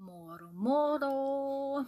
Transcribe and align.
Moro 0.00 0.50
Moro. 0.54 1.84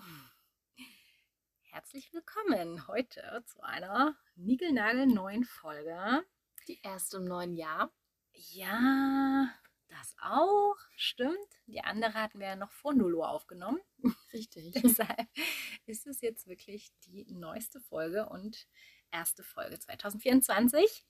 Herzlich 1.71 2.12
willkommen 2.12 2.87
heute 2.87 3.42
zu 3.46 3.62
einer 3.62 4.15
niegelnagelneuen 4.35 5.45
Folge. 5.45 6.22
Die 6.69 6.79
erste 6.83 7.17
im 7.17 7.25
neuen 7.25 7.56
Jahr. 7.56 7.90
Ja, 8.35 9.48
das 9.88 10.15
auch, 10.21 10.76
stimmt. 10.94 11.38
Die 11.67 11.80
andere 11.80 12.12
hatten 12.12 12.38
wir 12.38 12.48
ja 12.48 12.56
noch 12.56 12.71
vor 12.71 12.93
Null 12.93 13.15
Uhr 13.15 13.30
aufgenommen. 13.30 13.80
Richtig. 14.35 14.72
Deshalb 14.83 15.29
ist 15.87 16.06
es 16.06 16.20
jetzt 16.20 16.47
wirklich 16.47 16.92
die 17.06 17.24
neueste 17.33 17.80
Folge 17.80 18.29
und 18.29 18.69
erste 19.10 19.42
Folge 19.42 19.79
2024. 19.79 21.06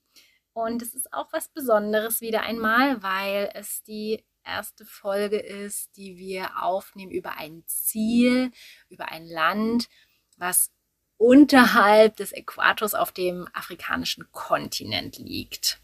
Und 0.53 0.83
es 0.83 0.95
ist 0.95 1.13
auch 1.13 1.33
was 1.33 1.49
Besonderes 1.49 2.21
wieder 2.21 2.43
einmal, 2.43 3.03
weil 3.03 3.51
es 3.55 3.83
die 3.83 4.25
erste 4.45 4.85
Folge 4.85 5.39
ist, 5.39 5.97
die 5.97 6.17
wir 6.17 6.63
aufnehmen 6.63 7.13
über 7.13 7.37
ein 7.37 7.63
Ziel, 7.67 8.51
über 8.89 9.11
ein 9.11 9.27
Land, 9.27 9.89
was 10.37 10.71
unterhalb 11.17 12.17
des 12.17 12.33
Äquators 12.33 12.95
auf 12.95 13.13
dem 13.13 13.49
afrikanischen 13.53 14.31
Kontinent 14.33 15.19
liegt. 15.19 15.81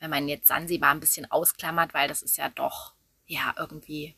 Wenn 0.00 0.10
man 0.10 0.28
jetzt 0.28 0.48
Sansibar 0.48 0.90
ein 0.90 1.00
bisschen 1.00 1.30
ausklammert, 1.30 1.94
weil 1.94 2.08
das 2.08 2.22
ist 2.22 2.36
ja 2.36 2.48
doch 2.48 2.94
ja 3.26 3.54
irgendwie 3.58 4.14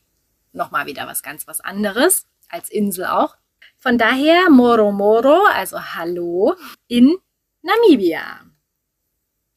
nochmal 0.53 0.87
wieder 0.87 1.07
was 1.07 1.23
ganz 1.23 1.47
was 1.47 1.61
anderes 1.61 2.27
als 2.49 2.71
Insel 2.71 3.07
auch. 3.07 3.37
Von 3.77 3.99
daher 3.99 4.51
Moro 4.51 4.93
Moro, 4.93 5.45
also 5.53 5.81
Hallo 5.95 6.55
in 6.87 7.17
Namibia. 7.63 8.47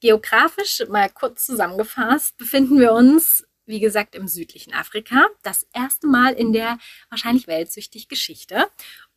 Geografisch 0.01 0.83
mal 0.89 1.09
kurz 1.09 1.45
zusammengefasst 1.45 2.37
befinden 2.37 2.79
wir 2.79 2.93
uns, 2.93 3.45
wie 3.69 3.79
gesagt, 3.79 4.15
im 4.15 4.27
südlichen 4.27 4.73
Afrika. 4.73 5.27
Das 5.43 5.67
erste 5.73 6.07
Mal 6.07 6.33
in 6.33 6.51
der 6.51 6.79
wahrscheinlich 7.09 7.47
weltsüchtig 7.47 8.09
Geschichte. 8.09 8.65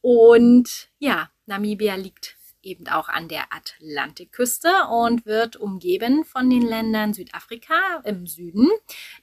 Und 0.02 0.90
ja, 0.98 1.30
Namibia 1.46 1.94
liegt 1.94 2.36
eben 2.62 2.86
auch 2.86 3.08
an 3.08 3.28
der 3.28 3.52
Atlantikküste 3.52 4.70
und 4.90 5.26
wird 5.26 5.56
umgeben 5.56 6.24
von 6.24 6.48
den 6.48 6.62
Ländern 6.62 7.12
Südafrika 7.12 8.02
im 8.04 8.26
Süden, 8.26 8.68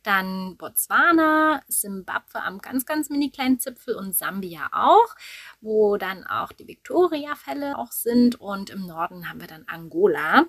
dann 0.03 0.57
Botswana, 0.57 1.61
Simbabwe 1.67 2.41
am 2.41 2.59
ganz, 2.59 2.85
ganz 2.85 3.09
mini 3.09 3.29
kleinen 3.29 3.59
Zipfel 3.59 3.95
und 3.95 4.15
Sambia 4.15 4.69
auch, 4.73 5.15
wo 5.61 5.97
dann 5.97 6.25
auch 6.25 6.51
die 6.51 6.67
Victoria-Fälle 6.67 7.77
auch 7.77 7.91
sind 7.91 8.39
und 8.41 8.71
im 8.71 8.85
Norden 8.85 9.29
haben 9.29 9.39
wir 9.39 9.47
dann 9.47 9.65
Angola. 9.67 10.45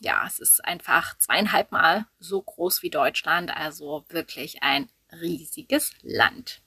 Ja, 0.00 0.24
es 0.26 0.38
ist 0.38 0.64
einfach 0.64 1.16
zweieinhalb 1.18 1.72
Mal 1.72 2.06
so 2.18 2.42
groß 2.42 2.82
wie 2.82 2.90
Deutschland, 2.90 3.54
also 3.56 4.04
wirklich 4.08 4.62
ein 4.62 4.88
riesiges 5.12 5.92
Land. 6.02 6.62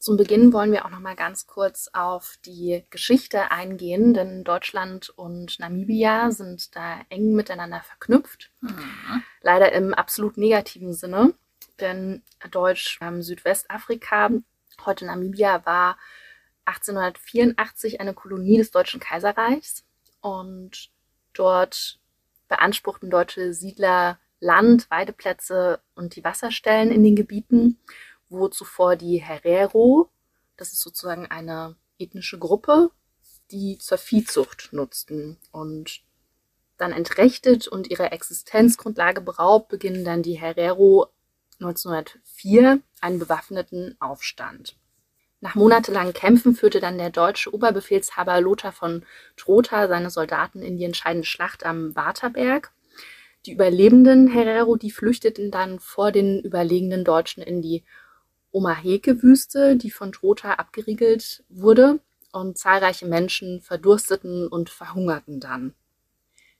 Zum 0.00 0.16
Beginn 0.16 0.54
wollen 0.54 0.72
wir 0.72 0.86
auch 0.86 0.90
noch 0.90 0.98
mal 0.98 1.14
ganz 1.14 1.46
kurz 1.46 1.90
auf 1.92 2.38
die 2.46 2.82
Geschichte 2.88 3.50
eingehen, 3.50 4.14
denn 4.14 4.44
Deutschland 4.44 5.10
und 5.10 5.58
Namibia 5.60 6.30
sind 6.30 6.74
da 6.74 7.02
eng 7.10 7.34
miteinander 7.34 7.82
verknüpft. 7.82 8.50
Mhm. 8.62 9.22
Leider 9.42 9.72
im 9.72 9.92
absolut 9.92 10.38
negativen 10.38 10.94
Sinne, 10.94 11.34
denn 11.80 12.22
Deutsch 12.50 12.98
ähm, 13.02 13.20
Südwestafrika, 13.20 14.30
heute 14.86 15.04
Namibia, 15.04 15.66
war 15.66 15.98
1884 16.64 18.00
eine 18.00 18.14
Kolonie 18.14 18.56
des 18.56 18.70
Deutschen 18.70 19.00
Kaiserreichs 19.00 19.84
und 20.22 20.90
dort 21.34 21.99
beanspruchten 22.50 23.08
deutsche 23.08 23.54
Siedler 23.54 24.18
Land, 24.40 24.90
Weideplätze 24.90 25.80
und 25.94 26.16
die 26.16 26.24
Wasserstellen 26.24 26.90
in 26.90 27.02
den 27.02 27.16
Gebieten 27.16 27.78
wo 28.30 28.48
zuvor 28.48 28.96
die 28.96 29.18
Herero, 29.18 30.08
das 30.56 30.72
ist 30.72 30.80
sozusagen 30.80 31.26
eine 31.26 31.76
ethnische 31.98 32.38
Gruppe, 32.38 32.90
die 33.50 33.76
zur 33.78 33.98
Viehzucht 33.98 34.70
nutzten 34.72 35.36
und 35.50 36.02
dann 36.78 36.92
entrechtet 36.92 37.68
und 37.68 37.90
ihrer 37.90 38.12
Existenzgrundlage 38.12 39.20
beraubt, 39.20 39.68
beginnen 39.68 40.04
dann 40.04 40.22
die 40.22 40.40
Herero 40.40 41.08
1904 41.58 42.80
einen 43.02 43.18
bewaffneten 43.18 43.96
Aufstand. 44.00 44.76
Nach 45.40 45.54
monatelangen 45.54 46.12
Kämpfen 46.12 46.54
führte 46.54 46.80
dann 46.80 46.98
der 46.98 47.10
deutsche 47.10 47.52
Oberbefehlshaber 47.54 48.40
Lothar 48.42 48.72
von 48.72 49.04
Trotha 49.36 49.88
seine 49.88 50.10
Soldaten 50.10 50.60
in 50.60 50.76
die 50.76 50.84
entscheidende 50.84 51.26
Schlacht 51.26 51.64
am 51.64 51.96
Waterberg. 51.96 52.72
Die 53.46 53.52
überlebenden 53.52 54.28
Herero, 54.28 54.76
die 54.76 54.90
flüchteten 54.90 55.50
dann 55.50 55.80
vor 55.80 56.12
den 56.12 56.40
überlegenen 56.40 57.04
Deutschen 57.04 57.42
in 57.42 57.62
die 57.62 57.84
Omaheke-Wüste, 58.52 59.76
die 59.76 59.90
von 59.90 60.12
Trotha 60.12 60.54
abgeriegelt 60.54 61.42
wurde 61.48 62.00
und 62.32 62.58
zahlreiche 62.58 63.06
Menschen 63.06 63.62
verdursteten 63.62 64.46
und 64.46 64.68
verhungerten 64.68 65.40
dann. 65.40 65.74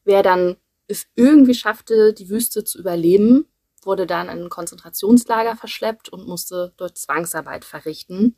Wer 0.04 0.22
dann 0.22 0.56
es 0.86 1.06
irgendwie 1.14 1.54
schaffte, 1.54 2.14
die 2.14 2.30
Wüste 2.30 2.64
zu 2.64 2.78
überleben, 2.78 3.46
wurde 3.82 4.06
dann 4.06 4.28
in 4.28 4.44
ein 4.44 4.48
Konzentrationslager 4.48 5.56
verschleppt 5.56 6.08
und 6.08 6.26
musste 6.26 6.72
dort 6.76 6.96
Zwangsarbeit 6.96 7.64
verrichten. 7.64 8.36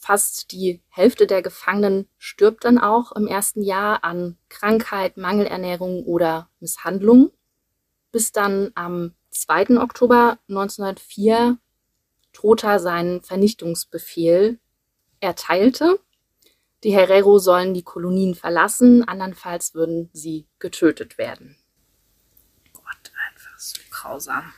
Fast 0.00 0.52
die 0.52 0.80
Hälfte 0.88 1.26
der 1.26 1.42
Gefangenen 1.42 2.08
stirbt 2.18 2.64
dann 2.64 2.78
auch 2.78 3.12
im 3.12 3.26
ersten 3.26 3.62
Jahr 3.62 4.04
an 4.04 4.38
Krankheit, 4.48 5.16
Mangelernährung 5.16 6.04
oder 6.04 6.48
Misshandlung, 6.60 7.32
bis 8.12 8.32
dann 8.32 8.70
am 8.74 9.14
2. 9.30 9.80
Oktober 9.80 10.38
1904 10.48 11.58
Trotha 12.32 12.78
seinen 12.78 13.22
Vernichtungsbefehl 13.22 14.58
erteilte. 15.20 15.98
Die 16.84 16.92
Herero 16.92 17.38
sollen 17.38 17.74
die 17.74 17.82
Kolonien 17.82 18.36
verlassen, 18.36 19.06
andernfalls 19.06 19.74
würden 19.74 20.10
sie 20.12 20.46
getötet 20.60 21.18
werden. 21.18 21.56
Gott, 22.72 23.12
einfach 23.28 23.58
so 23.58 23.80
grausam. 23.90 24.52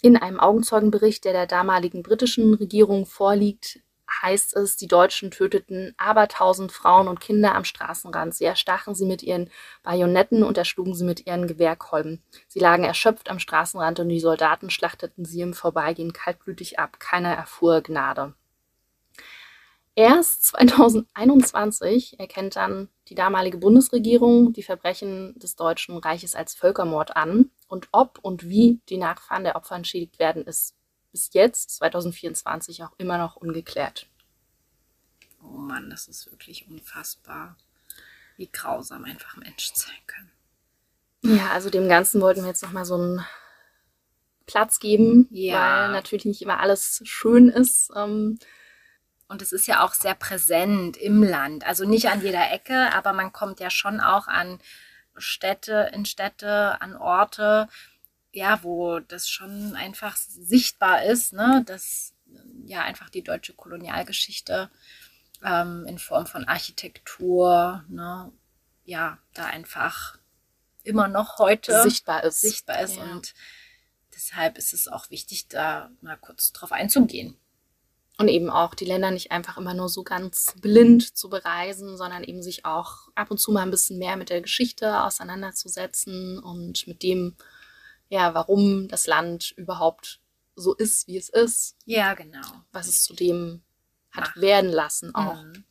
In 0.00 0.16
einem 0.16 0.40
Augenzeugenbericht, 0.40 1.24
der 1.26 1.34
der 1.34 1.46
damaligen 1.46 2.02
britischen 2.02 2.54
Regierung 2.54 3.04
vorliegt, 3.04 3.80
heißt 4.22 4.56
es, 4.56 4.76
die 4.76 4.86
Deutschen 4.86 5.30
töteten 5.30 5.94
abertausend 5.96 6.72
Frauen 6.72 7.08
und 7.08 7.20
Kinder 7.20 7.54
am 7.54 7.64
Straßenrand. 7.64 8.34
Sie 8.34 8.44
erstachen 8.44 8.94
sie 8.94 9.06
mit 9.06 9.22
ihren 9.22 9.50
Bajonetten 9.82 10.42
und 10.42 10.58
erschlugen 10.58 10.94
sie 10.94 11.04
mit 11.04 11.26
ihren 11.26 11.46
Gewehrkolben. 11.46 12.22
Sie 12.48 12.60
lagen 12.60 12.84
erschöpft 12.84 13.30
am 13.30 13.38
Straßenrand 13.38 14.00
und 14.00 14.08
die 14.08 14.20
Soldaten 14.20 14.70
schlachteten 14.70 15.24
sie 15.24 15.40
im 15.40 15.54
Vorbeigehen 15.54 16.12
kaltblütig 16.12 16.78
ab. 16.78 16.98
Keiner 17.00 17.34
erfuhr 17.34 17.80
Gnade. 17.80 18.34
Erst 19.96 20.44
2021 20.46 22.18
erkennt 22.18 22.56
dann 22.56 22.88
die 23.08 23.14
damalige 23.14 23.58
Bundesregierung 23.58 24.52
die 24.52 24.64
Verbrechen 24.64 25.38
des 25.38 25.54
Deutschen 25.54 25.96
Reiches 25.98 26.34
als 26.34 26.54
Völkermord 26.54 27.16
an. 27.16 27.50
Und 27.68 27.88
ob 27.92 28.18
und 28.20 28.48
wie 28.48 28.80
die 28.88 28.96
Nachfahren 28.96 29.44
der 29.44 29.54
Opfer 29.54 29.76
entschädigt 29.76 30.18
werden, 30.18 30.42
ist 30.44 30.74
bis 31.14 31.32
jetzt, 31.32 31.70
2024, 31.76 32.82
auch 32.82 32.92
immer 32.98 33.18
noch 33.18 33.36
ungeklärt. 33.36 34.08
Oh 35.40 35.58
Mann, 35.58 35.88
das 35.88 36.08
ist 36.08 36.28
wirklich 36.32 36.66
unfassbar, 36.68 37.56
wie 38.36 38.50
grausam 38.50 39.04
einfach 39.04 39.36
Menschen 39.36 39.76
sein 39.76 39.94
können. 40.08 41.36
Ja, 41.38 41.52
also 41.52 41.70
dem 41.70 41.88
Ganzen 41.88 42.20
wollten 42.20 42.40
wir 42.40 42.48
jetzt 42.48 42.64
nochmal 42.64 42.84
so 42.84 42.96
einen 42.96 43.24
Platz 44.46 44.80
geben, 44.80 45.28
ja. 45.30 45.84
weil 45.84 45.92
natürlich 45.92 46.24
nicht 46.24 46.42
immer 46.42 46.58
alles 46.58 47.00
schön 47.04 47.48
ist. 47.48 47.92
Ähm, 47.94 48.40
und 49.28 49.40
es 49.40 49.52
ist 49.52 49.68
ja 49.68 49.84
auch 49.84 49.94
sehr 49.94 50.16
präsent 50.16 50.96
im 50.96 51.22
Land. 51.22 51.64
Also 51.64 51.84
nicht 51.84 52.08
an 52.08 52.22
jeder 52.22 52.50
Ecke, 52.50 52.92
aber 52.92 53.12
man 53.12 53.32
kommt 53.32 53.60
ja 53.60 53.70
schon 53.70 54.00
auch 54.00 54.26
an 54.26 54.58
Städte, 55.16 55.92
in 55.94 56.06
Städte, 56.06 56.80
an 56.80 56.96
Orte, 56.96 57.68
ja, 58.34 58.62
wo 58.62 58.98
das 58.98 59.28
schon 59.28 59.74
einfach 59.76 60.16
sichtbar 60.16 61.04
ist, 61.04 61.32
ne, 61.32 61.62
dass 61.66 62.14
ja 62.66 62.82
einfach 62.82 63.08
die 63.08 63.22
deutsche 63.22 63.54
Kolonialgeschichte 63.54 64.70
ähm, 65.44 65.86
in 65.86 65.98
Form 65.98 66.26
von 66.26 66.44
Architektur, 66.44 67.84
ne, 67.88 68.32
ja, 68.84 69.18
da 69.34 69.46
einfach 69.46 70.18
immer 70.82 71.08
noch 71.08 71.38
heute 71.38 71.82
sichtbar 71.84 72.24
ist. 72.24 72.40
Sichtbar 72.40 72.80
ist. 72.80 72.96
Ja. 72.96 73.04
Und 73.04 73.34
deshalb 74.14 74.58
ist 74.58 74.74
es 74.74 74.88
auch 74.88 75.10
wichtig, 75.10 75.48
da 75.48 75.90
mal 76.00 76.16
kurz 76.16 76.52
drauf 76.52 76.72
einzugehen. 76.72 77.38
Und 78.16 78.28
eben 78.28 78.50
auch 78.50 78.74
die 78.74 78.84
Länder 78.84 79.10
nicht 79.10 79.32
einfach 79.32 79.56
immer 79.56 79.74
nur 79.74 79.88
so 79.88 80.04
ganz 80.04 80.54
blind 80.60 81.16
zu 81.16 81.28
bereisen, 81.28 81.96
sondern 81.96 82.22
eben 82.22 82.42
sich 82.42 82.64
auch 82.64 83.08
ab 83.14 83.30
und 83.30 83.38
zu 83.38 83.50
mal 83.50 83.62
ein 83.62 83.72
bisschen 83.72 83.98
mehr 83.98 84.16
mit 84.16 84.30
der 84.30 84.40
Geschichte 84.40 85.02
auseinanderzusetzen 85.02 86.38
und 86.38 86.86
mit 86.86 87.02
dem, 87.02 87.36
ja, 88.14 88.32
warum 88.32 88.86
das 88.86 89.08
Land 89.08 89.52
überhaupt 89.56 90.20
so 90.54 90.72
ist, 90.72 91.08
wie 91.08 91.16
es 91.16 91.28
ist. 91.28 91.76
Ja, 91.84 92.14
genau. 92.14 92.46
Was 92.70 92.86
es 92.86 93.02
zu 93.02 93.12
dem 93.12 93.62
hat 94.12 94.28
Ach. 94.28 94.36
werden 94.40 94.70
lassen 94.70 95.12
auch. 95.16 95.42
Mhm. 95.42 95.64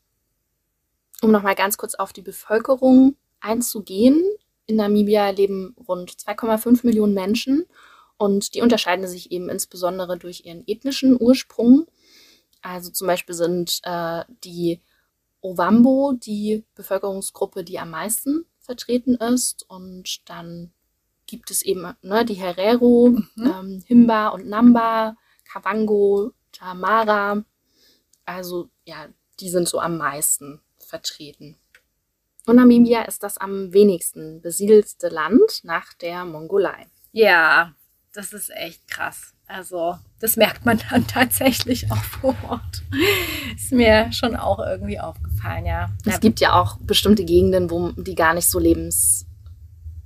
Um 1.22 1.32
nochmal 1.32 1.56
ganz 1.56 1.78
kurz 1.78 1.96
auf 1.96 2.12
die 2.12 2.22
Bevölkerung 2.22 3.16
einzugehen. 3.40 4.22
In 4.66 4.76
Namibia 4.76 5.30
leben 5.30 5.74
rund 5.88 6.12
2,5 6.12 6.86
Millionen 6.86 7.14
Menschen 7.14 7.64
und 8.18 8.54
die 8.56 8.62
unterscheiden 8.62 9.08
sich 9.08 9.32
eben 9.32 9.48
insbesondere 9.48 10.18
durch 10.18 10.46
ihren 10.46 10.68
ethnischen 10.68 11.16
Ursprung. 11.18 11.86
Also 12.62 12.92
zum 12.92 13.08
Beispiel 13.08 13.36
sind 13.36 13.80
äh, 13.84 14.26
die 14.44 14.82
Ovambo 15.40 16.12
die 16.12 16.66
Bevölkerungsgruppe, 16.76 17.64
die 17.64 17.80
am 17.80 17.92
meisten 17.92 18.46
vertreten 18.60 19.16
ist. 19.16 19.64
Und 19.70 20.30
dann 20.30 20.74
gibt 21.34 21.50
es 21.50 21.64
eben 21.64 21.96
ne, 22.04 22.26
die 22.26 22.36
Herero, 22.36 23.10
mhm. 23.10 23.28
ähm, 23.38 23.84
Himba 23.88 24.28
und 24.28 24.48
Namba, 24.48 25.16
Kavango, 25.52 26.32
Tamara. 26.52 27.44
Also 28.24 28.70
ja, 28.86 29.08
die 29.40 29.50
sind 29.50 29.68
so 29.68 29.80
am 29.80 29.98
meisten 29.98 30.62
vertreten. 30.78 31.58
Und 32.46 32.58
Namibia 32.58 33.02
ist 33.02 33.24
das 33.24 33.40
am 33.40 33.74
wenigsten 33.74 34.42
besiedelste 34.42 35.10
Land 35.10 35.64
nach 35.64 35.96
der 35.96 36.24
Mongolei. 36.24 36.86
Ja, 37.14 37.74
das 38.14 38.32
ist 38.32 38.52
echt 38.52 38.88
krass. 38.88 39.34
Also, 39.48 39.98
das 40.20 40.36
merkt 40.36 40.66
man 40.66 40.80
dann 40.92 41.08
tatsächlich 41.08 41.92
auch 41.92 42.04
vor 42.04 42.36
Ort. 42.48 42.84
Ist 43.56 43.72
mir 43.72 44.12
schon 44.12 44.36
auch 44.36 44.60
irgendwie 44.60 45.00
aufgefallen, 45.00 45.66
ja. 45.66 45.90
Es 46.06 46.20
gibt 46.20 46.42
ja 46.42 46.54
auch 46.62 46.78
bestimmte 46.78 47.26
Gegenden, 47.26 47.72
wo 47.72 47.92
die 47.94 48.14
gar 48.14 48.36
nicht 48.36 48.48
so 48.48 48.60
lebens, 48.60 49.26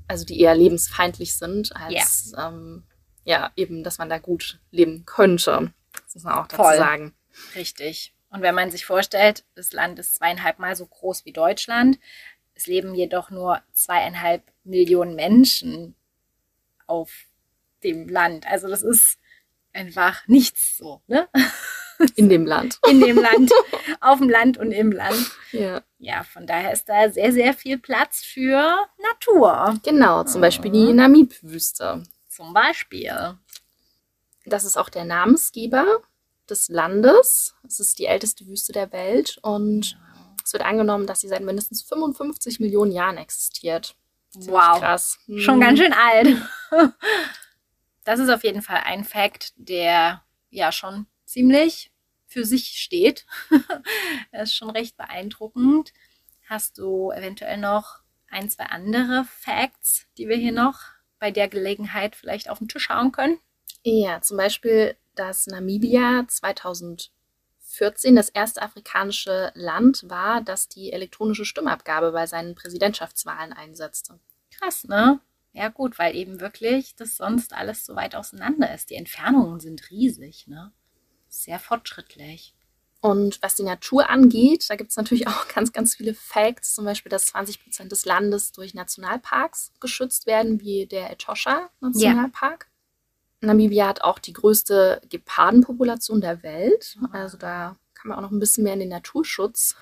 also 0.07 0.25
die 0.25 0.39
eher 0.39 0.56
lebensfeindlich 0.56 1.36
sind, 1.36 1.75
als 1.75 2.31
ja, 2.36 2.48
ähm, 2.50 2.83
ja 3.24 3.51
eben, 3.56 3.83
dass 3.83 3.98
man 3.98 4.09
da 4.09 4.18
gut 4.18 4.59
leben 4.71 5.06
könnte. 5.06 5.74
Das 6.06 6.15
muss 6.15 6.24
man 6.24 6.33
auch 6.33 6.48
dazu 6.48 6.63
Voll. 6.63 6.77
sagen. 6.77 7.13
Richtig. 7.56 8.13
Und 8.30 8.42
wenn 8.42 8.56
man 8.56 8.71
sich 8.71 8.86
vorstellt, 8.86 9.45
das 9.56 9.71
Land 9.71 10.00
ist 10.00 10.15
zweieinhalb 10.15 10.59
Mal 10.59 10.75
so 10.75 10.86
groß 10.86 11.25
wie 11.25 11.33
Deutschland, 11.33 12.00
es 12.56 12.68
leben 12.68 12.95
jedoch 12.95 13.30
nur 13.30 13.62
zweieinhalb 13.71 14.44
Millionen 14.63 15.15
Menschen 15.15 15.95
auf 16.88 17.12
dem 17.83 18.09
Land. 18.09 18.48
Also 18.48 18.68
das 18.68 18.81
ist 18.81 19.19
einfach 19.74 20.27
nichts 20.27 20.77
so, 20.77 21.01
ne? 21.07 21.30
In 22.16 22.30
dem 22.30 22.46
Land. 22.46 22.80
In 22.90 23.02
dem 23.02 23.18
Land, 23.18 23.52
auf 24.02 24.20
dem 24.20 24.30
Land 24.30 24.58
und 24.58 24.72
im 24.72 24.92
Land. 24.92 25.32
Ja. 25.52 25.82
Ja, 26.00 26.24
von 26.24 26.46
daher 26.46 26.74
ist 26.74 26.88
da 26.88 27.10
sehr, 27.10 27.34
sehr 27.34 27.54
viel 27.54 27.78
Platz 27.80 28.24
für 28.24 28.78
Natur. 29.02 29.80
Genau, 29.84 30.24
zum 30.24 30.42
Beispiel 30.42 30.72
die 30.72 30.94
Namib-Wüste. 30.94 32.04
Zum 32.30 32.54
Beispiel. 32.54 33.38
Das 34.46 34.64
ist 34.64 34.78
auch 34.78 34.90
der 34.90 35.06
Namensgeber 35.06 36.02
des 36.50 36.70
Landes. 36.70 37.56
Es 37.66 37.80
ist 37.80 37.98
die 38.00 38.06
älteste 38.06 38.46
Wüste 38.48 38.74
der 38.74 38.92
Welt 38.92 39.40
und 39.42 39.98
es 40.44 40.54
wird 40.54 40.64
angenommen, 40.64 41.08
dass 41.08 41.22
sie 41.22 41.28
seit 41.28 41.42
mindestens 41.42 41.82
55 41.84 42.60
Millionen 42.60 42.92
Jahren 42.92 43.18
existiert. 43.18 43.96
Ziemlich 44.30 44.52
wow. 44.52 44.80
Krass. 44.80 45.18
Hm. 45.26 45.40
Schon 45.40 45.60
ganz 45.60 45.80
schön 45.80 45.94
alt. 45.94 46.38
Das 48.08 48.22
ist 48.22 48.30
auf 48.30 48.46
jeden 48.46 48.62
Fall 48.62 48.84
ein 48.86 49.04
Fakt, 49.04 49.52
der 49.58 50.24
ja 50.50 50.72
schon 50.72 51.08
ziemlich 51.28 51.92
für 52.26 52.46
sich 52.46 52.80
steht. 52.82 53.26
das 54.32 54.50
ist 54.50 54.56
schon 54.56 54.70
recht 54.70 54.98
beeindruckend. 54.98 55.94
Hast 56.50 56.78
du 56.78 57.12
eventuell 57.12 57.58
noch 57.58 58.00
ein, 58.30 58.50
zwei 58.50 58.66
andere 58.66 59.26
Facts, 59.26 60.08
die 60.18 60.28
wir 60.28 60.38
hier 60.38 60.52
noch 60.52 60.80
bei 61.20 61.32
der 61.32 61.48
Gelegenheit 61.48 62.16
vielleicht 62.16 62.50
auf 62.50 62.60
den 62.60 62.68
Tisch 62.68 62.90
hauen 62.90 63.12
können? 63.12 63.40
Ja, 63.84 64.22
zum 64.22 64.38
Beispiel, 64.38 64.96
dass 65.16 65.48
Namibia 65.48 66.26
2014 66.28 68.16
das 68.16 68.30
erste 68.30 68.62
afrikanische 68.62 69.52
Land 69.56 70.10
war, 70.10 70.42
das 70.42 70.68
die 70.68 70.92
elektronische 70.92 71.46
Stimmabgabe 71.46 72.12
bei 72.12 72.28
seinen 72.28 72.56
Präsidentschaftswahlen 72.56 73.54
einsetzte. 73.54 74.20
Krass, 74.52 74.84
ne? 74.86 75.20
Ja, 75.54 75.70
gut, 75.70 75.98
weil 75.98 76.16
eben 76.16 76.40
wirklich 76.40 76.96
das 76.96 77.18
sonst 77.18 77.54
alles 77.54 77.86
so 77.86 77.96
weit 77.96 78.16
auseinander 78.16 78.74
ist. 78.74 78.90
Die 78.90 78.96
Entfernungen 78.96 79.60
sind 79.60 79.90
riesig, 79.90 80.48
ne? 80.48 80.72
Sehr 81.44 81.60
fortschrittlich. 81.60 82.54
Und 83.00 83.42
was 83.44 83.56
die 83.56 83.63
Natur 83.63 84.10
angeht, 84.10 84.66
da 84.69 84.75
gibt 84.75 84.89
es 84.89 84.98
natürlich 84.98 85.28
auch 85.28 85.48
ganz, 85.54 85.72
ganz 85.72 85.95
viele 85.95 86.13
Facts, 86.13 86.74
zum 86.74 86.86
Beispiel, 86.86 87.10
dass 87.10 87.28
20 87.28 87.63
Prozent 87.63 87.92
des 87.92 88.06
Landes 88.06 88.51
durch 88.51 88.74
Nationalparks 88.74 89.72
geschützt 89.80 90.25
werden, 90.25 90.62
wie 90.62 90.88
der 90.88 91.12
Etosha 91.12 91.69
Nationalpark. 91.80 92.68
Ja. 93.42 93.48
Namibia 93.48 93.88
hat 93.88 94.01
auch 94.01 94.18
die 94.18 94.34
größte 94.34 95.01
Gepardenpopulation 95.10 96.22
der 96.22 96.42
Welt. 96.42 96.98
Also 97.12 97.38
da 97.38 97.78
kann 97.94 98.10
man 98.10 98.18
auch 98.18 98.24
noch 98.24 98.31
ein 98.31 98.40
bisschen 98.40 98.63
mehr 98.63 98.74
in 98.74 98.80
den 98.80 98.90
Naturschutz 98.90 99.75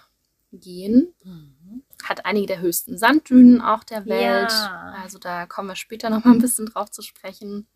gehen. 0.51 1.13
Mhm. 1.23 1.83
Hat 2.03 2.25
einige 2.25 2.47
der 2.47 2.59
höchsten 2.59 2.97
Sanddünen 2.97 3.61
auch 3.61 3.85
der 3.85 4.05
Welt. 4.05 4.51
Ja. 4.51 4.95
Also 5.01 5.19
da 5.19 5.45
kommen 5.45 5.69
wir 5.69 5.75
später 5.75 6.09
noch 6.09 6.25
mal 6.25 6.33
ein 6.33 6.41
bisschen 6.41 6.65
drauf 6.65 6.91
zu 6.91 7.01
sprechen. 7.01 7.67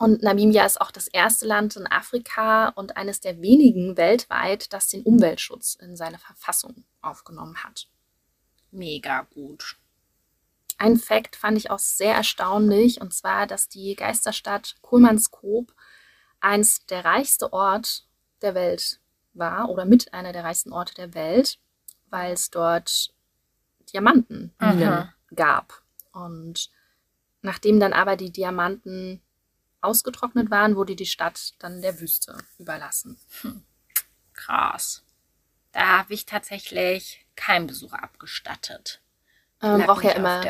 Und 0.00 0.22
Namibia 0.22 0.64
ist 0.64 0.80
auch 0.80 0.90
das 0.90 1.08
erste 1.08 1.46
Land 1.46 1.76
in 1.76 1.86
Afrika 1.86 2.70
und 2.70 2.96
eines 2.96 3.20
der 3.20 3.42
wenigen 3.42 3.98
weltweit, 3.98 4.72
das 4.72 4.88
den 4.88 5.02
Umweltschutz 5.02 5.74
in 5.74 5.94
seine 5.94 6.18
Verfassung 6.18 6.84
aufgenommen 7.02 7.62
hat. 7.62 7.86
Mega 8.70 9.26
gut. 9.34 9.76
Ein 10.78 10.96
Fakt 10.96 11.36
fand 11.36 11.58
ich 11.58 11.70
auch 11.70 11.78
sehr 11.78 12.14
erstaunlich, 12.14 13.02
und 13.02 13.12
zwar, 13.12 13.46
dass 13.46 13.68
die 13.68 13.94
Geisterstadt 13.94 14.76
Kohlmannskop 14.80 15.74
eins 16.40 16.86
der 16.86 17.04
reichste 17.04 17.52
Ort 17.52 18.06
der 18.40 18.54
Welt 18.54 19.00
war 19.34 19.68
oder 19.68 19.84
mit 19.84 20.14
einer 20.14 20.32
der 20.32 20.44
reichsten 20.44 20.72
Orte 20.72 20.94
der 20.94 21.12
Welt 21.12 21.58
weil 22.10 22.32
es 22.32 22.50
dort 22.50 23.14
Diamantenminen 23.92 25.12
gab. 25.34 25.82
Und 26.12 26.70
nachdem 27.42 27.80
dann 27.80 27.92
aber 27.92 28.16
die 28.16 28.32
Diamanten 28.32 29.22
ausgetrocknet 29.80 30.50
waren, 30.50 30.76
wurde 30.76 30.96
die 30.96 31.06
Stadt 31.06 31.54
dann 31.58 31.82
der 31.82 32.00
Wüste 32.00 32.36
überlassen. 32.58 33.18
Hm. 33.42 33.62
Krass. 34.32 35.02
Da 35.72 35.98
habe 35.98 36.14
ich 36.14 36.26
tatsächlich 36.26 37.24
keinen 37.36 37.66
Besuch 37.66 37.92
abgestattet. 37.92 39.00
Man 39.62 39.82
braucht 39.82 40.04
ja 40.04 40.12
immer 40.12 40.40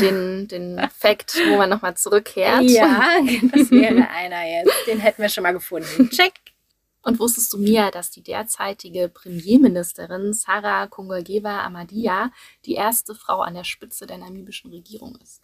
den, 0.00 0.48
den 0.48 0.88
Fact, 0.98 1.36
wo 1.48 1.56
man 1.56 1.70
nochmal 1.70 1.96
zurückkehrt. 1.96 2.62
Ja, 2.62 3.20
das 3.52 3.70
wäre 3.70 4.08
einer 4.08 4.44
jetzt. 4.44 4.74
Den 4.88 4.98
hätten 4.98 5.22
wir 5.22 5.28
schon 5.28 5.44
mal 5.44 5.52
gefunden. 5.52 6.10
Check. 6.10 6.34
Und 7.02 7.18
wusstest 7.18 7.52
du, 7.52 7.58
Mia, 7.58 7.90
dass 7.90 8.10
die 8.10 8.22
derzeitige 8.22 9.08
Premierministerin 9.08 10.34
Sarah 10.34 10.86
Kongolgeva 10.86 11.64
Amadia 11.64 12.30
die 12.66 12.74
erste 12.74 13.14
Frau 13.14 13.40
an 13.40 13.54
der 13.54 13.64
Spitze 13.64 14.06
der 14.06 14.18
namibischen 14.18 14.70
Regierung 14.70 15.16
ist? 15.22 15.42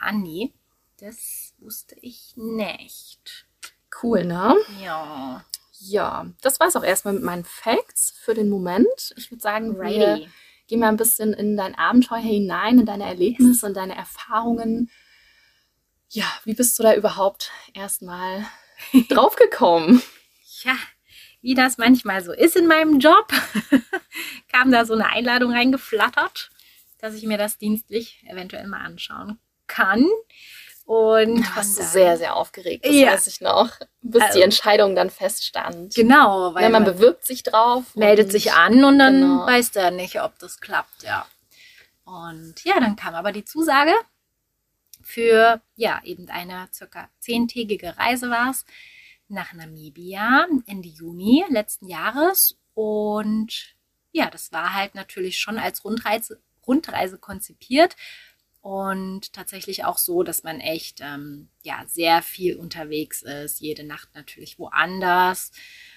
Hani, 0.00 0.52
das 1.00 1.54
wusste 1.58 1.96
ich 2.00 2.34
nicht. 2.36 3.46
Cool, 4.02 4.24
ne? 4.24 4.56
Ja. 4.82 5.44
Ja, 5.80 6.26
das 6.42 6.58
war 6.58 6.66
es 6.66 6.76
auch 6.76 6.82
erstmal 6.82 7.14
mit 7.14 7.22
meinen 7.22 7.44
Facts 7.44 8.10
für 8.10 8.34
den 8.34 8.48
Moment. 8.48 9.14
Ich 9.16 9.30
würde 9.30 9.40
sagen, 9.40 9.76
Ready. 9.76 9.98
wir 9.98 10.26
gehen 10.66 10.80
mal 10.80 10.88
ein 10.88 10.96
bisschen 10.96 11.32
in 11.32 11.56
dein 11.56 11.76
Abenteuer 11.76 12.18
hinein, 12.18 12.80
in 12.80 12.86
deine 12.86 13.04
Erlebnisse 13.04 13.66
und 13.66 13.74
deine 13.74 13.96
Erfahrungen. 13.96 14.90
Ja, 16.08 16.26
wie 16.44 16.54
bist 16.54 16.76
du 16.78 16.82
da 16.82 16.94
überhaupt 16.94 17.52
erstmal 17.74 18.44
draufgekommen? 19.08 20.02
ja, 20.64 20.76
wie 21.40 21.54
das 21.54 21.78
manchmal 21.78 22.22
so 22.24 22.32
ist 22.32 22.56
in 22.56 22.66
meinem 22.66 22.98
Job, 22.98 23.32
kam 24.52 24.72
da 24.72 24.84
so 24.84 24.94
eine 24.94 25.06
Einladung 25.06 25.52
reingeflattert, 25.52 26.50
dass 26.98 27.14
ich 27.14 27.22
mir 27.24 27.38
das 27.38 27.58
dienstlich 27.58 28.24
eventuell 28.28 28.66
mal 28.66 28.80
anschauen 28.80 29.38
kann. 29.68 30.04
Und 30.88 31.42
du 31.42 31.54
warst 31.54 31.74
sehr, 31.74 32.16
sehr 32.16 32.34
aufgeregt, 32.34 32.86
das 32.86 32.94
ja. 32.94 33.12
weiß 33.12 33.26
ich 33.26 33.42
noch, 33.42 33.70
bis 34.00 34.22
also, 34.22 34.38
die 34.38 34.42
Entscheidung 34.42 34.96
dann 34.96 35.10
feststand. 35.10 35.94
Genau, 35.94 36.54
weil 36.54 36.62
ja, 36.62 36.70
man, 36.70 36.82
man, 36.82 36.94
bewirbt 36.94 37.26
sich 37.26 37.42
drauf. 37.42 37.84
Meldet 37.94 38.32
sich 38.32 38.54
an 38.54 38.82
und 38.82 38.98
dann 38.98 39.20
genau. 39.20 39.46
weiß 39.46 39.72
der 39.72 39.90
nicht, 39.90 40.22
ob 40.22 40.38
das 40.38 40.60
klappt, 40.60 41.02
ja. 41.02 41.26
Und 42.06 42.64
ja, 42.64 42.80
dann 42.80 42.96
kam 42.96 43.14
aber 43.14 43.32
die 43.32 43.44
Zusage 43.44 43.92
für, 45.02 45.60
ja, 45.76 46.00
eben 46.04 46.30
eine 46.30 46.70
circa 46.72 47.10
zehntägige 47.20 47.98
Reise 47.98 48.30
war 48.30 48.50
es 48.50 48.64
nach 49.28 49.52
Namibia 49.52 50.46
Ende 50.66 50.88
Juni 50.88 51.44
letzten 51.50 51.86
Jahres. 51.86 52.56
Und 52.72 53.76
ja, 54.12 54.30
das 54.30 54.52
war 54.52 54.72
halt 54.72 54.94
natürlich 54.94 55.36
schon 55.36 55.58
als 55.58 55.84
Rundreise, 55.84 56.40
Rundreise 56.66 57.18
konzipiert. 57.18 57.94
Und 58.68 59.32
tatsächlich 59.32 59.86
auch 59.86 59.96
so, 59.96 60.22
dass 60.22 60.42
man 60.42 60.60
echt 60.60 61.00
ähm, 61.00 61.48
ja, 61.62 61.84
sehr 61.86 62.20
viel 62.20 62.54
unterwegs 62.54 63.22
ist, 63.22 63.62
jede 63.62 63.82
Nacht 63.82 64.10
natürlich 64.14 64.58
woanders 64.58 65.52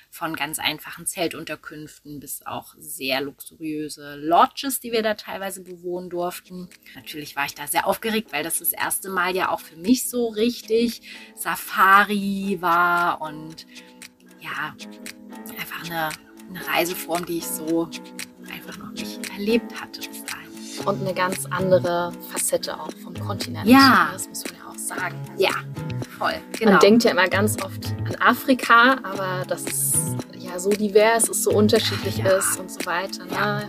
von 0.10 0.38
ganz 0.38 0.58
einfachen 0.58 1.06
Zeltunterkünften 1.06 2.22
bis 2.22 2.46
auch 2.46 2.74
sehr 2.78 3.20
luxuriöse 3.20 4.16
Lodges, 4.16 4.80
die 4.80 4.94
wir 4.94 5.04
da 5.04 5.16
teilweise 5.16 5.64
bewohnen 5.64 6.10
durften. 6.10 6.70
Natürlich 6.96 7.36
war 7.36 7.44
ich 7.44 7.56
da 7.56 7.68
sehr 7.68 7.86
aufgeregt, 7.86 8.32
weil 8.32 8.46
das 8.46 8.60
das 8.60 8.72
erste 8.72 9.10
Mal 9.10 9.36
ja 9.36 9.50
auch 9.50 9.60
für 9.60 9.76
mich 9.76 10.08
so 10.08 10.30
richtig 10.30 11.02
Safari 11.36 12.60
war 12.62 13.20
und 13.20 13.68
ja, 14.40 14.74
einfach 15.60 15.84
eine, 15.84 16.10
eine 16.48 16.68
Reiseform, 16.68 17.26
die 17.26 17.40
ich 17.40 17.48
so 17.48 17.90
einfach 18.50 18.78
noch 18.78 18.92
nicht 18.92 19.30
erlebt 19.30 19.82
hatte 19.82 20.08
bis 20.08 20.24
dahin. 20.24 20.41
Und 20.86 21.02
eine 21.02 21.14
ganz 21.14 21.46
andere 21.50 22.12
Facette 22.32 22.80
auch 22.80 22.90
vom 23.04 23.14
Kontinent. 23.14 23.68
Ja. 23.68 24.10
Das 24.14 24.28
muss 24.28 24.44
man 24.46 24.54
ja 24.56 24.70
auch 24.70 24.78
sagen. 24.78 25.16
Ja, 25.38 25.52
voll. 26.18 26.34
Genau. 26.58 26.72
Man 26.72 26.80
denkt 26.80 27.04
ja 27.04 27.12
immer 27.12 27.28
ganz 27.28 27.62
oft 27.64 27.94
an 28.06 28.16
Afrika, 28.20 28.98
aber 29.04 29.44
das 29.48 29.64
ist 29.64 29.96
ja 30.52 30.60
so 30.60 30.70
divers 30.70 31.30
ist, 31.30 31.44
so 31.44 31.52
unterschiedlich 31.52 32.18
ja. 32.18 32.32
ist 32.32 32.60
und 32.60 32.72
so 32.72 32.86
weiter. 32.86 33.26
Ne? 33.26 33.32
Ja. 33.32 33.62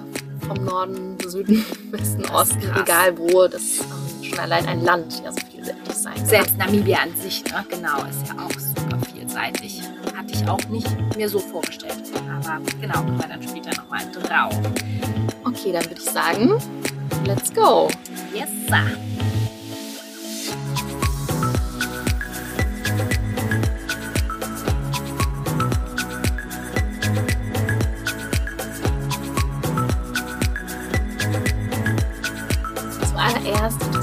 Vom 0.46 0.64
Norden, 0.64 1.16
Süden, 1.26 1.64
Westen, 1.90 2.24
Osten, 2.30 2.62
egal 2.80 3.16
wo. 3.16 3.46
Das 3.46 3.80
ähm, 3.80 4.24
schon 4.24 4.38
allein 4.38 4.66
ein 4.66 4.82
Land 4.82 5.22
ja 5.24 5.30
so 5.30 5.38
vielseitig 5.50 5.94
sein 5.94 6.14
kann. 6.14 6.26
Selbst 6.26 6.58
Namibia 6.58 6.98
an 6.98 7.14
sich, 7.16 7.44
ne? 7.44 7.64
genau, 7.68 7.98
ist 8.04 8.26
ja 8.26 8.34
auch 8.44 8.58
super 8.58 8.98
vielseitig. 9.14 9.80
Hatte 10.16 10.32
ich 10.32 10.48
auch 10.48 10.64
nicht 10.68 10.88
mir 11.16 11.28
so 11.28 11.38
vorgestellt. 11.38 12.02
Aber 12.28 12.60
genau, 12.80 12.94
kommen 12.94 13.20
wir 13.20 13.28
dann 13.28 13.42
später 13.42 13.70
nochmal 13.80 14.02
drauf. 14.12 14.58
Okay, 15.44 15.72
dann 15.72 15.84
würde 15.84 16.00
ich 16.00 16.10
sagen, 16.10 16.58
let's 17.24 17.50
go. 17.50 17.90
Yes, 18.32 18.50
sir. 18.68 19.12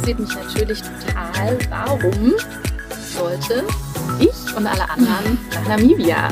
interessiert 0.10 0.20
mich 0.20 0.36
natürlich 0.36 0.82
total, 0.82 1.58
warum 1.70 2.34
sollte 3.14 3.66
ich 4.20 4.56
und 4.56 4.66
alle 4.66 4.90
anderen 4.90 5.38
nach 5.54 5.68
Namibia? 5.68 6.30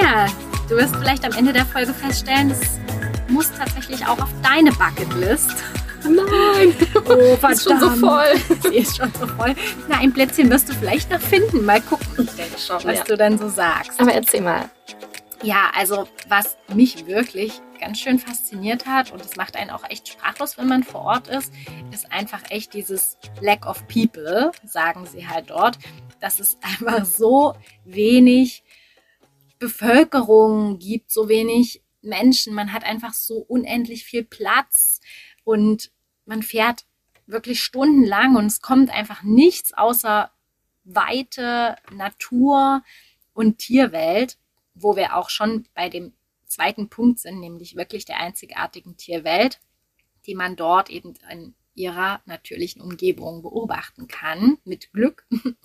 Ja, 0.00 0.26
du 0.68 0.76
wirst 0.76 0.94
vielleicht 0.96 1.24
am 1.24 1.32
Ende 1.32 1.52
der 1.52 1.64
Folge 1.64 1.94
feststellen, 1.94 2.50
es 2.50 2.78
muss 3.28 3.50
tatsächlich 3.52 4.06
auch 4.06 4.18
auf 4.18 4.28
deine 4.42 4.72
Bucketlist. 4.72 5.54
Nein! 6.04 6.74
Oh, 6.94 7.36
verdammt. 7.36 7.52
Ist 7.52 7.64
schon 7.64 7.80
so 7.80 7.90
voll. 7.90 8.34
Sie 8.62 8.76
ist 8.76 8.96
schon 8.96 9.12
so 9.18 9.26
voll. 9.26 9.54
Na, 9.88 9.98
ein 9.98 10.12
Plätzchen 10.12 10.50
wirst 10.50 10.68
du 10.68 10.74
vielleicht 10.74 11.10
noch 11.10 11.20
finden. 11.20 11.64
Mal 11.64 11.80
gucken, 11.80 12.28
schon, 12.58 12.76
was 12.84 12.98
ja. 12.98 13.04
du 13.04 13.16
dann 13.16 13.38
so 13.38 13.48
sagst. 13.48 14.00
Aber 14.00 14.12
erzähl 14.12 14.40
mal. 14.40 14.70
Ja, 15.42 15.70
also 15.74 16.08
was 16.28 16.56
mich 16.74 17.06
wirklich 17.06 17.60
ganz 17.78 18.00
schön 18.00 18.18
fasziniert 18.18 18.86
hat 18.86 19.12
und 19.12 19.20
es 19.20 19.36
macht 19.36 19.56
einen 19.56 19.70
auch 19.70 19.84
echt 19.88 20.08
sprachlos, 20.08 20.56
wenn 20.56 20.66
man 20.66 20.82
vor 20.82 21.02
Ort 21.02 21.28
ist, 21.28 21.52
ist 21.92 22.10
einfach 22.10 22.42
echt 22.50 22.72
dieses 22.72 23.18
Lack 23.40 23.66
of 23.66 23.86
People, 23.86 24.50
sagen 24.64 25.06
sie 25.06 25.28
halt 25.28 25.50
dort, 25.50 25.78
dass 26.20 26.40
es 26.40 26.56
einfach 26.62 27.04
so 27.04 27.54
wenig 27.84 28.64
Bevölkerung 29.58 30.78
gibt, 30.78 31.10
so 31.10 31.28
wenig 31.28 31.82
Menschen, 32.02 32.54
man 32.54 32.72
hat 32.72 32.84
einfach 32.84 33.12
so 33.12 33.36
unendlich 33.36 34.04
viel 34.04 34.24
Platz 34.24 34.95
und 35.46 35.92
man 36.24 36.42
fährt 36.42 36.84
wirklich 37.26 37.62
stundenlang 37.62 38.34
und 38.36 38.46
es 38.46 38.60
kommt 38.60 38.90
einfach 38.90 39.22
nichts 39.22 39.72
außer 39.72 40.30
weite 40.82 41.76
Natur 41.92 42.82
und 43.32 43.58
Tierwelt, 43.58 44.38
wo 44.74 44.96
wir 44.96 45.16
auch 45.16 45.30
schon 45.30 45.66
bei 45.72 45.88
dem 45.88 46.12
zweiten 46.46 46.88
Punkt 46.88 47.20
sind, 47.20 47.38
nämlich 47.38 47.76
wirklich 47.76 48.04
der 48.04 48.18
einzigartigen 48.18 48.96
Tierwelt, 48.96 49.60
die 50.26 50.34
man 50.34 50.56
dort 50.56 50.90
eben 50.90 51.14
in 51.30 51.54
ihrer 51.74 52.20
natürlichen 52.24 52.82
Umgebung 52.82 53.42
beobachten 53.42 54.08
kann, 54.08 54.58
mit 54.64 54.92
Glück. 54.92 55.26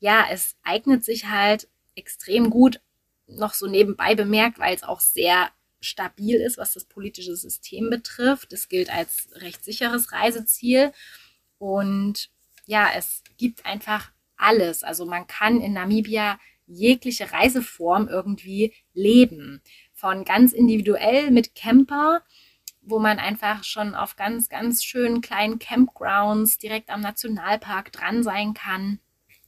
ja, 0.00 0.26
es 0.30 0.56
eignet 0.62 1.04
sich 1.04 1.26
halt 1.26 1.68
extrem 1.94 2.50
gut, 2.50 2.80
noch 3.26 3.54
so 3.54 3.66
nebenbei 3.66 4.14
bemerkt, 4.14 4.58
weil 4.58 4.74
es 4.74 4.82
auch 4.82 5.00
sehr 5.00 5.50
stabil 5.80 6.36
ist, 6.36 6.58
was 6.58 6.74
das 6.74 6.84
politische 6.84 7.36
System 7.36 7.90
betrifft. 7.90 8.52
Es 8.52 8.68
gilt 8.68 8.90
als 8.90 9.28
recht 9.34 9.64
sicheres 9.64 10.12
Reiseziel 10.12 10.92
und 11.58 12.30
ja, 12.66 12.88
es 12.94 13.22
gibt 13.36 13.64
einfach 13.64 14.12
alles. 14.36 14.84
Also 14.84 15.06
man 15.06 15.26
kann 15.26 15.60
in 15.60 15.72
Namibia 15.72 16.38
jegliche 16.66 17.32
Reiseform 17.32 18.08
irgendwie 18.08 18.74
leben 18.92 19.62
von 19.94 20.24
ganz 20.24 20.52
individuell 20.52 21.30
mit 21.30 21.54
Camper, 21.54 22.22
wo 22.82 22.98
man 22.98 23.18
einfach 23.18 23.64
schon 23.64 23.94
auf 23.94 24.16
ganz, 24.16 24.48
ganz 24.48 24.84
schönen 24.84 25.20
kleinen 25.20 25.58
Campgrounds 25.58 26.58
direkt 26.58 26.90
am 26.90 27.00
Nationalpark 27.00 27.92
dran 27.92 28.22
sein 28.22 28.54
kann 28.54 29.00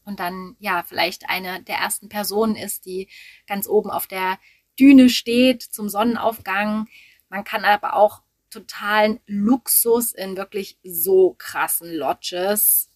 und 0.05 0.19
dann 0.19 0.57
ja 0.59 0.83
vielleicht 0.83 1.29
eine 1.29 1.63
der 1.63 1.77
ersten 1.77 2.09
Personen 2.09 2.57
ist, 2.57 2.87
die 2.87 3.09
ganz 3.47 3.69
oben 3.69 3.91
auf 3.91 4.07
der 4.07 4.39
Düne 4.81 5.11
steht 5.11 5.63
zum 5.63 5.89
Sonnenaufgang. 5.89 6.89
Man 7.29 7.45
kann 7.45 7.65
aber 7.65 7.95
auch 7.95 8.23
totalen 8.51 9.21
Luxus 9.27 10.13
in 10.13 10.37
wirklich 10.37 10.79
so 10.83 11.35
krassen 11.39 11.95
Lodges 11.95 12.91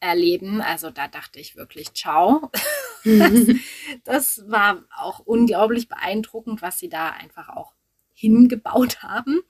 erleben. 0.00 0.60
Also 0.60 0.90
da 0.90 1.08
dachte 1.08 1.40
ich 1.40 1.56
wirklich, 1.56 1.92
ciao. 1.94 2.50
Das, 3.04 3.32
das 4.04 4.44
war 4.48 4.84
auch 4.96 5.20
unglaublich 5.20 5.88
beeindruckend, 5.88 6.62
was 6.62 6.78
sie 6.78 6.88
da 6.88 7.10
einfach 7.10 7.48
auch 7.48 7.74
hingebaut 8.16 9.02
haben. 9.02 9.42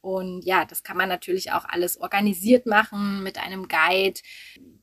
Und 0.00 0.44
ja, 0.44 0.64
das 0.64 0.84
kann 0.84 0.96
man 0.96 1.08
natürlich 1.08 1.52
auch 1.52 1.64
alles 1.64 1.98
organisiert 1.98 2.66
machen 2.66 3.22
mit 3.22 3.36
einem 3.38 3.66
Guide, 3.66 4.20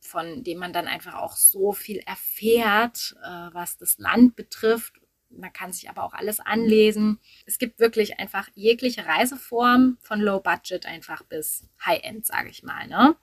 von 0.02 0.44
dem 0.44 0.60
man 0.60 0.74
dann 0.74 0.88
einfach 0.88 1.16
auch 1.16 1.36
so 1.38 1.72
viel 1.72 2.00
erfährt, 2.06 3.16
äh, 3.24 3.54
was 3.54 3.78
das 3.78 3.98
Land 3.98 4.36
betrifft. 4.36 5.00
Man 5.30 5.54
kann 5.54 5.72
sich 5.72 5.90
aber 5.90 6.04
auch 6.04 6.14
alles 6.14 6.40
anlesen. 6.40 7.20
Es 7.46 7.60
gibt 7.60 7.80
wirklich 7.80 8.20
einfach 8.20 8.50
jegliche 8.56 9.06
Reiseform 9.06 9.98
von 10.02 10.20
Low 10.20 10.40
Budget 10.40 10.86
einfach 10.86 11.24
bis 11.24 11.68
High 11.86 12.04
End, 12.04 12.26
sage 12.26 12.50
ich 12.50 12.64
mal. 12.64 12.88
Ne? 12.88 13.16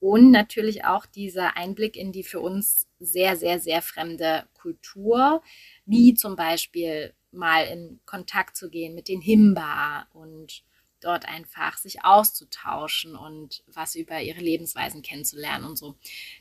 Und 0.00 0.30
natürlich 0.30 0.84
auch 0.84 1.06
dieser 1.06 1.56
Einblick 1.56 1.96
in 1.96 2.12
die 2.12 2.22
für 2.22 2.40
uns 2.40 2.88
sehr, 2.98 3.36
sehr, 3.36 3.58
sehr 3.60 3.82
fremde 3.82 4.46
Kultur, 4.54 5.42
wie 5.84 6.14
zum 6.14 6.36
Beispiel 6.36 7.14
mal 7.32 7.64
in 7.66 8.00
Kontakt 8.06 8.56
zu 8.56 8.70
gehen 8.70 8.94
mit 8.94 9.08
den 9.08 9.20
Himba 9.20 10.06
und 10.12 10.64
dort 11.00 11.26
einfach 11.26 11.78
sich 11.78 12.04
auszutauschen 12.04 13.16
und 13.16 13.62
was 13.66 13.94
über 13.94 14.20
ihre 14.20 14.40
Lebensweisen 14.40 15.02
kennenzulernen 15.02 15.64
und 15.64 15.76
so. 15.76 15.96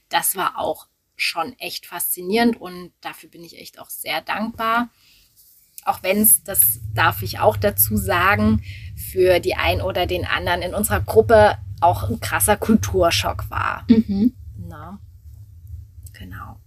Das 0.10 0.36
war 0.36 0.58
auch 0.58 0.88
schon 1.22 1.58
echt 1.60 1.86
faszinierend 1.86 2.60
und 2.60 2.92
dafür 3.02 3.30
bin 3.30 3.44
ich 3.44 3.60
echt 3.60 3.80
auch 3.80 3.90
sehr 3.90 4.22
dankbar. 4.22 4.90
Auch 5.86 6.04
wenn 6.04 6.22
es, 6.22 6.44
das 6.44 6.80
darf 6.94 7.22
ich 7.22 7.40
auch 7.40 7.58
dazu 7.58 7.98
sagen, 7.98 8.64
für 8.96 9.40
die 9.40 9.56
ein 9.56 9.82
oder 9.82 10.06
den 10.06 10.26
anderen 10.26 10.62
in 10.62 10.74
unserer 10.74 11.02
Gruppe 11.02 11.58
auch 11.82 12.10
ein 12.10 12.20
krasser 12.20 12.58
Kulturschock 12.58 13.50
war. 13.50 13.86
Mhm. 13.90 14.36
Na, 14.58 15.00
genau. 16.14 16.60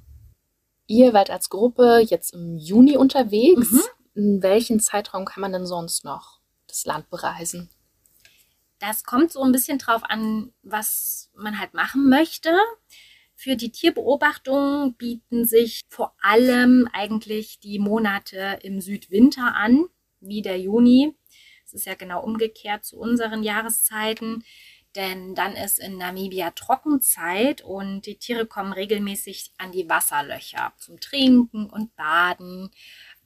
Ihr 0.87 1.12
wart 1.12 1.30
als 1.30 1.50
Gruppe 1.50 2.04
jetzt 2.06 2.35
im 2.35 2.56
Juni 2.56 2.97
unterwegs. 2.97 3.71
Mhm. 3.71 3.82
In 4.14 4.42
welchem 4.42 4.80
Zeitraum 4.80 5.25
kann 5.25 5.40
man 5.40 5.52
denn 5.52 5.66
sonst 5.66 6.04
noch 6.04 6.40
das 6.66 6.85
Land 6.85 7.09
bereisen? 7.11 7.71
Das 8.78 9.04
kommt 9.04 9.30
so 9.30 9.42
ein 9.42 9.52
bisschen 9.52 9.78
drauf 9.78 10.02
an, 10.04 10.52
was 10.62 11.30
man 11.37 11.59
halt 11.59 11.73
machen 11.73 12.09
möchte. 12.09 12.50
Für 13.43 13.57
die 13.57 13.73
Tierbeobachtung 13.73 14.95
bieten 14.95 15.45
sich 15.45 15.81
vor 15.89 16.15
allem 16.23 16.89
eigentlich 16.93 17.59
die 17.59 17.81
Monate 17.81 18.61
im 18.63 18.81
Südwinter 18.81 19.57
an, 19.57 19.87
wie 20.21 20.43
der 20.43 20.61
Juni. 20.61 21.17
Es 21.65 21.75
ist 21.75 21.87
ja 21.87 21.95
genau 21.95 22.23
umgekehrt 22.23 22.85
zu 22.85 23.01
unseren 23.01 23.43
Jahreszeiten 23.43 24.45
denn 24.95 25.35
dann 25.35 25.57
ist 25.57 25.79
in 25.79 25.97
Namibia 25.97 26.51
Trockenzeit 26.51 27.63
und 27.63 28.03
die 28.03 28.19
Tiere 28.19 28.47
kommen 28.47 28.73
regelmäßig 28.73 29.53
an 29.57 29.73
die 29.73 29.89
Wasserlöcher 29.89 30.73
zum 30.79 31.01
Trinken 31.01 31.71
und 31.71 31.97
Baden. 31.97 32.71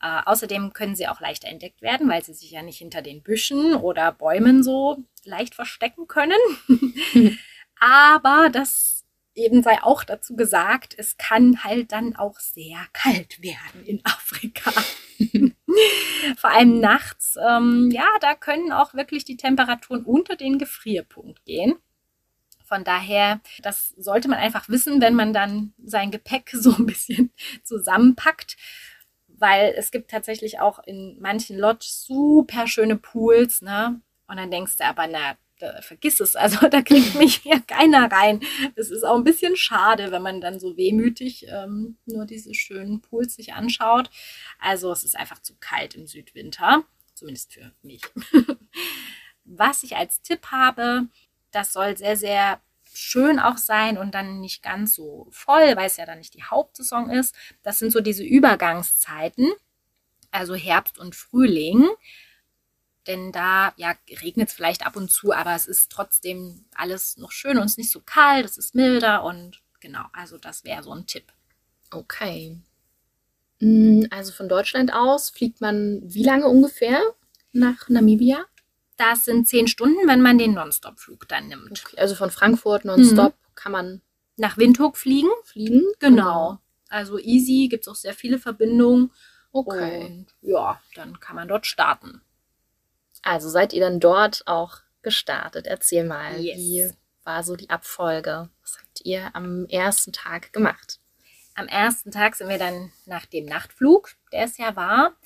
Äh, 0.00 0.20
außerdem 0.26 0.72
können 0.72 0.94
sie 0.94 1.08
auch 1.08 1.20
leichter 1.20 1.48
entdeckt 1.48 1.82
werden, 1.82 2.08
weil 2.08 2.22
sie 2.22 2.34
sich 2.34 2.52
ja 2.52 2.62
nicht 2.62 2.78
hinter 2.78 3.02
den 3.02 3.22
Büschen 3.22 3.74
oder 3.74 4.12
Bäumen 4.12 4.62
so 4.62 4.98
leicht 5.24 5.54
verstecken 5.54 6.06
können. 6.06 6.38
Aber 7.80 8.48
das 8.50 8.95
eben 9.36 9.62
sei 9.62 9.82
auch 9.82 10.02
dazu 10.02 10.34
gesagt, 10.34 10.94
es 10.96 11.16
kann 11.18 11.62
halt 11.62 11.92
dann 11.92 12.16
auch 12.16 12.40
sehr 12.40 12.78
kalt 12.92 13.42
werden 13.42 13.84
in 13.84 14.00
Afrika. 14.04 14.72
Vor 16.38 16.50
allem 16.50 16.80
nachts, 16.80 17.36
ähm, 17.46 17.90
ja, 17.92 18.06
da 18.20 18.34
können 18.34 18.72
auch 18.72 18.94
wirklich 18.94 19.24
die 19.24 19.36
Temperaturen 19.36 20.04
unter 20.04 20.36
den 20.36 20.58
Gefrierpunkt 20.58 21.44
gehen. 21.44 21.76
Von 22.64 22.82
daher, 22.82 23.40
das 23.62 23.90
sollte 23.90 24.28
man 24.28 24.38
einfach 24.38 24.68
wissen, 24.68 25.00
wenn 25.00 25.14
man 25.14 25.32
dann 25.32 25.72
sein 25.84 26.10
Gepäck 26.10 26.50
so 26.52 26.74
ein 26.74 26.86
bisschen 26.86 27.30
zusammenpackt, 27.62 28.56
weil 29.28 29.74
es 29.76 29.90
gibt 29.90 30.10
tatsächlich 30.10 30.58
auch 30.58 30.80
in 30.84 31.16
manchen 31.20 31.58
Lodges 31.58 32.04
super 32.04 32.66
schöne 32.66 32.96
Pools, 32.96 33.62
ne? 33.62 34.00
Und 34.26 34.38
dann 34.38 34.50
denkst 34.50 34.78
du 34.78 34.84
aber, 34.84 35.06
na, 35.06 35.36
da, 35.58 35.80
vergiss 35.82 36.20
es. 36.20 36.36
Also 36.36 36.68
da 36.70 36.82
kriegt 36.82 37.14
mich 37.14 37.36
hier 37.42 37.60
keiner 37.60 38.10
rein. 38.10 38.40
Das 38.74 38.90
ist 38.90 39.04
auch 39.04 39.16
ein 39.16 39.24
bisschen 39.24 39.56
schade, 39.56 40.12
wenn 40.12 40.22
man 40.22 40.40
dann 40.40 40.60
so 40.60 40.76
wehmütig 40.76 41.46
ähm, 41.48 41.98
nur 42.06 42.26
diese 42.26 42.54
schönen 42.54 43.00
Pools 43.00 43.34
sich 43.34 43.54
anschaut. 43.54 44.10
Also 44.58 44.92
es 44.92 45.04
ist 45.04 45.16
einfach 45.16 45.40
zu 45.40 45.56
kalt 45.58 45.94
im 45.94 46.06
Südwinter, 46.06 46.84
zumindest 47.14 47.54
für 47.54 47.72
mich. 47.82 48.02
Was 49.44 49.82
ich 49.82 49.96
als 49.96 50.22
Tipp 50.22 50.46
habe, 50.50 51.06
das 51.52 51.72
soll 51.72 51.96
sehr, 51.96 52.16
sehr 52.16 52.60
schön 52.92 53.38
auch 53.38 53.58
sein 53.58 53.98
und 53.98 54.14
dann 54.14 54.40
nicht 54.40 54.62
ganz 54.62 54.94
so 54.94 55.28
voll, 55.30 55.76
weil 55.76 55.86
es 55.86 55.98
ja 55.98 56.06
dann 56.06 56.18
nicht 56.18 56.34
die 56.34 56.44
Hauptsaison 56.44 57.10
ist. 57.10 57.34
Das 57.62 57.78
sind 57.78 57.92
so 57.92 58.00
diese 58.00 58.24
Übergangszeiten. 58.24 59.52
also 60.30 60.54
Herbst 60.54 60.98
und 60.98 61.14
Frühling. 61.14 61.86
Denn 63.06 63.30
da 63.32 63.72
ja, 63.76 63.94
regnet 64.22 64.48
es 64.48 64.54
vielleicht 64.54 64.84
ab 64.84 64.96
und 64.96 65.10
zu, 65.10 65.32
aber 65.32 65.54
es 65.54 65.66
ist 65.66 65.92
trotzdem 65.92 66.64
alles 66.74 67.16
noch 67.16 67.30
schön 67.30 67.58
und 67.58 67.64
es 67.64 67.72
ist 67.72 67.78
nicht 67.78 67.92
so 67.92 68.00
kalt, 68.00 68.44
es 68.44 68.58
ist 68.58 68.74
milder 68.74 69.22
und 69.22 69.62
genau, 69.80 70.04
also 70.12 70.38
das 70.38 70.64
wäre 70.64 70.82
so 70.82 70.92
ein 70.92 71.06
Tipp. 71.06 71.32
Okay. 71.90 72.58
Mm, 73.60 74.04
also 74.10 74.32
von 74.32 74.48
Deutschland 74.48 74.92
aus 74.92 75.30
fliegt 75.30 75.60
man 75.60 76.00
wie 76.02 76.24
lange 76.24 76.48
ungefähr 76.48 77.00
nach 77.52 77.88
Namibia? 77.88 78.44
Das 78.96 79.24
sind 79.24 79.46
zehn 79.46 79.68
Stunden, 79.68 80.08
wenn 80.08 80.22
man 80.22 80.38
den 80.38 80.54
Nonstop-Flug 80.54 81.28
dann 81.28 81.48
nimmt. 81.48 81.84
Okay, 81.86 81.98
also 81.98 82.14
von 82.14 82.30
Frankfurt 82.30 82.84
nonstop 82.84 83.34
mhm. 83.34 83.54
kann 83.54 83.72
man 83.72 84.00
nach 84.36 84.56
Windhoek 84.56 84.96
fliegen. 84.96 85.28
Fliegen? 85.44 85.84
Genau. 85.98 86.58
Also 86.88 87.18
easy, 87.18 87.68
gibt 87.68 87.84
es 87.84 87.88
auch 87.88 87.96
sehr 87.96 88.14
viele 88.14 88.38
Verbindungen. 88.38 89.10
Okay. 89.52 90.06
Und 90.06 90.26
ja, 90.40 90.80
dann 90.94 91.20
kann 91.20 91.36
man 91.36 91.48
dort 91.48 91.66
starten. 91.66 92.22
Also 93.22 93.48
seid 93.48 93.72
ihr 93.72 93.80
dann 93.80 94.00
dort 94.00 94.42
auch 94.46 94.78
gestartet? 95.02 95.66
Erzähl 95.66 96.04
mal, 96.04 96.40
Yes. 96.40 96.56
wie 96.58 96.90
war 97.24 97.42
so 97.42 97.56
die 97.56 97.70
Abfolge? 97.70 98.48
Was 98.62 98.78
habt 98.78 99.00
ihr 99.04 99.30
am 99.34 99.66
ersten 99.66 100.12
Tag 100.12 100.52
gemacht? 100.52 101.00
Am 101.54 101.68
ersten 101.68 102.10
Tag 102.10 102.36
sind 102.36 102.48
wir 102.48 102.58
dann 102.58 102.92
nach 103.06 103.26
dem 103.26 103.46
Nachtflug, 103.46 104.10
der 104.32 104.44
es 104.44 104.58
ja 104.58 104.76
war, 104.76 105.16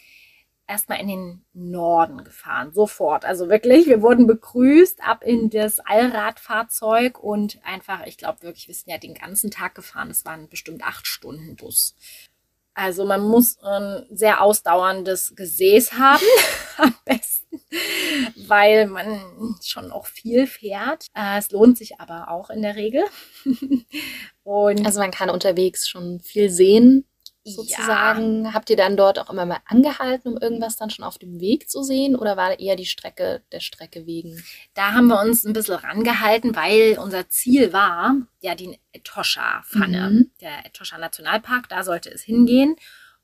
erstmal 0.68 1.00
in 1.00 1.08
den 1.08 1.44
Norden 1.52 2.22
gefahren. 2.22 2.72
Sofort. 2.72 3.24
Also 3.24 3.48
wirklich, 3.48 3.86
wir 3.86 4.00
wurden 4.02 4.28
begrüßt 4.28 5.02
ab 5.02 5.24
in 5.24 5.50
das 5.50 5.80
Allradfahrzeug 5.80 7.18
und 7.18 7.58
einfach, 7.64 8.06
ich 8.06 8.16
glaube 8.16 8.42
wirklich, 8.42 8.68
wir 8.68 8.74
sind 8.74 8.88
ja 8.90 8.98
den 8.98 9.14
ganzen 9.14 9.50
Tag 9.50 9.74
gefahren. 9.74 10.10
Es 10.10 10.24
waren 10.24 10.48
bestimmt 10.48 10.84
acht 10.84 11.06
Stunden 11.08 11.56
Bus. 11.56 11.96
Also 12.74 13.04
man 13.04 13.20
muss 13.22 13.58
ein 13.62 14.06
sehr 14.10 14.40
ausdauerndes 14.40 15.34
Gesäß 15.36 15.92
haben, 15.94 16.24
am 16.78 16.94
besten, 17.04 17.60
weil 18.48 18.86
man 18.86 19.20
schon 19.62 19.90
auch 19.90 20.06
viel 20.06 20.46
fährt. 20.46 21.06
Äh, 21.14 21.38
Es 21.38 21.50
lohnt 21.50 21.76
sich 21.78 22.00
aber 22.00 22.30
auch 22.30 22.48
in 22.50 22.62
der 22.62 22.76
Regel. 22.76 23.04
Und 24.44 24.86
Also 24.86 25.00
man 25.00 25.10
kann 25.10 25.30
unterwegs 25.30 25.88
schon 25.88 26.20
viel 26.20 26.48
sehen, 26.50 27.04
sozusagen. 27.44 28.52
Habt 28.54 28.70
ihr 28.70 28.76
dann 28.76 28.96
dort 28.96 29.18
auch 29.18 29.30
immer 29.30 29.46
mal 29.46 29.60
angehalten, 29.66 30.32
um 30.32 30.38
irgendwas 30.38 30.76
dann 30.76 30.90
schon 30.90 31.04
auf 31.04 31.18
dem 31.18 31.40
Weg 31.40 31.70
zu 31.70 31.82
sehen? 31.82 32.16
Oder 32.16 32.36
war 32.36 32.58
eher 32.58 32.76
die 32.76 32.86
Strecke 32.86 33.42
der 33.52 33.60
Strecke 33.60 34.06
wegen? 34.06 34.42
Da 34.74 34.92
haben 34.92 35.08
wir 35.08 35.20
uns 35.20 35.44
ein 35.44 35.52
bisschen 35.52 35.76
rangehalten, 35.76 36.54
weil 36.54 36.98
unser 36.98 37.28
Ziel 37.28 37.72
war, 37.72 38.14
ja, 38.40 38.54
die 38.54 38.78
Etosha-Pfanne, 38.92 40.10
Mhm. 40.10 40.30
der 40.40 40.66
Etosha 40.66 40.98
Nationalpark, 40.98 41.68
da 41.68 41.82
sollte 41.82 42.10
es 42.10 42.22
hingehen. 42.22 42.76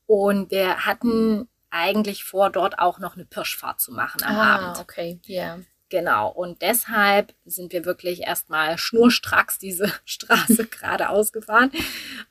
Und 0.05 0.51
wir 0.51 0.85
hatten 0.85 1.47
eigentlich 1.69 2.23
vor, 2.23 2.49
dort 2.49 2.79
auch 2.79 2.99
noch 2.99 3.15
eine 3.15 3.25
Pirschfahrt 3.25 3.79
zu 3.81 3.91
machen 3.91 4.23
am 4.23 4.35
Abend. 4.35 4.77
Ah, 4.77 4.81
okay, 4.81 5.19
ja. 5.25 5.59
Genau. 5.89 6.29
Und 6.29 6.61
deshalb 6.61 7.33
sind 7.45 7.71
wir 7.71 7.85
wirklich 7.85 8.21
erstmal 8.21 8.77
schnurstracks 8.77 9.57
diese 9.59 9.91
Straße 10.05 10.65
geradeaus 10.71 11.31
gefahren, 11.31 11.71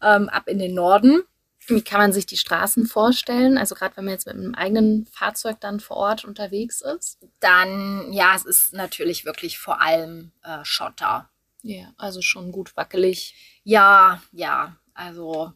ähm, 0.03 0.29
ab 0.29 0.49
in 0.49 0.59
den 0.59 0.75
Norden. 0.75 1.23
Wie 1.67 1.83
kann 1.83 2.01
man 2.01 2.13
sich 2.13 2.27
die 2.27 2.37
Straßen 2.37 2.87
vorstellen? 2.87 3.59
Also 3.59 3.75
gerade 3.75 3.97
wenn 3.97 4.05
man 4.05 4.15
jetzt 4.15 4.27
mit 4.27 4.37
einem 4.37 4.55
eigenen 4.55 5.07
Fahrzeug 5.07 5.61
dann 5.61 5.81
vor 5.81 5.97
Ort 5.97 6.25
unterwegs 6.25 6.81
ist? 6.81 7.19
Dann, 7.41 8.13
ja, 8.13 8.35
es 8.37 8.45
ist 8.45 8.73
natürlich 8.73 9.25
wirklich 9.25 9.59
vor 9.59 9.81
allem 9.81 10.33
äh, 10.43 10.65
Schotter. 10.65 11.29
Ja, 11.63 11.93
also 11.97 12.23
schon 12.23 12.53
gut 12.53 12.77
wackelig. 12.77 13.35
Ja, 13.65 14.23
ja, 14.31 14.77
also 14.95 15.53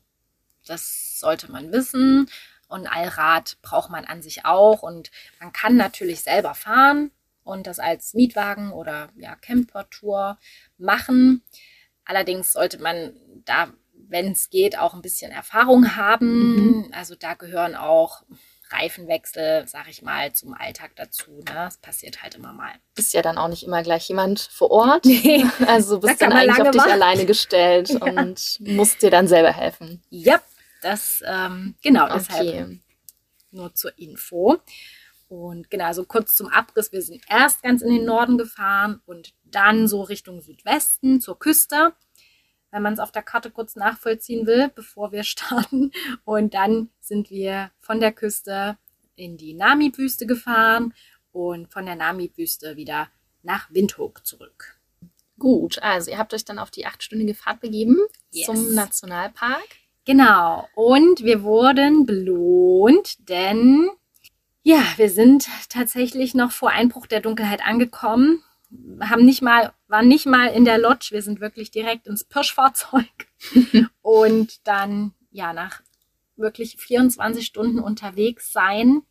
das 0.66 1.20
sollte 1.20 1.50
man 1.50 1.72
wissen. 1.72 2.28
Und 2.68 2.86
Allrad 2.86 3.58
braucht 3.62 3.90
man 3.90 4.04
an 4.04 4.22
sich 4.22 4.44
auch. 4.44 4.82
Und 4.82 5.10
man 5.40 5.52
kann 5.52 5.76
natürlich 5.76 6.22
selber 6.22 6.54
fahren 6.54 7.10
und 7.44 7.66
das 7.66 7.78
als 7.78 8.14
Mietwagen 8.14 8.72
oder 8.72 9.10
ja, 9.16 9.34
Campertour 9.36 10.38
machen. 10.78 11.42
Allerdings 12.04 12.52
sollte 12.52 12.80
man 12.80 13.14
da, 13.44 13.72
wenn 14.10 14.32
es 14.32 14.50
geht, 14.50 14.78
auch 14.78 14.92
ein 14.94 15.02
bisschen 15.02 15.30
Erfahrung 15.32 15.96
haben. 15.96 16.90
Also 16.92 17.14
da 17.14 17.34
gehören 17.34 17.74
auch 17.74 18.22
Reifenwechsel, 18.72 19.66
sag 19.66 19.88
ich 19.88 20.02
mal, 20.02 20.32
zum 20.32 20.54
Alltag 20.54 20.92
dazu. 20.96 21.30
Ne? 21.38 21.44
Das 21.54 21.78
passiert 21.78 22.22
halt 22.22 22.34
immer 22.36 22.52
mal. 22.52 22.72
Ist 22.96 23.12
ja 23.14 23.22
dann 23.22 23.38
auch 23.38 23.48
nicht 23.48 23.64
immer 23.64 23.82
gleich 23.82 24.08
jemand 24.08 24.40
vor 24.40 24.70
Ort. 24.70 25.04
Nee. 25.10 25.44
Also 25.66 25.98
bist 26.00 26.20
dann 26.22 26.32
eigentlich 26.32 26.60
auf 26.60 26.70
dich 26.70 26.80
warten. 26.80 26.92
alleine 26.92 27.26
gestellt 27.26 27.88
Ja. 27.90 27.98
und 28.04 28.58
musst 28.60 29.02
dir 29.02 29.10
dann 29.10 29.26
selber 29.26 29.52
helfen. 29.52 30.02
Ja, 30.10 30.40
das, 30.82 31.22
ähm, 31.26 31.74
genau, 31.82 32.08
deshalb 32.12 32.48
Okay. 32.48 32.80
nur 33.50 33.74
zur 33.74 33.96
Info. 33.98 34.58
Und 35.28 35.70
genau, 35.70 35.84
also 35.84 36.04
kurz 36.04 36.34
zum 36.34 36.48
Abriss. 36.48 36.90
Wir 36.92 37.02
sind 37.02 37.22
erst 37.28 37.62
ganz 37.62 37.82
in 37.82 37.92
den 37.92 38.04
Norden 38.04 38.38
gefahren 38.38 39.00
und 39.06 39.32
dann 39.44 39.86
so 39.88 40.02
Richtung 40.02 40.40
Südwesten 40.40 41.20
zur 41.20 41.38
Küste, 41.38 41.92
wenn 42.70 42.82
man 42.82 42.92
es 42.94 42.98
auf 43.00 43.12
der 43.12 43.22
Karte 43.22 43.50
kurz 43.50 43.76
nachvollziehen 43.76 44.46
will, 44.46 44.70
bevor 44.74 45.12
wir 45.12 45.22
starten. 45.24 45.92
Und 46.24 46.54
dann 46.54 46.90
sind 47.00 47.30
wir 47.30 47.70
von 47.80 48.00
der 48.00 48.12
Küste 48.12 48.76
in 49.16 49.36
die 49.36 49.54
Namib-Wüste 49.54 50.26
gefahren 50.26 50.94
und 51.32 51.72
von 51.72 51.86
der 51.86 51.96
Namib-Wüste 51.96 52.76
wieder 52.76 53.08
nach 53.42 53.68
Windhoek 53.70 54.26
zurück. 54.26 54.76
Gut, 55.38 55.82
also 55.82 56.10
ihr 56.10 56.18
habt 56.18 56.34
euch 56.34 56.44
dann 56.44 56.58
auf 56.58 56.70
die 56.70 56.86
achtstündige 56.86 57.34
Fahrt 57.34 57.60
begeben 57.60 57.96
Yes. 58.30 58.46
zum 58.46 58.74
Nationalpark. 58.74 59.66
Genau. 60.04 60.68
Und 60.74 61.24
wir 61.24 61.42
wurden 61.42 62.04
belohnt, 62.04 63.28
denn 63.28 63.88
ja, 64.62 64.82
wir 64.96 65.08
sind 65.08 65.48
tatsächlich 65.70 66.34
noch 66.34 66.52
vor 66.52 66.70
Einbruch 66.70 67.06
der 67.06 67.20
Dunkelheit 67.20 67.62
angekommen. 67.64 68.42
Haben 69.00 69.24
nicht 69.24 69.42
mal, 69.42 69.72
waren 69.88 70.08
nicht 70.08 70.26
mal 70.26 70.46
in 70.46 70.64
der 70.64 70.78
Lodge. 70.78 71.08
Wir 71.10 71.22
sind 71.22 71.40
wirklich 71.40 71.70
direkt 71.70 72.06
ins 72.06 72.24
Pirschfahrzeug. 72.24 73.04
Und 74.02 74.66
dann, 74.66 75.12
ja, 75.30 75.52
nach 75.52 75.82
wirklich 76.36 76.76
24 76.78 77.44
Stunden 77.44 77.78
unterwegs 77.78 78.52
sein, 78.52 79.02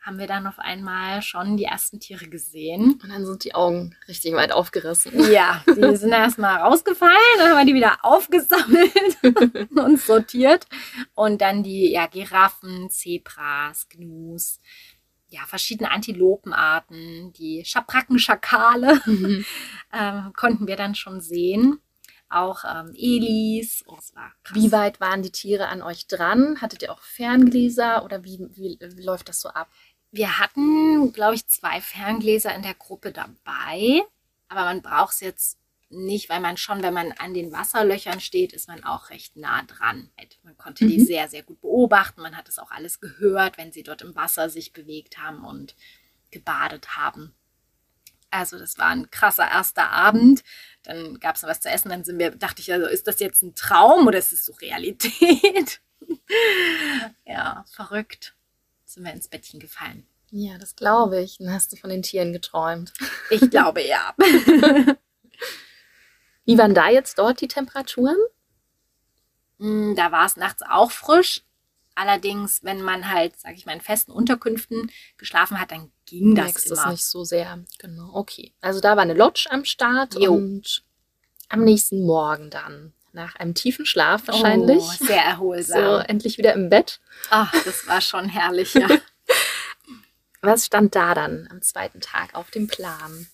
haben 0.00 0.18
wir 0.18 0.26
dann 0.26 0.46
auf 0.46 0.58
einmal 0.58 1.20
schon 1.22 1.56
die 1.56 1.64
ersten 1.64 2.00
Tiere 2.00 2.28
gesehen. 2.28 2.98
Und 3.02 3.10
dann 3.10 3.26
sind 3.26 3.44
die 3.44 3.54
Augen 3.54 3.94
richtig 4.08 4.32
weit 4.34 4.52
aufgerissen. 4.52 5.30
Ja, 5.30 5.62
die 5.66 5.96
sind 5.96 6.12
erstmal 6.12 6.56
rausgefallen, 6.56 7.14
dann 7.36 7.50
haben 7.50 7.58
wir 7.58 7.66
die 7.66 7.74
wieder 7.74 7.98
aufgesammelt 8.02 9.70
und 9.76 10.00
sortiert. 10.00 10.66
Und 11.14 11.40
dann 11.42 11.62
die 11.62 11.92
ja, 11.92 12.06
Giraffen, 12.06 12.88
Zebras, 12.88 13.88
Gnus, 13.90 14.60
ja, 15.28 15.40
verschiedene 15.46 15.90
Antilopenarten, 15.90 17.32
die 17.34 17.64
Schabrackenschakale 17.64 19.00
Mhm. 19.06 19.44
ähm, 19.92 20.32
konnten 20.34 20.66
wir 20.66 20.76
dann 20.76 20.94
schon 20.94 21.20
sehen. 21.20 21.80
Auch 22.30 22.64
ähm, 22.64 22.92
Elis. 22.94 23.84
Oh. 23.86 23.96
Wie 24.52 24.70
weit 24.70 25.00
waren 25.00 25.22
die 25.22 25.32
Tiere 25.32 25.68
an 25.68 25.82
euch 25.82 26.06
dran? 26.06 26.60
Hattet 26.60 26.82
ihr 26.82 26.92
auch 26.92 27.00
Ferngläser 27.00 28.04
oder 28.04 28.22
wie, 28.24 28.38
wie, 28.50 28.78
wie 28.80 29.02
läuft 29.02 29.28
das 29.28 29.40
so 29.40 29.48
ab? 29.48 29.68
Wir 30.10 30.38
hatten, 30.38 31.12
glaube 31.12 31.34
ich, 31.34 31.46
zwei 31.46 31.80
Ferngläser 31.80 32.54
in 32.54 32.62
der 32.62 32.74
Gruppe 32.74 33.12
dabei. 33.12 34.02
Aber 34.48 34.64
man 34.64 34.82
braucht 34.82 35.14
es 35.14 35.20
jetzt 35.20 35.57
nicht, 35.90 36.28
weil 36.28 36.40
man 36.40 36.56
schon, 36.56 36.82
wenn 36.82 36.92
man 36.94 37.12
an 37.12 37.32
den 37.34 37.50
Wasserlöchern 37.52 38.20
steht, 38.20 38.52
ist 38.52 38.68
man 38.68 38.84
auch 38.84 39.10
recht 39.10 39.36
nah 39.36 39.62
dran. 39.62 40.10
Man 40.42 40.56
konnte 40.58 40.86
die 40.86 40.98
Mhm. 40.98 41.04
sehr, 41.04 41.28
sehr 41.28 41.42
gut 41.42 41.60
beobachten. 41.60 42.20
Man 42.20 42.36
hat 42.36 42.48
es 42.48 42.58
auch 42.58 42.70
alles 42.70 43.00
gehört, 43.00 43.56
wenn 43.58 43.72
sie 43.72 43.82
dort 43.82 44.02
im 44.02 44.14
Wasser 44.14 44.50
sich 44.50 44.72
bewegt 44.72 45.18
haben 45.18 45.44
und 45.44 45.74
gebadet 46.30 46.96
haben. 46.96 47.34
Also 48.30 48.58
das 48.58 48.76
war 48.76 48.88
ein 48.88 49.10
krasser 49.10 49.48
erster 49.50 49.90
Abend. 49.90 50.42
Dann 50.82 51.18
gab 51.18 51.36
es 51.36 51.42
noch 51.42 51.48
was 51.48 51.60
zu 51.62 51.70
essen. 51.70 51.88
Dann 51.88 52.04
sind 52.04 52.18
wir, 52.18 52.32
dachte 52.32 52.60
ich, 52.60 52.70
also 52.70 52.86
ist 52.86 53.06
das 53.06 53.20
jetzt 53.20 53.42
ein 53.42 53.54
Traum 53.54 54.06
oder 54.06 54.18
ist 54.18 54.32
es 54.32 54.44
so 54.44 54.52
Realität? 54.52 55.80
ja, 57.24 57.64
verrückt. 57.72 58.34
Sind 58.84 59.04
wir 59.04 59.12
ins 59.12 59.28
Bettchen 59.28 59.60
gefallen. 59.60 60.06
Ja, 60.30 60.58
das 60.58 60.76
glaube 60.76 61.22
ich. 61.22 61.38
Dann 61.38 61.52
hast 61.52 61.72
du 61.72 61.76
von 61.76 61.88
den 61.88 62.02
Tieren 62.02 62.34
geträumt. 62.34 62.92
Ich 63.30 63.48
glaube 63.50 63.82
ja. 63.82 64.14
Wie 66.48 66.56
waren 66.56 66.74
da 66.74 66.88
jetzt 66.88 67.18
dort 67.18 67.42
die 67.42 67.46
Temperaturen? 67.48 68.16
Mm, 69.58 69.94
Da 69.96 70.10
war 70.12 70.24
es 70.24 70.36
nachts 70.36 70.62
auch 70.62 70.90
frisch. 70.90 71.42
Allerdings, 71.94 72.64
wenn 72.64 72.80
man 72.80 73.10
halt, 73.10 73.38
sag 73.38 73.54
ich 73.54 73.66
mal, 73.66 73.72
in 73.74 73.82
festen 73.82 74.12
Unterkünften 74.12 74.90
geschlafen 75.18 75.60
hat, 75.60 75.72
dann 75.72 75.92
ging 76.06 76.34
das 76.34 76.44
Merkst 76.46 76.66
immer. 76.70 76.84
es 76.86 76.90
nicht 76.92 77.04
so 77.04 77.24
sehr. 77.24 77.58
Genau, 77.78 78.10
okay. 78.14 78.54
Also 78.62 78.80
da 78.80 78.96
war 78.96 79.02
eine 79.02 79.12
Lodge 79.14 79.46
am 79.50 79.64
Start 79.66 80.14
Jo. 80.14 80.32
und 80.32 80.84
am 81.50 81.64
nächsten 81.64 82.06
Morgen 82.06 82.48
dann, 82.50 82.94
nach 83.12 83.36
einem 83.36 83.54
tiefen 83.54 83.84
Schlaf 83.84 84.26
wahrscheinlich, 84.28 84.78
Oh, 84.82 84.90
sehr 85.04 85.06
so 85.08 85.12
erholsam. 85.12 86.00
endlich 86.06 86.38
wieder 86.38 86.54
im 86.54 86.70
Bett. 86.70 87.00
Ach, 87.30 87.52
das 87.64 87.86
war 87.88 88.00
schon 88.00 88.26
herrlich, 88.28 88.72
ja. 88.74 88.86
Was 90.40 90.64
stand 90.66 90.94
da 90.94 91.14
dann 91.14 91.46
am 91.50 91.60
zweiten 91.60 92.00
Tag 92.00 92.34
auf 92.34 92.50
dem 92.50 92.68
Plan? 92.68 93.26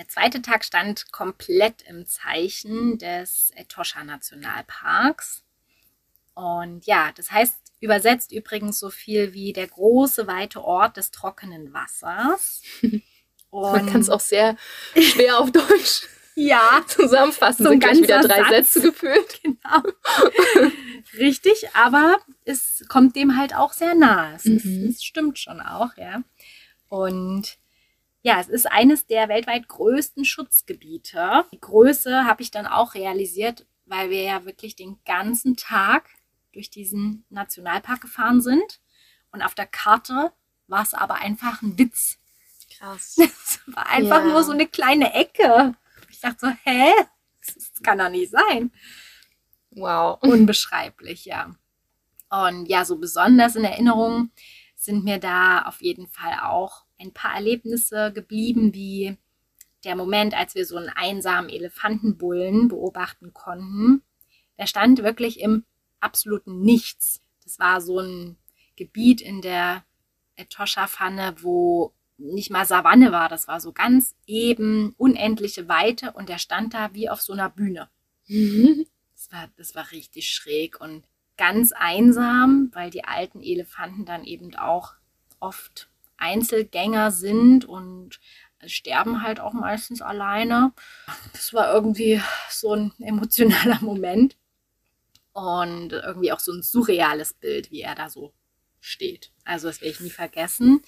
Der 0.00 0.08
zweite 0.08 0.40
Tag 0.40 0.64
stand 0.64 1.12
komplett 1.12 1.82
im 1.82 2.06
Zeichen 2.06 2.96
des 2.96 3.50
Etosha 3.54 4.02
Nationalparks. 4.02 5.44
Und 6.32 6.86
ja, 6.86 7.12
das 7.14 7.30
heißt 7.30 7.58
Übersetzt 7.80 8.32
übrigens 8.32 8.78
so 8.78 8.88
viel 8.88 9.34
wie 9.34 9.52
der 9.52 9.66
große, 9.66 10.26
weite 10.26 10.64
Ort 10.64 10.96
des 10.96 11.10
trockenen 11.10 11.74
Wassers. 11.74 12.62
Man 13.50 13.86
kann 13.86 14.00
es 14.00 14.08
auch 14.08 14.20
sehr 14.20 14.56
schwer 14.96 15.38
auf 15.38 15.50
Deutsch 15.50 16.06
ja, 16.34 16.82
zusammenfassen. 16.86 17.64
So 17.64 17.70
sind 17.70 17.80
gleich 17.80 18.00
wieder 18.00 18.22
drei 18.22 18.38
Satz. 18.38 18.72
Sätze 18.72 18.80
geführt. 18.80 19.40
genau. 19.42 19.82
Richtig, 21.18 21.74
aber 21.74 22.18
es 22.46 22.84
kommt 22.88 23.16
dem 23.16 23.36
halt 23.36 23.54
auch 23.54 23.74
sehr 23.74 23.94
nahe. 23.94 24.34
Es, 24.36 24.46
ist, 24.46 24.64
Mhm. 24.64 24.88
es 24.88 25.04
stimmt 25.04 25.38
schon 25.38 25.60
auch, 25.60 25.94
ja. 25.98 26.22
Und 26.88 27.58
ja, 28.22 28.38
es 28.40 28.48
ist 28.48 28.70
eines 28.70 29.06
der 29.06 29.28
weltweit 29.28 29.68
größten 29.68 30.24
Schutzgebiete. 30.24 31.44
Die 31.52 31.60
Größe 31.60 32.24
habe 32.24 32.42
ich 32.42 32.50
dann 32.50 32.66
auch 32.66 32.94
realisiert, 32.94 33.66
weil 33.86 34.10
wir 34.10 34.22
ja 34.22 34.44
wirklich 34.44 34.76
den 34.76 34.98
ganzen 35.04 35.56
Tag 35.56 36.08
durch 36.52 36.70
diesen 36.70 37.24
Nationalpark 37.30 38.00
gefahren 38.00 38.40
sind. 38.40 38.80
Und 39.32 39.42
auf 39.42 39.54
der 39.54 39.66
Karte 39.66 40.32
war 40.66 40.82
es 40.82 40.94
aber 40.94 41.16
einfach 41.16 41.62
ein 41.62 41.78
Witz. 41.78 42.18
Krass. 42.78 43.16
Es 43.18 43.60
war 43.66 43.86
einfach 43.88 44.18
Ja. 44.20 44.24
nur 44.26 44.42
so 44.44 44.52
eine 44.52 44.66
kleine 44.66 45.12
Ecke. 45.14 45.74
Ich 46.10 46.20
dachte 46.20 46.38
so, 46.40 46.48
hä? 46.64 46.92
Das 47.46 47.72
kann 47.82 47.98
doch 47.98 48.08
nicht 48.10 48.30
sein. 48.30 48.70
Wow. 49.70 50.18
Unbeschreiblich, 50.22 51.24
ja. 51.24 51.54
Und 52.28 52.66
ja, 52.66 52.84
so 52.84 52.96
besonders 52.98 53.56
in 53.56 53.64
Erinnerung 53.64 54.30
sind 54.76 55.04
mir 55.04 55.18
da 55.18 55.62
auf 55.62 55.80
jeden 55.82 56.06
Fall 56.08 56.38
auch 56.42 56.84
ein 57.00 57.12
paar 57.12 57.34
Erlebnisse 57.34 58.12
geblieben, 58.12 58.74
wie 58.74 59.16
der 59.84 59.96
Moment, 59.96 60.34
als 60.34 60.54
wir 60.54 60.66
so 60.66 60.76
einen 60.76 60.90
einsamen 60.90 61.50
Elefantenbullen 61.50 62.68
beobachten 62.68 63.32
konnten. 63.32 64.02
Der 64.58 64.66
stand 64.66 65.02
wirklich 65.02 65.40
im 65.40 65.64
absoluten 66.00 66.60
Nichts. 66.60 67.22
Das 67.44 67.58
war 67.58 67.80
so 67.80 67.98
ein 67.98 68.36
Gebiet 68.76 69.20
in 69.20 69.40
der 69.40 69.84
Etosha-Pfanne, 70.36 71.36
wo 71.40 71.94
nicht 72.18 72.50
mal 72.50 72.66
Savanne 72.66 73.12
war. 73.12 73.28
Das 73.28 73.48
war 73.48 73.60
so 73.60 73.72
ganz 73.72 74.14
eben, 74.26 74.94
unendliche 74.98 75.68
Weite 75.68 76.12
und 76.12 76.28
der 76.28 76.38
stand 76.38 76.74
da 76.74 76.92
wie 76.92 77.08
auf 77.08 77.22
so 77.22 77.32
einer 77.32 77.48
Bühne. 77.48 77.88
Mhm. 78.28 78.86
Das 79.14 79.32
war, 79.32 79.48
das 79.56 79.74
war 79.74 79.90
richtig 79.92 80.30
schräg 80.30 80.80
und 80.80 81.04
ganz 81.36 81.72
einsam, 81.72 82.70
weil 82.72 82.90
die 82.90 83.04
alten 83.04 83.42
Elefanten 83.42 84.04
dann 84.04 84.24
eben 84.24 84.54
auch 84.56 84.94
oft 85.40 85.89
Einzelgänger 86.20 87.10
sind 87.10 87.64
und 87.64 88.20
sterben 88.66 89.22
halt 89.22 89.40
auch 89.40 89.52
meistens 89.52 90.02
alleine. 90.02 90.72
Das 91.32 91.52
war 91.54 91.72
irgendwie 91.72 92.20
so 92.48 92.74
ein 92.74 92.92
emotionaler 93.00 93.78
Moment 93.80 94.36
und 95.32 95.92
irgendwie 95.92 96.32
auch 96.32 96.40
so 96.40 96.52
ein 96.52 96.62
surreales 96.62 97.34
Bild, 97.34 97.70
wie 97.70 97.80
er 97.80 97.94
da 97.94 98.10
so 98.10 98.32
steht. 98.80 99.32
Also 99.44 99.68
das 99.68 99.80
werde 99.80 99.92
ich 99.92 100.00
nie 100.00 100.10
vergessen. 100.10 100.82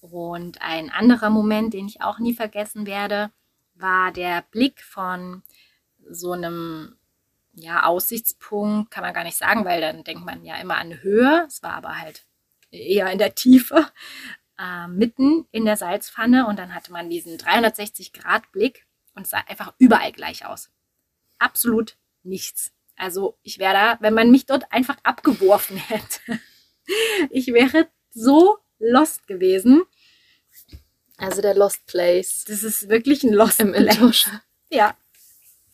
Und 0.00 0.60
ein 0.60 0.90
anderer 0.90 1.30
Moment, 1.30 1.74
den 1.74 1.86
ich 1.86 2.02
auch 2.02 2.18
nie 2.18 2.34
vergessen 2.34 2.86
werde, 2.86 3.30
war 3.74 4.12
der 4.12 4.42
Blick 4.50 4.82
von 4.82 5.42
so 6.10 6.32
einem 6.32 6.96
ja, 7.54 7.84
Aussichtspunkt, 7.84 8.90
kann 8.90 9.04
man 9.04 9.14
gar 9.14 9.24
nicht 9.24 9.36
sagen, 9.36 9.64
weil 9.64 9.80
dann 9.80 10.04
denkt 10.04 10.24
man 10.24 10.44
ja 10.44 10.56
immer 10.56 10.76
an 10.76 11.02
Höhe. 11.02 11.44
Es 11.46 11.62
war 11.62 11.74
aber 11.74 11.98
halt 11.98 12.24
eher 12.72 13.10
in 13.10 13.18
der 13.18 13.34
Tiefe, 13.34 13.86
äh, 14.58 14.88
mitten 14.88 15.46
in 15.52 15.64
der 15.64 15.76
Salzpfanne. 15.76 16.46
Und 16.46 16.58
dann 16.58 16.74
hatte 16.74 16.92
man 16.92 17.10
diesen 17.10 17.38
360-Grad-Blick 17.38 18.86
und 19.14 19.22
es 19.22 19.30
sah 19.30 19.44
einfach 19.46 19.74
überall 19.78 20.12
gleich 20.12 20.46
aus. 20.46 20.70
Absolut 21.38 21.96
nichts. 22.22 22.72
Also 22.96 23.38
ich 23.42 23.58
wäre 23.58 23.74
da, 23.74 23.98
wenn 24.00 24.14
man 24.14 24.30
mich 24.30 24.46
dort 24.46 24.70
einfach 24.72 24.96
abgeworfen 25.02 25.76
hätte, 25.88 26.40
ich 27.30 27.48
wäre 27.48 27.88
so 28.10 28.58
lost 28.78 29.26
gewesen. 29.26 29.82
Also 31.16 31.40
der 31.40 31.54
Lost 31.54 31.86
Place 31.86 32.44
Das 32.46 32.64
ist 32.64 32.88
wirklich 32.88 33.22
ein 33.22 33.32
Lost 33.32 33.60
im 33.60 33.72
Place. 33.72 34.28
Ja, 34.70 34.96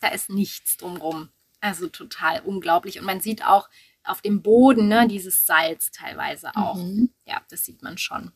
da 0.00 0.08
ist 0.08 0.28
nichts 0.28 0.76
drumrum. 0.76 1.30
Also 1.61 1.88
total 1.88 2.40
unglaublich. 2.42 2.98
Und 2.98 3.06
man 3.06 3.20
sieht 3.20 3.44
auch 3.44 3.68
auf 4.09 4.23
dem 4.23 4.42
Boden 4.42 4.88
ne, 4.88 5.07
dieses 5.09 5.47
Salz 5.47 5.90
teilweise 5.90 6.55
auch. 6.57 6.77
Mhm. 6.77 7.11
Ja, 7.25 7.42
das 7.51 7.64
sieht 7.64 7.83
man 7.83 7.99
schon. 7.99 8.33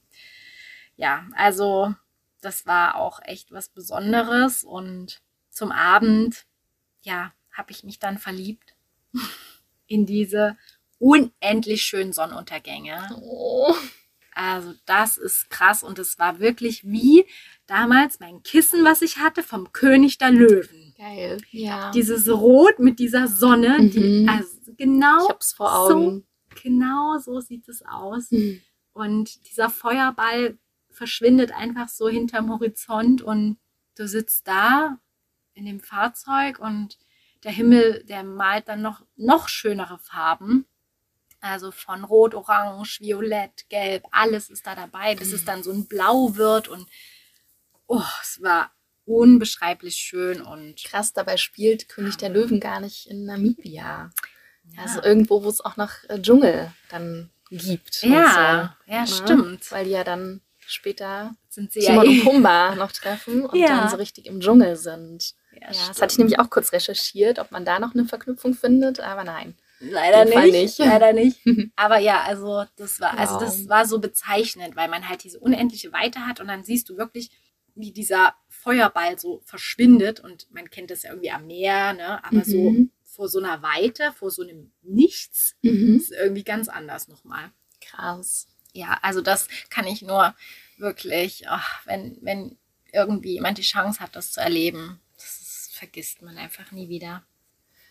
Ja, 0.96 1.26
also 1.34 1.94
das 2.40 2.66
war 2.66 2.96
auch 2.96 3.20
echt 3.24 3.52
was 3.52 3.68
Besonderes. 3.68 4.64
Und 4.64 5.22
zum 5.50 5.72
Abend, 5.72 6.46
ja, 7.02 7.32
habe 7.52 7.72
ich 7.72 7.84
mich 7.84 7.98
dann 7.98 8.18
verliebt 8.18 8.74
in 9.86 10.06
diese 10.06 10.56
unendlich 10.98 11.82
schönen 11.82 12.12
Sonnenuntergänge. 12.12 13.08
Oh. 13.20 13.74
Also 14.34 14.74
das 14.86 15.18
ist 15.18 15.50
krass 15.50 15.82
und 15.82 15.98
es 15.98 16.18
war 16.18 16.38
wirklich 16.38 16.84
wie 16.84 17.26
damals 17.66 18.18
mein 18.18 18.42
Kissen, 18.42 18.84
was 18.84 19.02
ich 19.02 19.18
hatte 19.18 19.42
vom 19.42 19.72
König 19.72 20.16
der 20.18 20.30
Löwen. 20.30 20.91
Geil. 21.02 21.38
Ja. 21.50 21.90
Dieses 21.90 22.28
Rot 22.28 22.78
mit 22.78 23.00
dieser 23.00 23.26
Sonne, 23.26 23.88
die 23.90 24.22
Mhm. 24.22 24.28
also 24.28 24.72
genau 24.76 25.24
ich 25.24 25.28
hab's 25.30 25.52
vor 25.52 25.76
Augen. 25.76 26.24
genau 26.62 27.18
so 27.18 27.40
sieht 27.40 27.68
es 27.68 27.82
aus 27.84 28.30
Mhm. 28.30 28.60
und 28.92 29.48
dieser 29.50 29.68
Feuerball 29.68 30.58
verschwindet 30.90 31.50
einfach 31.52 31.88
so 31.88 32.08
hinterm 32.08 32.50
Horizont 32.50 33.20
und 33.20 33.58
du 33.96 34.06
sitzt 34.06 34.46
da 34.46 34.98
in 35.54 35.66
dem 35.66 35.80
Fahrzeug 35.80 36.60
und 36.60 36.98
der 37.42 37.50
Himmel, 37.52 38.04
der 38.04 38.22
malt 38.22 38.68
dann 38.68 38.82
noch 38.82 39.04
noch 39.16 39.48
schönere 39.48 39.98
Farben. 39.98 40.66
Also 41.40 41.72
von 41.72 42.04
Rot, 42.04 42.34
Orange, 42.36 43.00
Violett, 43.00 43.68
Gelb, 43.68 44.04
alles 44.12 44.48
ist 44.50 44.64
da 44.68 44.76
dabei, 44.76 45.16
bis 45.16 45.32
es 45.32 45.44
dann 45.44 45.64
so 45.64 45.72
ein 45.72 45.88
Blau 45.88 46.36
wird 46.36 46.68
und 46.68 46.86
oh, 47.88 48.04
es 48.22 48.40
war 48.40 48.70
unbeschreiblich 49.04 49.96
schön 49.96 50.40
und 50.42 50.82
Krass, 50.84 51.12
dabei 51.12 51.36
spielt 51.36 51.88
König 51.88 52.16
der 52.16 52.28
Löwen 52.30 52.60
gar 52.60 52.80
nicht 52.80 53.06
in 53.08 53.24
Namibia. 53.24 54.10
ja, 54.64 54.82
Also 54.82 55.02
irgendwo, 55.02 55.42
wo 55.44 55.48
es 55.48 55.60
auch 55.60 55.76
noch 55.76 55.90
äh, 56.08 56.20
Dschungel 56.20 56.72
dann 56.90 57.30
gibt. 57.50 58.02
ja, 58.02 58.76
ja, 58.86 59.06
so, 59.06 59.20
ne? 59.22 59.24
stimmt. 59.26 59.72
Weil 59.72 59.84
die 59.84 59.90
ja 59.90 60.04
dann 60.04 60.40
später 60.66 61.34
Sind 61.48 61.72
sie 61.72 61.80
ja 61.80 61.90
Timon 61.90 62.06
eh. 62.06 62.08
und 62.20 62.24
Pumba 62.24 62.74
noch 62.76 62.92
treffen 62.92 63.44
und 63.46 63.58
Ja. 63.58 63.68
dann 63.80 63.88
so 63.90 63.96
richtig 63.96 64.26
im 64.26 64.40
Dschungel 64.40 64.76
sind. 64.76 65.34
Ja, 65.52 65.70
Ja, 65.70 65.88
das 65.88 66.00
hatte 66.00 66.12
ich 66.12 66.18
nämlich 66.18 66.38
auch 66.38 66.48
kurz 66.48 66.72
recherchiert, 66.72 67.38
ob 67.38 67.50
man 67.50 67.64
da 67.64 67.78
noch 67.78 67.94
eine 67.94 68.04
Verknüpfung 68.06 68.54
findet, 68.54 69.00
aber 69.00 69.24
nein. 69.24 69.56
Leider 69.80 70.24
nicht, 70.24 70.52
nicht. 70.52 70.78
Leider 70.78 71.12
nicht. 71.12 71.40
Aber 71.74 71.98
ja, 71.98 72.20
also 72.22 72.64
das 72.76 73.00
war, 73.00 73.18
also 73.18 73.40
das 73.40 73.68
war 73.68 73.84
so 73.84 73.98
bezeichnend, 73.98 74.76
weil 74.76 74.88
man 74.88 75.08
halt 75.08 75.24
diese 75.24 75.40
unendliche 75.40 75.92
Weite 75.92 76.20
hat 76.24 76.38
und 76.38 76.46
dann 76.46 76.62
siehst 76.62 76.88
du 76.88 76.96
wirklich, 76.96 77.30
wie 77.74 77.90
dieser 77.90 78.32
Feuerball 78.62 79.18
so 79.18 79.40
verschwindet 79.44 80.20
und 80.20 80.46
man 80.54 80.70
kennt 80.70 80.90
das 80.92 81.02
ja 81.02 81.10
irgendwie 81.10 81.32
am 81.32 81.46
Meer, 81.48 81.94
ne? 81.94 82.24
Aber 82.24 82.44
so 82.44 82.70
Mhm. 82.70 82.90
vor 83.02 83.28
so 83.28 83.40
einer 83.40 83.60
Weite, 83.62 84.12
vor 84.12 84.30
so 84.30 84.42
einem 84.42 84.70
Nichts, 84.82 85.56
Mhm. 85.62 85.96
ist 85.96 86.12
irgendwie 86.12 86.44
ganz 86.44 86.68
anders 86.68 87.08
nochmal. 87.08 87.50
Krass. 87.80 88.46
Ja, 88.72 88.98
also 89.02 89.20
das 89.20 89.48
kann 89.68 89.86
ich 89.86 90.00
nur 90.02 90.34
wirklich, 90.78 91.48
ach, 91.48 91.84
wenn, 91.86 92.18
wenn 92.22 92.56
irgendwie 92.92 93.32
jemand 93.32 93.58
die 93.58 93.62
Chance 93.62 94.00
hat, 94.00 94.14
das 94.16 94.30
zu 94.32 94.40
erleben, 94.40 95.00
das 95.16 95.40
ist, 95.40 95.76
vergisst 95.76 96.22
man 96.22 96.38
einfach 96.38 96.70
nie 96.70 96.88
wieder. 96.88 97.24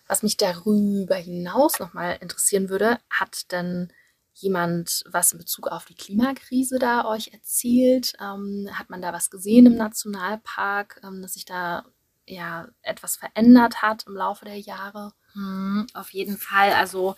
Was 0.07 0.23
mich 0.23 0.38
darüber 0.38 1.15
hinaus 1.15 1.79
nochmal 1.79 2.17
interessieren 2.21 2.69
würde, 2.69 2.99
hat 3.10 3.51
denn 3.51 3.91
jemand 4.34 5.04
was 5.10 5.34
in 5.34 5.39
Bezug 5.39 5.67
auf 5.67 5.86
die 5.86 5.96
Klimakrise 5.96 6.80
da 6.80 7.06
euch 7.06 7.34
erzählt? 7.34 8.13
Ähm, 8.20 8.70
hat 8.74 8.89
man 8.89 9.02
da 9.02 9.13
was 9.13 9.30
gesehen 9.30 9.65
im 9.65 9.76
Nationalpark, 9.76 11.02
ähm, 11.04 11.22
dass 11.22 11.34
sich 11.34 11.46
da 11.46 11.86
ja 12.26 12.67
etwas 12.82 13.17
verändert 13.17 13.82
hat 13.82 14.06
im 14.08 14.15
Laufe 14.15 14.46
der 14.46 14.60
Jahre? 14.60 15.13
Hm, 15.34 15.88
auf 15.94 16.12
jeden 16.12 16.38
Fall. 16.38 16.74
Also 16.74 17.15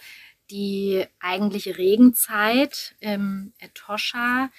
die 0.49 1.05
eigentliche 1.19 1.77
Regenzeit 1.77 2.95
im 2.99 3.53
Etosha 3.59 4.49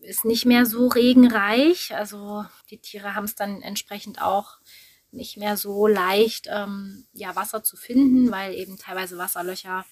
ist 0.00 0.24
nicht 0.24 0.46
mehr 0.46 0.64
so 0.66 0.88
regenreich. 0.88 1.94
Also 1.94 2.44
die 2.70 2.78
Tiere 2.78 3.14
haben 3.14 3.24
es 3.24 3.34
dann 3.34 3.62
entsprechend 3.62 4.22
auch 4.22 4.58
nicht 5.10 5.36
mehr 5.36 5.56
so 5.56 5.86
leicht, 5.86 6.46
ähm, 6.50 7.06
ja, 7.12 7.34
Wasser 7.34 7.62
zu 7.62 7.76
finden, 7.76 8.30
weil 8.30 8.54
eben 8.54 8.78
teilweise 8.78 9.18
Wasserlöcher 9.18 9.86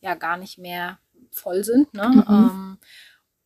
ja 0.00 0.14
gar 0.14 0.36
nicht 0.36 0.58
mehr 0.58 0.98
voll 1.34 1.64
sind. 1.64 1.92
Ne? 1.94 2.08
Mhm. 2.08 2.24
Ähm, 2.28 2.78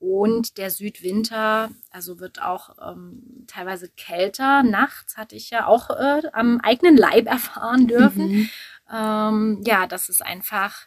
und 0.01 0.59
der 0.59 0.70
Südwinter, 0.70 1.70
also 1.90 2.20
wird 2.20 2.40
auch 2.40 2.70
ähm, 2.81 3.44
teilweise 3.48 3.88
kälter. 3.88 4.62
Nachts 4.62 5.16
hatte 5.16 5.35
ich 5.35 5.51
ja 5.51 5.66
auch 5.66 5.90
äh, 5.90 6.22
am 6.33 6.61
eigenen 6.61 6.96
Leib 6.96 7.27
erfahren 7.27 7.88
dürfen 7.88 8.29
Mhm. 8.29 8.51
ähm, 8.92 9.62
ja, 9.66 9.87
dass 9.87 10.09
es 10.09 10.20
einfach 10.22 10.87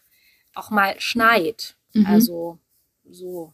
auch 0.54 0.70
mal 0.70 1.00
schneit. 1.00 1.76
Mhm. 1.94 2.06
Also 2.06 2.60
so, 3.10 3.54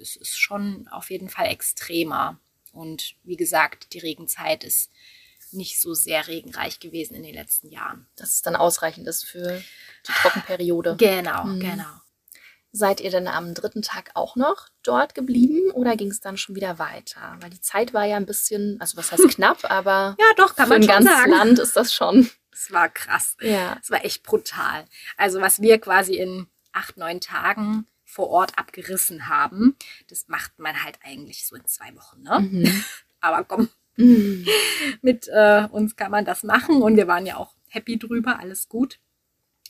es 0.00 0.16
ist 0.16 0.38
schon 0.38 0.86
auf 0.88 1.10
jeden 1.10 1.28
Fall 1.30 1.46
extremer. 1.46 2.38
Und 2.72 3.14
wie 3.24 3.36
gesagt, 3.36 3.94
die 3.94 3.98
Regenzeit 3.98 4.64
ist 4.64 4.90
nicht 5.52 5.80
so 5.80 5.94
sehr 5.94 6.28
regenreich 6.28 6.78
gewesen 6.78 7.14
in 7.14 7.22
den 7.24 7.34
letzten 7.34 7.68
Jahren. 7.70 8.06
Dass 8.16 8.34
es 8.34 8.42
dann 8.42 8.54
ausreichend 8.54 9.08
ist 9.08 9.24
für 9.24 9.62
die 10.06 10.12
Trockenperiode. 10.12 10.96
Genau, 10.96 11.44
Mhm. 11.44 11.60
genau. 11.60 12.00
Seid 12.72 13.00
ihr 13.00 13.10
denn 13.10 13.26
am 13.26 13.52
dritten 13.54 13.82
Tag 13.82 14.10
auch 14.14 14.36
noch 14.36 14.68
dort 14.82 15.14
geblieben 15.14 15.70
oder 15.72 15.96
ging 15.96 16.08
es 16.10 16.20
dann 16.20 16.36
schon 16.36 16.54
wieder 16.54 16.78
weiter? 16.78 17.36
Weil 17.40 17.50
die 17.50 17.60
Zeit 17.60 17.92
war 17.92 18.04
ja 18.04 18.16
ein 18.16 18.26
bisschen, 18.26 18.80
also 18.80 18.96
was 18.96 19.10
heißt 19.10 19.28
knapp, 19.34 19.70
aber 19.70 20.16
Ja, 20.20 20.26
doch, 20.36 20.54
kann 20.54 20.66
für 20.68 20.74
man 20.74 20.82
ein 20.82 20.86
ganzes 20.86 21.12
sagen. 21.12 21.30
Land 21.30 21.58
ist 21.58 21.74
das 21.76 21.92
schon. 21.92 22.30
Es 22.52 22.70
war 22.70 22.88
krass. 22.88 23.36
Ja. 23.40 23.76
Es 23.82 23.90
war 23.90 24.04
echt 24.04 24.22
brutal. 24.22 24.84
Also 25.16 25.40
was 25.40 25.60
wir 25.60 25.78
quasi 25.80 26.14
in 26.16 26.46
acht, 26.72 26.96
neun 26.96 27.20
Tagen 27.20 27.86
vor 28.04 28.28
Ort 28.28 28.56
abgerissen 28.58 29.28
haben, 29.28 29.76
das 30.08 30.28
macht 30.28 30.58
man 30.58 30.82
halt 30.84 30.98
eigentlich 31.04 31.46
so 31.46 31.56
in 31.56 31.64
zwei 31.66 31.94
Wochen. 31.96 32.22
Ne? 32.22 32.40
Mhm. 32.40 32.84
Aber 33.20 33.44
komm, 33.44 33.68
Mhm. 33.96 34.46
mit 35.02 35.28
äh, 35.28 35.66
uns 35.70 35.96
kann 35.96 36.10
man 36.10 36.24
das 36.24 36.42
machen 36.44 36.80
und 36.82 36.96
wir 36.96 37.06
waren 37.08 37.26
ja 37.26 37.36
auch 37.36 37.54
happy 37.68 37.98
drüber, 37.98 38.38
alles 38.38 38.68
gut. 38.68 38.98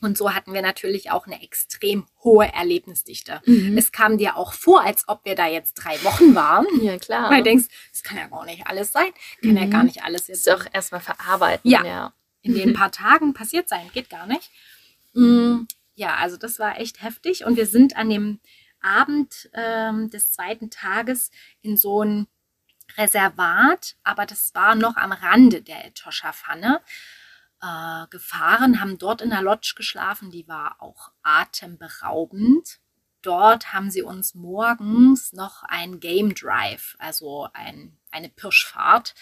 Und 0.03 0.17
so 0.17 0.33
hatten 0.35 0.55
wir 0.55 0.63
natürlich 0.63 1.11
auch 1.11 1.27
eine 1.27 1.43
extrem 1.43 2.07
hohe 2.25 2.51
Erlebnisdichte. 2.53 3.43
Mhm. 3.45 3.77
Es 3.77 3.93
kam 3.93 4.17
dir 4.17 4.37
auch 4.37 4.55
vor, 4.55 4.83
als 4.83 5.07
ob 5.09 5.25
wir 5.27 5.35
da 5.35 5.47
jetzt 5.47 5.75
drei 5.75 6.03
Wochen 6.05 6.35
waren. 6.35 6.67
Ja, 6.83 6.97
klar. 6.99 7.31
Weil 7.31 7.39
du 7.39 7.51
denkst, 7.51 7.67
das 7.93 8.03
kann 8.03 8.17
ja 8.17 8.27
gar 8.29 8.45
nicht 8.47 8.67
alles 8.67 8.93
sein. 8.93 9.13
Kann 9.43 9.57
ja 9.57 9.67
Mhm. 9.67 9.71
gar 9.71 9.83
nicht 9.85 10.03
alles 10.03 10.23
ist 10.31 10.47
jetzt 10.47 10.49
doch 10.49 10.67
erstmal 10.73 11.01
verarbeiten. 11.03 11.71
Ja. 11.71 11.85
ja. 11.85 12.13
in 12.43 12.55
den 12.55 12.73
paar 12.73 12.91
Tagen 12.93 13.35
passiert 13.35 13.69
sein. 13.69 13.91
Geht 13.93 14.09
gar 14.09 14.27
nicht. 14.27 14.51
Mm, 15.13 15.67
Ja, 15.95 16.15
also 16.17 16.39
das 16.39 16.59
war 16.59 16.79
echt 16.81 17.03
heftig. 17.03 17.45
Und 17.45 17.57
wir 17.57 17.67
sind 17.67 17.97
an 17.97 18.09
dem 18.09 18.41
Abend 18.81 19.51
ähm, 19.53 20.09
des 20.09 20.33
zweiten 20.33 20.71
Tages 20.71 21.31
in 21.61 21.77
so 21.77 22.03
ein 22.03 22.27
Reservat, 22.97 23.97
aber 24.03 24.27
das 24.27 24.55
war 24.55 24.75
noch 24.75 24.97
am 24.97 25.13
Rande 25.13 25.63
der 25.63 25.85
Etosha-Pfanne, 25.87 26.81
äh, 27.63 28.07
gefahren, 28.09 28.81
haben 28.81 28.99
dort 28.99 29.23
in 29.23 29.31
der 29.31 29.43
Lodge 29.43 29.75
geschlafen. 29.77 30.31
Die 30.31 30.49
war 30.49 30.77
auch 30.81 31.11
atemberaubend. 31.23 32.81
Dort 33.23 33.73
haben 33.73 33.91
sie 33.91 34.03
uns 34.03 34.35
morgens 34.35 35.33
noch 35.33 35.63
ein 35.65 36.01
Game 36.01 36.35
Drive, 36.35 36.97
also 36.99 37.49
ein, 37.53 37.99
eine 38.11 38.31
Pirschfahrt, 38.31 39.15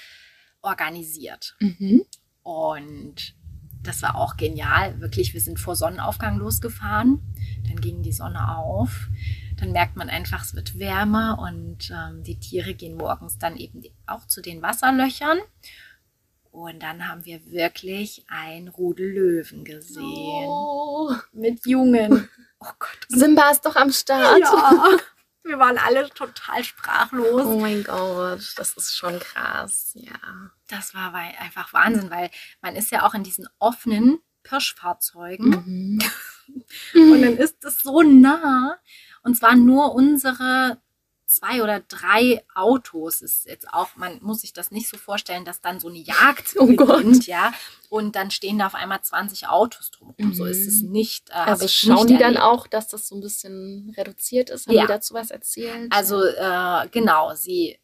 organisiert. 0.62 1.56
Mhm. 1.58 2.04
Und 2.42 3.34
das 3.82 4.02
war 4.02 4.16
auch 4.16 4.36
genial. 4.36 5.00
Wirklich, 5.00 5.34
wir 5.34 5.40
sind 5.40 5.58
vor 5.58 5.76
Sonnenaufgang 5.76 6.36
losgefahren. 6.36 7.20
Dann 7.66 7.80
ging 7.80 8.02
die 8.02 8.12
Sonne 8.12 8.56
auf. 8.56 9.08
Dann 9.56 9.72
merkt 9.72 9.96
man 9.96 10.08
einfach, 10.08 10.44
es 10.44 10.54
wird 10.54 10.78
wärmer 10.78 11.38
und 11.40 11.90
ähm, 11.90 12.22
die 12.22 12.38
Tiere 12.38 12.74
gehen 12.74 12.96
morgens 12.96 13.38
dann 13.38 13.56
eben 13.56 13.82
auch 14.06 14.26
zu 14.26 14.40
den 14.40 14.62
Wasserlöchern. 14.62 15.38
Und 16.58 16.82
dann 16.82 17.06
haben 17.06 17.24
wir 17.24 17.52
wirklich 17.52 18.24
ein 18.26 18.66
Rudel 18.66 19.12
Löwen 19.12 19.64
gesehen. 19.64 20.48
Oh. 20.48 21.14
Mit 21.32 21.64
Jungen. 21.66 22.28
Oh 22.60 22.72
Gott. 22.80 22.98
Simba 23.06 23.50
ist 23.50 23.64
doch 23.64 23.76
am 23.76 23.92
Start. 23.92 24.40
Ja. 24.40 24.96
Wir 25.44 25.60
waren 25.60 25.78
alle 25.78 26.10
total 26.10 26.64
sprachlos. 26.64 27.46
Oh 27.46 27.60
mein 27.60 27.84
Gott, 27.84 28.52
das 28.56 28.72
ist 28.72 28.96
schon 28.96 29.20
krass. 29.20 29.92
Ja. 29.94 30.50
Das 30.66 30.92
war 30.92 31.14
einfach 31.14 31.72
Wahnsinn, 31.72 32.10
weil 32.10 32.32
man 32.60 32.74
ist 32.74 32.90
ja 32.90 33.06
auch 33.06 33.14
in 33.14 33.22
diesen 33.22 33.48
offenen 33.60 34.18
Pirschfahrzeugen. 34.42 35.50
Mhm. 35.50 35.98
Und 37.12 37.22
dann 37.22 37.36
ist 37.36 37.64
es 37.64 37.78
so 37.78 38.02
nah. 38.02 38.76
Und 39.22 39.36
zwar 39.36 39.54
nur 39.54 39.94
unsere 39.94 40.82
zwei 41.28 41.62
oder 41.62 41.80
drei 41.80 42.42
Autos. 42.54 43.20
Ist 43.20 43.44
jetzt 43.46 43.68
auch, 43.72 43.88
man 43.96 44.18
muss 44.22 44.40
sich 44.40 44.52
das 44.54 44.70
nicht 44.70 44.88
so 44.88 44.96
vorstellen, 44.96 45.44
dass 45.44 45.60
dann 45.60 45.78
so 45.78 45.88
eine 45.88 45.98
Jagd 45.98 46.56
Oh 46.58 46.66
Gott. 46.74 46.96
beginnt, 46.98 47.26
ja. 47.26 47.52
Und 47.90 48.16
dann 48.16 48.30
stehen 48.30 48.58
da 48.58 48.66
auf 48.66 48.74
einmal 48.74 49.02
20 49.02 49.46
Autos 49.48 49.90
drumherum. 49.90 50.32
So 50.34 50.44
ist 50.46 50.66
es 50.66 50.82
Mhm. 50.82 50.90
nicht. 50.90 51.30
Äh, 51.30 51.34
Also 51.34 51.68
schauen 51.68 52.06
nicht 52.06 52.08
die 52.10 52.18
dann 52.18 52.38
auch, 52.38 52.66
dass 52.66 52.88
das 52.88 53.08
so 53.08 53.14
ein 53.14 53.20
bisschen 53.20 53.92
reduziert 53.96 54.50
ist? 54.50 54.66
Haben 54.66 54.74
Ja. 54.74 54.82
die 54.82 54.88
dazu 54.88 55.14
was 55.14 55.30
erzählt? 55.30 55.92
Also 55.92 56.24
äh, 56.24 56.88
genau, 56.90 57.34
sie 57.34 57.78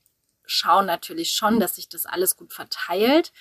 schauen 0.46 0.87
natürlich 0.87 1.33
schon, 1.33 1.61
dass 1.61 1.76
sich 1.76 1.88
das 1.88 2.07
alles 2.07 2.37
gut 2.37 2.52
verteilt. 2.52 3.33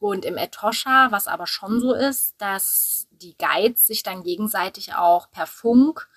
Und 0.00 0.24
im 0.24 0.36
Etosha, 0.36 1.08
was 1.10 1.26
aber 1.26 1.48
schon 1.48 1.80
so 1.80 1.92
ist, 1.92 2.36
dass 2.38 3.08
die 3.10 3.36
Guides 3.36 3.84
sich 3.88 4.04
dann 4.04 4.22
gegenseitig 4.22 4.94
auch 4.94 5.28
per 5.32 5.46
Funk 5.48 6.08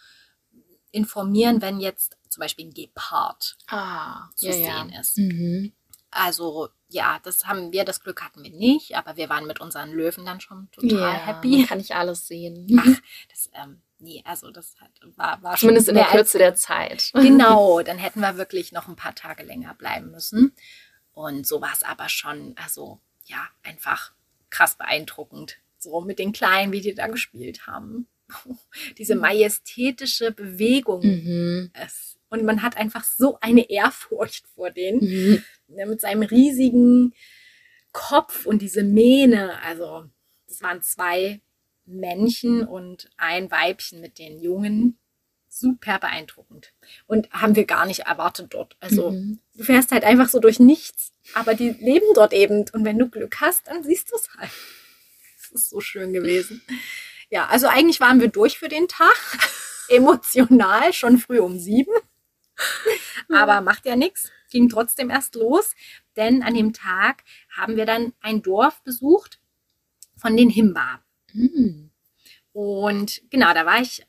informieren, 0.92 1.62
wenn 1.64 1.80
jetzt 1.80 2.18
zum 2.32 2.42
Beispiel 2.42 2.66
ein 2.66 2.74
Gepard 2.74 3.58
ah, 3.68 4.30
zu 4.36 4.48
ja, 4.48 4.56
ja. 4.56 4.78
sehen 4.78 5.00
ist. 5.00 5.18
Mhm. 5.18 5.74
Also 6.12 6.70
ja, 6.90 7.20
das 7.24 7.46
haben 7.46 7.72
wir, 7.72 7.86
das 7.86 8.02
Glück 8.02 8.22
hatten 8.22 8.44
wir 8.44 8.52
nicht, 8.52 8.96
aber 8.96 9.16
wir 9.16 9.30
waren 9.30 9.48
mit 9.48 9.62
unseren 9.62 9.92
Löwen 9.92 10.26
dann 10.26 10.42
schon 10.42 10.70
total 10.72 10.92
Ja, 10.92 11.14
happy. 11.14 11.66
kann 11.66 11.80
ich 11.80 11.96
alles 11.96 12.28
sehen. 12.28 12.68
Ach, 12.80 13.02
das, 13.30 13.50
ähm, 13.54 13.82
nee, 14.00 14.22
also 14.26 14.52
das 14.52 14.76
hat, 14.80 14.92
war, 15.16 15.42
war 15.42 15.58
schon 15.58 15.70
Zumindest 15.70 15.90
in 15.90 15.96
der 15.96 16.06
Kürze 16.06 16.38
der 16.38 16.56
Zeit. 16.56 17.12
Genau, 17.22 17.82
dann 17.82 17.98
hätten 17.98 18.20
wir 18.20 18.38
wirklich 18.38 18.74
noch 18.74 18.88
ein 18.90 18.98
paar 18.98 19.16
Tage 19.16 19.44
länger 19.44 19.74
bleiben 19.74 20.12
müssen. 20.12 20.54
Und 21.14 21.48
so 21.48 21.62
war 21.62 21.72
es 21.74 21.84
aber 21.84 22.10
schon, 22.10 22.56
also 22.58 23.00
ja, 23.26 23.48
einfach 23.64 24.12
krass 24.50 24.76
beeindruckend. 24.76 25.58
So 25.78 26.02
mit 26.02 26.20
den 26.20 26.34
Kleinen, 26.34 26.72
wie 26.74 26.82
die 26.82 26.94
da 26.94 27.08
gespielt 27.08 27.68
haben. 27.68 28.08
Diese 28.98 29.16
majestätische 29.16 30.32
Bewegung. 30.32 31.02
Mhm. 31.04 31.72
Es. 31.74 32.18
Und 32.32 32.44
man 32.46 32.62
hat 32.64 32.78
einfach 32.78 33.04
so 33.04 33.38
eine 33.42 33.70
Ehrfurcht 33.70 34.48
vor 34.56 34.72
denen. 34.72 35.00
Mhm. 35.02 35.44
Ne, 35.68 35.86
mit 35.86 36.02
seinem 36.02 36.24
riesigen 36.24 37.14
Kopf 37.92 38.46
und 38.46 38.62
diese 38.62 38.84
Mähne. 38.84 39.62
Also, 39.64 40.06
das 40.48 40.62
waren 40.64 40.82
zwei 40.82 41.42
Männchen 41.86 42.66
und 42.66 43.10
ein 43.18 43.52
Weibchen 43.52 44.02
mit 44.02 44.18
den 44.18 44.40
Jungen. 44.40 44.98
Super 45.50 46.00
beeindruckend. 46.00 46.72
Und 47.06 47.30
haben 47.32 47.58
wir 47.58 47.66
gar 47.66 47.86
nicht 47.86 48.00
erwartet 48.02 48.54
dort. 48.54 48.78
Also, 48.80 49.12
Mhm. 49.12 49.40
du 49.56 49.64
fährst 49.66 49.92
halt 49.92 50.06
einfach 50.06 50.30
so 50.30 50.40
durch 50.40 50.60
nichts, 50.60 51.12
aber 51.34 51.54
die 51.54 51.70
leben 51.72 52.08
dort 52.16 52.32
eben. 52.32 52.66
Und 52.72 52.86
wenn 52.86 52.98
du 52.98 53.10
Glück 53.10 53.42
hast, 53.42 53.68
dann 53.68 53.84
siehst 53.84 54.10
du 54.12 54.16
es 54.16 54.30
halt. 54.38 54.52
Das 55.52 55.52
ist 55.64 55.70
so 55.70 55.82
schön 55.82 56.14
gewesen. 56.14 56.62
Ja, 57.30 57.48
also 57.48 57.68
eigentlich 57.68 58.00
waren 58.00 58.22
wir 58.22 58.30
durch 58.30 58.58
für 58.58 58.70
den 58.70 58.88
Tag. 58.88 59.12
Emotional, 59.90 60.94
schon 60.94 61.18
früh 61.18 61.40
um 61.40 61.60
sieben. 61.60 61.92
Aber 63.30 63.62
macht 63.62 63.86
ja 63.86 63.96
nichts. 63.96 64.32
Ging 64.50 64.70
trotzdem 64.70 65.10
erst 65.10 65.36
los, 65.36 65.76
denn 66.16 66.44
an 66.44 66.54
dem 66.54 66.74
Tag 66.74 67.24
haben 67.56 67.76
wir 67.78 67.86
dann 67.86 68.14
ein 68.22 68.42
Dorf 68.42 68.82
besucht 68.84 69.40
von 70.18 70.36
den 70.36 70.50
Himba. 70.50 71.02
Mhm. 71.34 71.92
Und 72.54 73.22
genau, 73.30 73.54
da 73.54 73.66
war 73.66 73.82
ich 73.82 74.06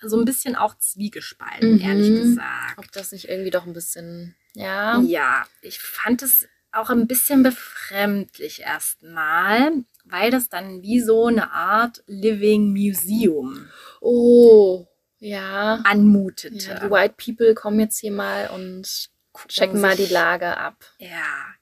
so 0.00 0.18
ein 0.18 0.24
bisschen 0.24 0.56
auch 0.56 0.78
zwiegespalten, 0.78 1.74
Mhm. 1.74 1.80
ehrlich 1.80 2.08
gesagt. 2.08 2.78
Ob 2.78 2.90
das 2.92 3.12
nicht 3.12 3.28
irgendwie 3.28 3.50
doch 3.50 3.66
ein 3.66 3.72
bisschen, 3.72 4.36
ja. 4.54 5.00
Ja, 5.00 5.44
ich 5.60 5.80
fand 5.80 6.22
es 6.22 6.48
auch 6.72 6.88
ein 6.88 7.08
bisschen 7.08 7.42
befremdlich 7.42 8.60
erstmal, 8.60 9.72
weil 10.04 10.30
das 10.30 10.48
dann 10.48 10.82
wie 10.82 11.00
so 11.00 11.26
eine 11.26 11.50
Art 11.52 12.02
Living 12.06 12.70
Museum 12.72 13.68
Oh, 14.00 14.86
ja. 15.20 15.76
anmutete. 15.84 16.56
ja. 16.70 16.80
Die 16.80 16.90
White 16.90 17.14
People 17.16 17.54
kommen 17.54 17.78
jetzt 17.80 17.98
hier 18.00 18.12
mal 18.12 18.48
und 18.48 19.08
checken 19.46 19.80
mal 19.80 19.94
die 19.96 20.06
Lage 20.06 20.56
ab, 20.56 20.84
Ja, 20.98 21.08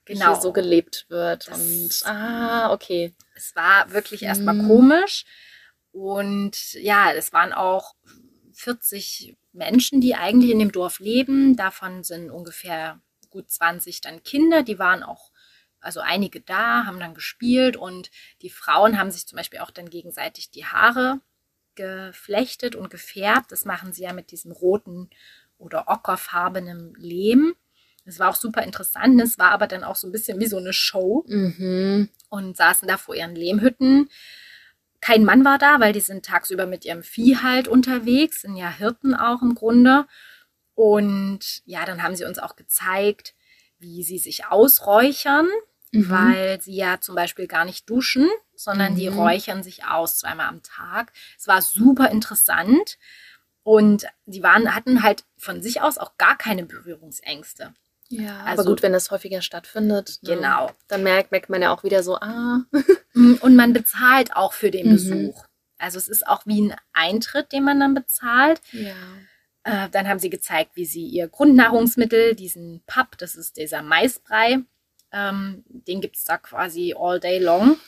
wie 0.07 0.15
genau. 0.15 0.33
hier 0.33 0.41
so 0.41 0.53
gelebt 0.53 1.05
wird. 1.11 1.49
Das- 1.49 1.61
und 1.61 2.07
ah, 2.11 2.73
okay. 2.73 3.15
es 3.35 3.55
war 3.55 3.93
wirklich 3.93 4.23
erstmal 4.23 4.55
Mhm. 4.55 4.67
komisch. 4.69 5.25
Und 5.93 6.73
ja, 6.75 7.13
es 7.13 7.33
waren 7.33 7.53
auch 7.53 7.95
40 8.55 9.37
Menschen, 9.53 10.01
die 10.01 10.15
eigentlich 10.15 10.51
in 10.51 10.59
dem 10.59 10.73
Dorf 10.73 10.99
leben. 10.99 11.57
Davon 11.57 12.03
sind 12.05 12.31
ungefähr 12.31 13.01
gut 13.31 13.51
20 13.51 14.01
dann 14.01 14.23
Kinder. 14.23 14.63
Die 14.63 14.79
waren 14.79 15.03
auch, 15.03 15.31
also 15.81 16.01
einige 16.01 16.41
da, 16.41 16.85
haben 16.87 16.99
dann 17.01 17.15
gespielt 17.15 17.77
und 17.77 18.11
die 18.43 18.51
Frauen 18.51 18.99
haben 18.99 19.11
sich 19.11 19.27
zum 19.27 19.37
Beispiel 19.37 19.61
auch 19.61 19.71
dann 19.71 19.91
gegenseitig 19.91 20.51
die 20.51 20.65
Haare 20.67 21.21
geflechtet 21.79 22.75
und 22.75 22.91
gefärbt. 22.91 23.53
Das 23.53 23.65
machen 23.65 23.93
sie 23.93 24.03
ja 24.03 24.13
mit 24.13 24.33
diesem 24.33 24.51
roten 24.53 25.09
oder 25.59 25.89
ockerfarbenen 25.89 26.95
Lehm. 26.97 27.55
Das 28.05 28.19
war 28.19 28.31
auch 28.31 28.35
super 28.35 28.63
interessant. 28.63 29.21
Es 29.21 29.39
war 29.39 29.51
aber 29.53 29.67
dann 29.67 29.85
auch 29.85 29.97
so 29.97 30.09
ein 30.09 30.13
bisschen 30.13 30.41
wie 30.41 30.47
so 30.47 30.59
eine 30.59 30.73
Show 30.73 31.25
Mhm. 31.29 32.09
und 32.31 32.57
saßen 32.57 32.89
da 32.89 32.97
vor 32.97 33.15
ihren 33.15 33.35
Lehmhütten. 33.35 34.09
Kein 35.01 35.25
Mann 35.25 35.45
war 35.45 35.59
da, 35.59 35.79
weil 35.79 35.93
die 35.93 36.01
sind 36.01 36.25
tagsüber 36.27 36.67
mit 36.67 36.85
ihrem 36.85 37.03
Vieh 37.05 37.37
halt 37.37 37.69
unterwegs, 37.69 38.41
sind 38.43 38.57
ja 38.57 38.71
Hirten 38.71 39.15
auch 39.15 39.43
im 39.43 39.55
Grunde. 39.55 40.07
Und 40.75 41.63
ja, 41.67 41.85
dann 41.85 42.03
haben 42.03 42.17
sie 42.17 42.25
uns 42.25 42.39
auch 42.39 42.57
gezeigt, 42.57 43.35
wie 43.79 44.03
sie 44.03 44.19
sich 44.19 44.47
ausräuchern, 44.47 45.47
Mhm. 45.93 46.11
weil 46.11 46.61
sie 46.61 46.75
ja 46.77 47.01
zum 47.01 47.15
Beispiel 47.15 47.47
gar 47.47 47.65
nicht 47.65 47.89
duschen, 47.89 48.29
sondern 48.55 48.95
die 48.97 49.09
Mhm. 49.11 49.19
räuchern 49.19 49.63
sich 49.63 49.85
aus 49.87 50.19
zweimal 50.19 50.47
am 50.49 50.63
Tag. 50.63 51.13
Es 51.39 51.47
war 51.47 51.63
super 51.63 52.11
interessant 52.11 52.99
und 53.63 54.07
die 54.27 54.43
waren, 54.43 54.75
hatten 54.75 55.03
halt 55.03 55.25
von 55.37 55.63
sich 55.63 55.81
aus 55.81 55.99
auch 55.99 56.17
gar 56.19 56.37
keine 56.37 56.65
Berührungsängste. 56.65 57.75
Ja, 58.11 58.39
Also- 58.45 58.63
aber 58.63 58.71
gut, 58.71 58.83
wenn 58.83 58.93
das 58.93 59.11
häufiger 59.11 59.43
stattfindet, 59.43 60.19
ne, 60.23 60.35
Genau. 60.37 60.71
dann 60.89 61.03
merkt, 61.03 61.31
merkt 61.31 61.51
man 61.51 61.61
ja 61.63 61.71
auch 61.75 61.85
wieder 61.85 62.03
so, 62.03 62.17
ah, 62.17 62.61
Und 63.15 63.57
man 63.57 63.73
bezahlt 63.73 64.35
auch 64.37 64.53
für 64.53 64.71
den 64.71 64.87
Mhm. 64.89 64.93
Besuch. 64.93 65.45
Also 65.79 65.99
es 65.99 66.09
ist 66.09 66.27
auch 66.27 66.47
wie 66.47 66.61
ein 66.63 66.77
Eintritt, 66.93 67.53
den 67.53 67.65
man 67.65 67.81
dann 67.81 67.95
bezahlt. 67.95 68.61
ja. 68.73 68.95
Äh, 69.65 69.89
dann 69.91 70.09
haben 70.09 70.19
sie 70.21 70.31
gezeigt, 70.31 70.77
wie 70.77 70.87
sie 70.87 71.05
ihr 71.07 71.29
Grundnahrungsmittel, 71.29 72.35
diesen 72.35 72.83
Papp, 72.87 73.19
das 73.19 73.35
ist 73.35 73.57
dieser 73.59 73.83
Maisbrei, 73.83 74.61
ähm, 75.13 75.65
den 75.69 76.01
gibt 76.01 76.17
es 76.17 76.25
da 76.25 76.39
quasi 76.39 76.95
all 76.97 77.21
day 77.21 77.39
long. 77.39 77.79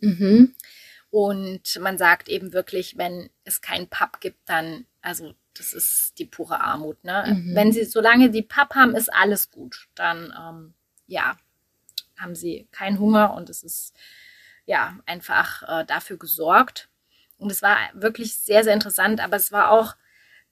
Mhm. 0.00 0.54
Und 1.10 1.78
man 1.80 1.98
sagt 1.98 2.28
eben 2.28 2.52
wirklich, 2.52 2.98
wenn 2.98 3.30
es 3.44 3.60
keinen 3.60 3.88
Papp 3.88 4.20
gibt, 4.20 4.48
dann, 4.48 4.86
also 5.00 5.34
das 5.54 5.72
ist 5.72 6.18
die 6.18 6.26
pure 6.26 6.60
Armut. 6.60 7.02
Ne? 7.04 7.24
Mhm. 7.26 7.54
Wenn 7.54 7.72
sie, 7.72 7.84
solange 7.84 8.30
die 8.30 8.42
Papp 8.42 8.74
haben, 8.74 8.94
ist 8.94 9.12
alles 9.12 9.50
gut. 9.50 9.88
Dann, 9.94 10.32
ähm, 10.38 10.74
ja, 11.06 11.36
haben 12.18 12.34
sie 12.34 12.68
keinen 12.72 12.98
Hunger 12.98 13.34
und 13.34 13.48
es 13.48 13.62
ist 13.62 13.94
ja 14.66 14.98
einfach 15.06 15.62
äh, 15.62 15.84
dafür 15.84 16.18
gesorgt. 16.18 16.88
Und 17.38 17.50
es 17.50 17.62
war 17.62 17.76
wirklich 17.94 18.36
sehr, 18.36 18.64
sehr 18.64 18.74
interessant, 18.74 19.20
aber 19.20 19.36
es 19.36 19.52
war 19.52 19.70
auch 19.70 19.96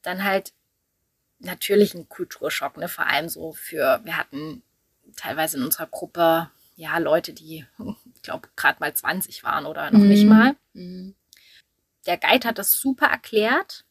dann 0.03 0.25
halt 0.25 0.53
natürlich 1.39 1.95
ein 1.95 2.09
Kulturschock, 2.09 2.77
ne? 2.77 2.89
Vor 2.89 3.07
allem 3.07 3.29
so 3.29 3.53
für, 3.53 4.01
wir 4.05 4.17
hatten 4.17 4.63
teilweise 5.17 5.57
in 5.57 5.65
unserer 5.65 5.87
Gruppe 5.87 6.51
ja 6.77 6.99
Leute, 6.99 7.33
die, 7.33 7.67
ich 8.15 8.23
glaube, 8.23 8.49
gerade 8.57 8.79
mal 8.81 8.95
20 8.95 9.43
waren 9.45 9.67
oder 9.67 9.91
noch 9.91 10.01
nicht 10.01 10.25
Mhm. 10.25 10.29
mal. 10.29 10.57
Mhm. 10.75 11.15
Der 12.07 12.19
Guide 12.19 12.49
hat 12.49 12.59
das 12.59 12.73
super 12.75 13.07
erklärt. 13.07 13.85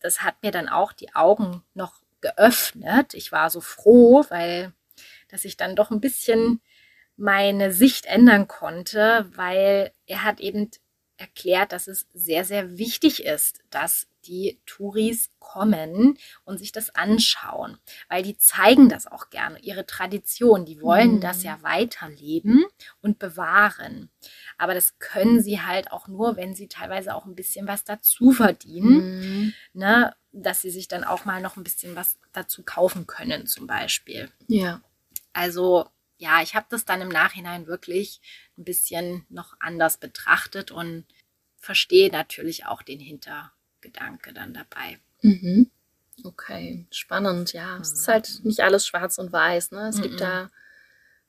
Das 0.00 0.22
hat 0.22 0.42
mir 0.42 0.50
dann 0.52 0.68
auch 0.68 0.92
die 0.92 1.14
Augen 1.14 1.62
noch 1.74 2.00
geöffnet. 2.20 3.14
Ich 3.14 3.32
war 3.32 3.50
so 3.50 3.60
froh, 3.60 4.24
weil 4.30 4.72
dass 5.28 5.44
ich 5.44 5.56
dann 5.56 5.74
doch 5.76 5.90
ein 5.90 6.00
bisschen 6.00 6.60
meine 7.16 7.72
Sicht 7.72 8.06
ändern 8.06 8.48
konnte, 8.48 9.26
weil 9.34 9.92
er 10.06 10.24
hat 10.24 10.40
eben 10.40 10.70
erklärt, 11.22 11.72
dass 11.72 11.86
es 11.88 12.06
sehr, 12.12 12.44
sehr 12.44 12.76
wichtig 12.76 13.24
ist, 13.24 13.60
dass 13.70 14.06
die 14.26 14.60
Touris 14.66 15.30
kommen 15.40 16.16
und 16.44 16.58
sich 16.58 16.70
das 16.70 16.94
anschauen, 16.94 17.78
weil 18.08 18.22
die 18.22 18.36
zeigen 18.36 18.88
das 18.88 19.08
auch 19.08 19.30
gerne, 19.30 19.58
ihre 19.60 19.84
Tradition, 19.84 20.64
die 20.64 20.80
wollen 20.80 21.14
Mhm. 21.16 21.20
das 21.20 21.42
ja 21.42 21.60
weiterleben 21.62 22.64
und 23.00 23.18
bewahren. 23.18 24.10
Aber 24.58 24.74
das 24.74 24.98
können 25.00 25.42
sie 25.42 25.60
halt 25.62 25.90
auch 25.90 26.06
nur, 26.06 26.36
wenn 26.36 26.54
sie 26.54 26.68
teilweise 26.68 27.14
auch 27.16 27.24
ein 27.26 27.34
bisschen 27.34 27.66
was 27.66 27.82
dazu 27.84 28.30
verdienen, 28.32 29.20
Mhm. 29.20 29.54
ne, 29.72 30.14
dass 30.30 30.62
sie 30.62 30.70
sich 30.70 30.86
dann 30.88 31.02
auch 31.04 31.24
mal 31.24 31.40
noch 31.42 31.56
ein 31.56 31.64
bisschen 31.64 31.96
was 31.96 32.16
dazu 32.32 32.62
kaufen 32.62 33.06
können, 33.08 33.46
zum 33.46 33.66
Beispiel. 33.66 34.30
Ja. 34.46 34.80
Also 35.32 35.86
ja, 36.22 36.40
ich 36.40 36.54
habe 36.54 36.66
das 36.68 36.84
dann 36.84 37.00
im 37.00 37.08
Nachhinein 37.08 37.66
wirklich 37.66 38.20
ein 38.56 38.64
bisschen 38.64 39.26
noch 39.28 39.54
anders 39.58 39.96
betrachtet 39.98 40.70
und 40.70 41.04
verstehe 41.56 42.10
natürlich 42.12 42.64
auch 42.64 42.82
den 42.82 43.00
Hintergedanke 43.00 44.32
dann 44.32 44.54
dabei. 44.54 45.00
Mhm. 45.22 45.68
Okay, 46.22 46.86
spannend, 46.92 47.52
ja. 47.52 47.78
Es 47.78 47.92
ist 47.92 48.06
Mhm. 48.06 48.12
halt 48.12 48.40
nicht 48.44 48.60
alles 48.60 48.86
schwarz 48.86 49.18
und 49.18 49.32
weiß, 49.32 49.72
ne? 49.72 49.88
Es 49.88 49.96
Mhm. 49.96 50.02
gibt 50.02 50.20
da 50.20 50.48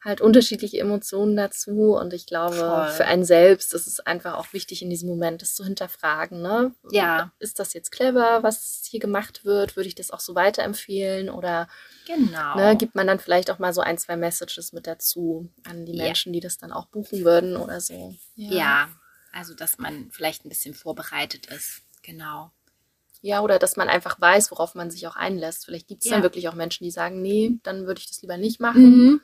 halt 0.03 0.19
unterschiedliche 0.21 0.79
Emotionen 0.79 1.35
dazu 1.37 1.95
und 1.95 2.13
ich 2.13 2.25
glaube, 2.25 2.55
Voll. 2.57 2.87
für 2.89 3.05
einen 3.05 3.23
selbst 3.23 3.73
ist 3.73 3.87
es 3.87 3.99
einfach 4.01 4.33
auch 4.35 4.51
wichtig, 4.51 4.81
in 4.81 4.89
diesem 4.89 5.07
Moment 5.09 5.41
das 5.41 5.55
zu 5.55 5.63
hinterfragen, 5.63 6.41
ne? 6.41 6.73
Ja. 6.91 7.31
Ist 7.39 7.59
das 7.59 7.73
jetzt 7.73 7.91
clever, 7.91 8.43
was 8.43 8.83
hier 8.89 8.99
gemacht 8.99 9.45
wird? 9.45 9.75
Würde 9.77 9.87
ich 9.87 9.95
das 9.95 10.11
auch 10.11 10.19
so 10.19 10.35
weiterempfehlen 10.35 11.29
oder 11.29 11.67
Genau. 12.05 12.55
ne, 12.57 12.75
gibt 12.75 12.95
man 12.95 13.07
dann 13.07 13.19
vielleicht 13.19 13.49
auch 13.49 13.59
mal 13.59 13.73
so 13.73 13.79
ein, 13.81 13.97
zwei 13.97 14.17
Messages 14.17 14.73
mit 14.73 14.87
dazu 14.87 15.49
an 15.63 15.85
die 15.85 15.95
Ja. 15.95 16.03
Menschen, 16.03 16.33
die 16.33 16.41
das 16.41 16.57
dann 16.57 16.73
auch 16.73 16.87
buchen 16.87 17.23
würden 17.23 17.55
oder 17.55 17.79
so? 17.79 18.13
ja, 18.35 18.89
also 19.31 19.53
dass 19.53 19.77
man 19.77 20.09
vielleicht 20.11 20.45
ein 20.45 20.49
bisschen 20.49 20.73
vorbereitet 20.73 21.45
ist. 21.47 21.81
Genau. 22.01 22.51
Ja, 23.21 23.39
oder 23.39 23.57
dass 23.57 23.77
man 23.77 23.87
einfach 23.87 24.19
weiß, 24.19 24.51
worauf 24.51 24.75
man 24.75 24.91
sich 24.91 25.07
auch 25.07 25.15
einlässt. 25.15 25.63
Vielleicht 25.65 25.87
gibt 25.87 26.03
es 26.03 26.09
Ja. 26.09 26.15
dann 26.17 26.23
wirklich 26.23 26.49
auch 26.49 26.55
Menschen, 26.55 26.83
die 26.83 26.91
sagen, 26.91 27.21
nee, 27.21 27.57
dann 27.63 27.87
würde 27.87 27.99
ich 28.01 28.07
das 28.09 28.21
lieber 28.21 28.35
nicht 28.35 28.59
machen. 28.59 28.83
Mhm. 28.83 29.21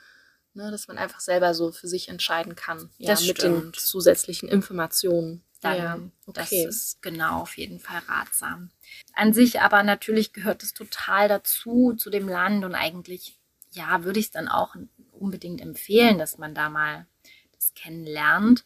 Ne, 0.54 0.72
dass 0.72 0.88
man 0.88 0.98
einfach 0.98 1.20
selber 1.20 1.54
so 1.54 1.72
für 1.72 1.88
sich 1.88 2.10
entscheiden 2.10 2.56
kann. 2.56 2.90
Ja, 2.98 3.12
Das 3.12 3.26
mit 3.26 3.42
den 3.42 3.72
zusätzlichen 3.74 4.50
Informationen. 4.50 5.44
Dann, 5.62 5.78
ja, 5.78 5.96
okay. 6.26 6.34
das 6.34 6.52
ist 6.52 7.02
genau 7.02 7.42
auf 7.42 7.58
jeden 7.58 7.80
Fall 7.80 8.02
ratsam. 8.08 8.72
An 9.14 9.34
sich 9.34 9.62
aber 9.62 9.84
natürlich 9.84 10.34
gehört 10.34 10.64
es 10.64 10.74
total 10.74 11.28
dazu, 11.28 11.94
zu 11.98 12.10
dem 12.10 12.28
Land 12.30 12.64
und 12.66 12.76
eigentlich, 12.76 13.38
ja, 13.72 14.04
würde 14.04 14.20
ich 14.20 14.28
es 14.28 14.32
dann 14.32 14.48
auch 14.48 14.76
unbedingt 15.12 15.62
empfehlen, 15.62 16.18
dass 16.18 16.38
man 16.38 16.56
da 16.56 16.70
mal 16.70 17.06
das 17.54 17.74
kennenlernt. 17.74 18.64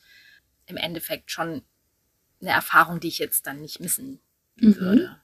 Im 0.68 0.78
Endeffekt 0.78 1.32
schon 1.32 1.64
eine 2.40 2.52
Erfahrung, 2.52 3.00
die 3.00 3.08
ich 3.10 3.18
jetzt 3.18 3.46
dann 3.48 3.62
nicht 3.62 3.80
missen 3.80 4.20
Mhm. 4.56 4.76
würde. 4.76 5.20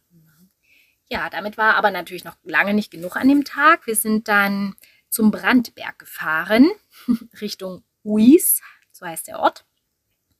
Ja, 1.08 1.30
damit 1.30 1.58
war 1.58 1.76
aber 1.76 1.92
natürlich 1.92 2.24
noch 2.24 2.36
lange 2.44 2.74
nicht 2.74 2.92
genug 2.92 3.16
an 3.16 3.28
dem 3.28 3.44
Tag. 3.46 3.88
Wir 3.88 3.96
sind 3.96 4.28
dann 4.28 4.76
zum 5.10 5.32
Brandberg 5.32 6.00
gefahren, 6.00 6.70
Richtung 7.42 7.84
Uis, 8.04 8.62
so 8.92 9.06
heißt 9.06 9.28
der 9.28 9.40
Ort. 9.40 9.66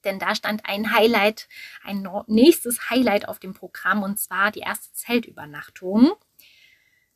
Denn 0.06 0.20
da 0.20 0.34
stand 0.34 0.66
ein 0.66 0.94
Highlight, 0.94 1.50
ein 1.84 2.08
nächstes 2.28 2.90
Highlight 2.90 3.28
auf 3.28 3.40
dem 3.40 3.54
Programm 3.54 4.04
und 4.04 4.18
zwar 4.18 4.52
die 4.52 4.62
erste 4.62 4.94
Zeltübernachtung. 4.94 6.14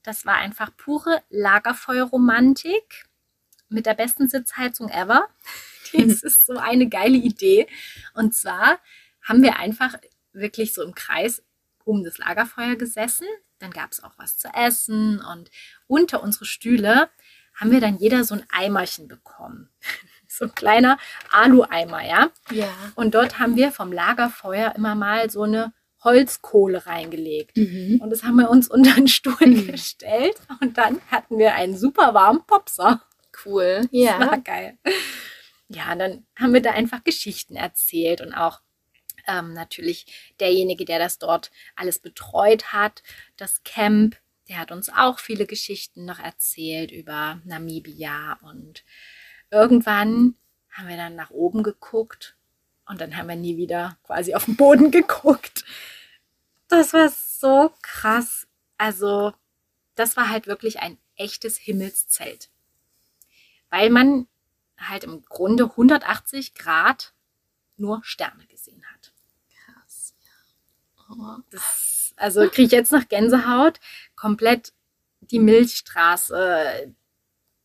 Das 0.02 0.26
war 0.26 0.36
einfach 0.36 0.76
pure 0.76 1.24
Lagerfeuerromantik 1.30 3.06
mit 3.70 3.86
der 3.86 3.94
besten 3.94 4.30
Sitzheizung 4.30 4.90
ever. 4.90 5.28
Das 5.96 6.24
ist 6.24 6.48
so 6.48 6.58
eine 6.58 6.90
geile 6.90 7.18
Idee. 7.18 7.68
Und 8.16 8.34
zwar 8.34 8.80
haben 9.22 9.44
wir 9.44 9.60
einfach 9.60 9.94
wirklich 10.32 10.74
so 10.74 10.82
im 10.82 10.96
Kreis 10.96 11.44
um 11.84 12.04
das 12.04 12.18
Lagerfeuer 12.18 12.76
gesessen. 12.76 13.28
Dann 13.60 13.70
gab 13.70 13.92
es 13.92 14.02
auch 14.04 14.18
was 14.18 14.40
zu 14.40 14.48
essen 14.48 15.22
und 15.22 15.52
unter 15.86 16.24
unsere 16.24 16.46
Stühle 16.46 17.12
haben 17.56 17.72
wir 17.72 17.82
dann 17.82 17.98
jeder 17.98 18.24
so 18.24 18.36
ein 18.36 18.44
Eimerchen 18.50 19.08
bekommen. 19.08 19.70
So 20.36 20.46
ein 20.46 20.56
kleiner 20.56 20.98
Alu-Eimer, 21.30 22.02
ja. 22.04 22.32
Ja. 22.50 22.68
Und 22.96 23.14
dort 23.14 23.38
haben 23.38 23.56
wir 23.56 23.72
vom 23.72 23.92
Lagerfeuer 23.92 24.74
immer 24.76 24.96
mal 24.96 25.30
so 25.30 25.44
eine 25.44 25.74
Holzkohle 26.04 26.88
reingelegt. 26.88 27.56
Mhm. 27.56 28.00
Und 28.02 28.10
das 28.10 28.24
haben 28.24 28.38
wir 28.38 28.50
uns 28.50 28.68
unter 28.68 28.96
den 28.96 29.08
Stuhl 29.08 29.36
Mhm. 29.46 29.68
gestellt. 29.68 30.36
Und 30.60 30.80
dann 30.80 31.00
hatten 31.12 31.38
wir 31.38 31.54
einen 31.54 31.78
super 31.78 32.16
warmen 32.16 32.44
Popser. 32.48 33.04
Cool. 33.46 33.82
Das 33.82 33.90
Ja. 33.92 34.20
war 34.20 34.40
geil. 34.40 34.80
Ja, 35.68 35.92
und 35.94 36.00
dann 36.00 36.26
haben 36.36 36.54
wir 36.56 36.64
da 36.64 36.72
einfach 36.72 37.04
Geschichten 37.04 37.56
erzählt 37.56 38.20
und 38.20 38.34
auch 38.34 38.62
ähm, 39.28 39.54
natürlich 39.54 40.34
derjenige, 40.40 40.84
der 40.84 40.98
das 40.98 41.20
dort 41.20 41.52
alles 41.76 42.00
betreut 42.00 42.74
hat, 42.74 43.04
das 43.38 43.62
Camp, 43.64 44.18
der 44.54 44.60
hat 44.60 44.72
uns 44.72 44.90
auch 44.90 45.18
viele 45.18 45.48
Geschichten 45.48 46.06
noch 46.06 46.20
erzählt 46.20 46.92
über 46.92 47.42
Namibia 47.44 48.38
und 48.44 48.84
irgendwann 49.50 50.36
haben 50.70 50.88
wir 50.88 50.96
dann 50.96 51.16
nach 51.16 51.32
oben 51.32 51.64
geguckt 51.64 52.38
und 52.86 53.02
dann 53.02 53.18
haben 53.18 53.28
wir 53.28 53.36
nie 53.36 53.58
wieder 53.58 53.98
quasi 54.04 54.36
auf 54.36 54.46
den 54.46 54.56
Boden 54.56 54.92
geguckt. 54.92 55.66
Das 56.68 56.94
war 56.94 57.10
so 57.10 57.74
krass. 57.82 58.46
Also, 58.78 59.34
das 59.96 60.18
war 60.18 60.30
halt 60.30 60.46
wirklich 60.46 60.82
ein 60.82 61.00
echtes 61.16 61.58
Himmelszelt. 61.58 62.52
Weil 63.72 63.90
man 63.90 64.28
halt 64.78 65.04
im 65.04 65.24
Grunde 65.26 65.64
180 65.64 66.54
Grad 66.54 67.16
nur 67.76 68.04
Sterne 68.04 68.46
gesehen 68.46 68.86
hat. 68.94 69.14
Krass. 69.66 70.14
Oh. 71.10 71.38
Das, 71.50 71.93
also 72.16 72.48
kriege 72.48 72.68
ich 72.68 72.72
jetzt 72.72 72.92
noch 72.92 73.08
Gänsehaut. 73.08 73.80
Komplett 74.16 74.74
die 75.20 75.40
Milchstraße. 75.40 76.94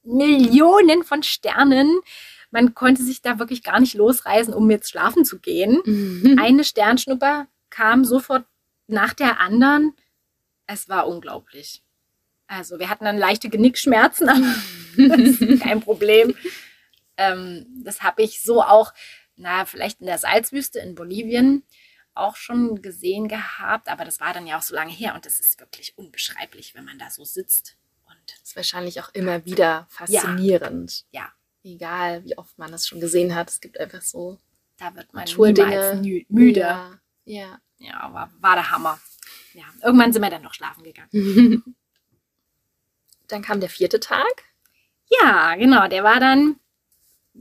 Millionen 0.02 1.04
von 1.04 1.22
Sternen. 1.22 2.00
Man 2.50 2.74
konnte 2.74 3.02
sich 3.02 3.20
da 3.20 3.38
wirklich 3.38 3.62
gar 3.62 3.78
nicht 3.78 3.94
losreißen, 3.94 4.54
um 4.54 4.70
jetzt 4.70 4.90
schlafen 4.90 5.24
zu 5.24 5.38
gehen. 5.38 5.82
Mhm. 5.84 6.38
Eine 6.40 6.64
Sternschnuppe 6.64 7.46
kam 7.68 8.04
sofort 8.04 8.46
nach 8.86 9.12
der 9.12 9.40
anderen. 9.40 9.92
Es 10.66 10.88
war 10.88 11.06
unglaublich. 11.06 11.82
Also 12.46 12.78
wir 12.78 12.88
hatten 12.88 13.04
dann 13.04 13.18
leichte 13.18 13.50
Genickschmerzen, 13.50 14.28
aber 14.28 14.54
das 14.96 15.18
ist 15.18 15.62
kein 15.62 15.80
Problem. 15.80 16.34
Ähm, 17.18 17.66
das 17.84 18.02
habe 18.02 18.22
ich 18.22 18.42
so 18.42 18.62
auch, 18.62 18.94
na, 19.36 19.66
vielleicht 19.66 20.00
in 20.00 20.06
der 20.06 20.18
Salzwüste 20.18 20.78
in 20.78 20.94
Bolivien 20.94 21.64
auch 22.18 22.36
schon 22.36 22.82
gesehen 22.82 23.28
gehabt, 23.28 23.88
aber 23.88 24.04
das 24.04 24.20
war 24.20 24.32
dann 24.32 24.46
ja 24.46 24.58
auch 24.58 24.62
so 24.62 24.74
lange 24.74 24.92
her 24.92 25.14
und 25.14 25.26
das 25.26 25.40
ist 25.40 25.60
wirklich 25.60 25.96
unbeschreiblich, 25.96 26.74
wenn 26.74 26.84
man 26.84 26.98
da 26.98 27.10
so 27.10 27.24
sitzt. 27.24 27.76
Und 28.06 28.16
Das 28.40 28.50
ist 28.50 28.56
wahrscheinlich 28.56 29.00
auch 29.00 29.10
immer 29.14 29.44
wieder 29.44 29.86
faszinierend. 29.90 31.04
Ja. 31.10 31.32
Egal, 31.64 32.24
wie 32.24 32.38
oft 32.38 32.56
man 32.58 32.70
das 32.70 32.86
schon 32.86 33.00
gesehen 33.00 33.34
hat. 33.34 33.50
Es 33.50 33.60
gibt 33.60 33.78
einfach 33.78 34.00
so 34.00 34.38
da 34.78 34.94
wird 34.94 35.12
man 35.12 35.24
niemals 35.24 36.00
müde. 36.28 36.60
Ja. 36.60 37.00
ja. 37.24 37.60
Ja, 37.78 38.00
aber 38.00 38.30
war 38.40 38.54
der 38.54 38.70
Hammer. 38.70 38.98
Ja, 39.54 39.64
irgendwann 39.84 40.12
sind 40.12 40.22
wir 40.22 40.30
dann 40.30 40.42
noch 40.42 40.54
schlafen 40.54 40.82
gegangen. 40.82 41.62
Dann 43.28 43.42
kam 43.42 43.60
der 43.60 43.68
vierte 43.68 44.00
Tag. 44.00 44.44
Ja, 45.20 45.54
genau. 45.56 45.86
Der 45.86 46.02
war 46.02 46.18
dann 46.18 46.58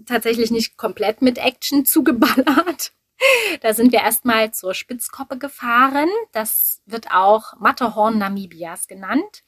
tatsächlich 0.06 0.52
nicht 0.52 0.76
komplett 0.76 1.22
mit 1.22 1.38
Action 1.38 1.86
zugeballert. 1.86 2.92
Da 3.62 3.74
sind 3.74 3.92
wir 3.92 4.00
erstmal 4.00 4.54
zur 4.54 4.74
Spitzkoppe 4.74 5.38
gefahren. 5.38 6.10
Das 6.32 6.82
wird 6.86 7.12
auch 7.12 7.54
Matterhorn 7.60 8.18
Namibias 8.18 8.88
genannt 8.88 9.44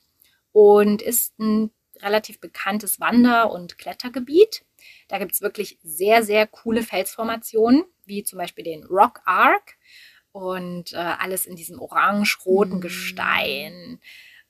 und 0.52 1.02
ist 1.02 1.38
ein 1.40 1.72
relativ 2.02 2.40
bekanntes 2.40 3.00
Wander- 3.00 3.52
und 3.52 3.78
Klettergebiet. 3.78 4.64
Da 5.10 5.18
gibt 5.20 5.34
es 5.34 5.42
wirklich 5.42 5.78
sehr, 5.84 6.24
sehr 6.24 6.48
coole 6.48 6.84
Felsformationen, 6.84 7.84
wie 8.06 8.24
zum 8.24 8.40
Beispiel 8.40 8.64
den 8.64 8.86
Rock 8.86 9.22
Arc 9.26 9.76
und 10.32 10.94
äh, 10.94 10.98
alles 10.98 11.46
in 11.46 11.56
diesem 11.56 11.80
orange-roten 11.80 12.76
Mhm. 12.78 12.82
Gestein. 12.82 14.00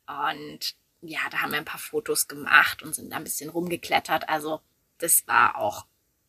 Und 0.08 0.76
ja, 1.02 1.20
da 1.32 1.42
haben 1.42 1.52
wir 1.52 1.58
ein 1.60 1.66
paar 1.66 1.80
Fotos 1.80 2.28
gemacht 2.28 2.84
und 2.84 2.94
sind 2.94 3.12
da 3.12 3.18
ein 3.18 3.24
bisschen 3.24 3.50
rumgeklettert. 3.50 4.30
Also 4.30 4.62
das 5.00 5.28
war 5.28 5.58
auch 5.58 5.86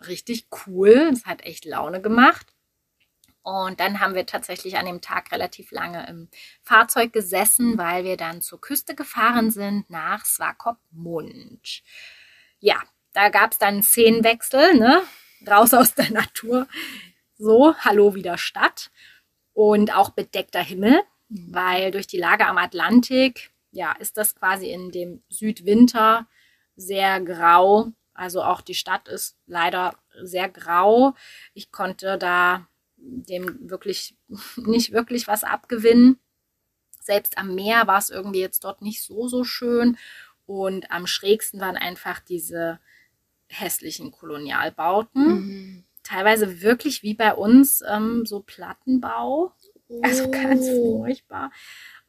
richtig 0.07 0.47
cool. 0.67 1.11
Das 1.11 1.25
hat 1.27 1.43
echt 1.45 1.65
Laune 1.65 2.01
gemacht. 2.01 2.47
Und 3.43 3.81
dann 3.81 4.01
haben 4.01 4.15
wir 4.15 4.27
tatsächlich 4.27 4.77
an 4.77 4.87
dem 4.87 5.01
Tag 5.01 5.33
relativ 5.33 5.71
lange 5.71 6.07
im 6.09 6.29
Fahrzeug 6.63 7.13
gesessen, 7.13 7.79
weil 7.79 8.05
wir 8.05 8.17
dann 8.17 8.43
zur 8.43 8.61
Küste 8.61 8.95
gefahren 8.95 9.51
sind 9.51 9.89
nach 9.89 10.25
Swakopmund. 10.27 11.83
Ja, 12.59 12.77
da 13.13 13.31
gab 13.31 13.53
es 13.53 13.59
dann 13.59 13.75
einen 13.75 13.83
Szenenwechsel, 13.83 14.75
ne? 14.79 15.03
Raus 15.49 15.73
aus 15.73 15.95
der 15.95 16.11
Natur. 16.11 16.67
So, 17.39 17.75
hallo 17.79 18.15
wieder 18.15 18.37
Stadt. 18.37 18.91
Und 19.55 19.95
auch 19.95 20.11
bedeckter 20.11 20.63
Himmel, 20.63 21.01
weil 21.29 21.91
durch 21.91 22.07
die 22.07 22.19
Lage 22.19 22.47
am 22.47 22.59
Atlantik, 22.59 23.51
ja, 23.73 23.93
ist 23.93 24.17
das 24.17 24.35
quasi 24.35 24.71
in 24.71 24.91
dem 24.91 25.23
Südwinter 25.29 26.29
sehr 26.77 27.21
grau. 27.21 27.93
Also 28.13 28.43
auch 28.43 28.61
die 28.61 28.75
Stadt 28.75 29.09
ist 29.09 29.39
leider 29.47 29.95
sehr 30.23 30.49
grau. 30.49 31.15
Ich 31.55 31.73
konnte 31.73 32.19
da 32.19 32.67
dem 33.03 33.71
wirklich 33.71 34.17
nicht 34.57 34.93
wirklich 34.93 35.27
was 35.29 35.45
abgewinnen. 35.45 36.19
Selbst 37.01 37.39
am 37.39 37.55
Meer 37.55 37.87
war 37.87 37.99
es 37.99 38.11
irgendwie 38.11 38.41
jetzt 38.41 38.65
dort 38.65 38.83
nicht 38.83 39.03
so, 39.03 39.27
so 39.29 39.45
schön. 39.45 39.97
Und 40.47 40.91
am 40.91 41.07
schrägsten 41.07 41.61
waren 41.61 41.77
einfach 41.77 42.21
diese 42.21 42.79
hässlichen 43.49 44.11
Kolonialbauten. 44.11 45.27
Mhm. 45.29 45.85
Teilweise 46.03 46.61
wirklich 46.63 47.03
wie 47.03 47.15
bei 47.15 47.35
uns 47.35 47.83
ähm, 47.89 48.27
so 48.27 48.41
Plattenbau. 48.41 49.53
Also 50.03 50.31
ganz 50.31 50.67
Oh. 50.69 50.99
furchtbar. 51.03 51.51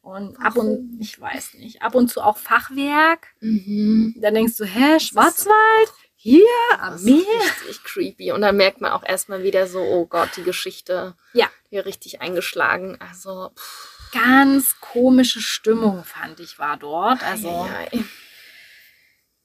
Und 0.02 0.36
ab 0.38 0.56
und, 0.56 0.98
ich 1.00 1.20
weiß 1.20 1.54
nicht, 1.54 1.82
ab 1.82 1.94
und 1.94 2.08
zu 2.08 2.20
auch 2.20 2.36
Fachwerk. 2.36 3.28
Mhm. 3.40 4.16
Dann 4.20 4.34
denkst 4.34 4.56
du, 4.56 4.64
hä, 4.64 4.98
Schwarzwald? 4.98 5.92
Hier 6.24 6.46
am 6.78 6.92
Das 6.92 7.00
ist 7.02 7.06
Meer? 7.06 7.40
richtig 7.40 7.82
creepy. 7.82 8.30
Und 8.30 8.42
dann 8.42 8.56
merkt 8.56 8.80
man 8.80 8.92
auch 8.92 9.02
erstmal 9.02 9.42
wieder 9.42 9.66
so, 9.66 9.80
oh 9.80 10.06
Gott, 10.06 10.30
die 10.36 10.44
Geschichte 10.44 11.16
Ja. 11.32 11.48
hier 11.68 11.84
richtig 11.84 12.20
eingeschlagen. 12.20 12.96
Also, 13.00 13.50
pff, 13.56 13.88
Ganz 14.12 14.78
komische 14.80 15.40
Stimmung, 15.40 16.04
fand 16.04 16.38
ich, 16.38 16.58
war 16.60 16.76
dort. 16.76 17.22
Also, 17.24 17.48
ei, 17.48 17.88
ei, 17.92 18.04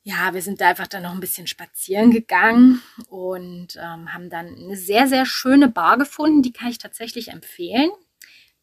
ja, 0.03 0.33
wir 0.33 0.41
sind 0.43 0.59
da 0.61 0.67
einfach 0.69 0.87
dann 0.87 1.03
noch 1.03 1.13
ein 1.13 1.19
bisschen 1.21 1.47
spazieren 1.47 2.11
gegangen 2.11 2.81
und 3.07 3.75
ähm, 3.77 4.13
haben 4.13 4.29
dann 4.29 4.47
eine 4.55 4.75
sehr, 4.77 5.07
sehr 5.07 5.25
schöne 5.25 5.69
Bar 5.69 5.97
gefunden. 5.97 6.41
Die 6.43 6.51
kann 6.51 6.69
ich 6.69 6.77
tatsächlich 6.77 7.29
empfehlen. 7.29 7.89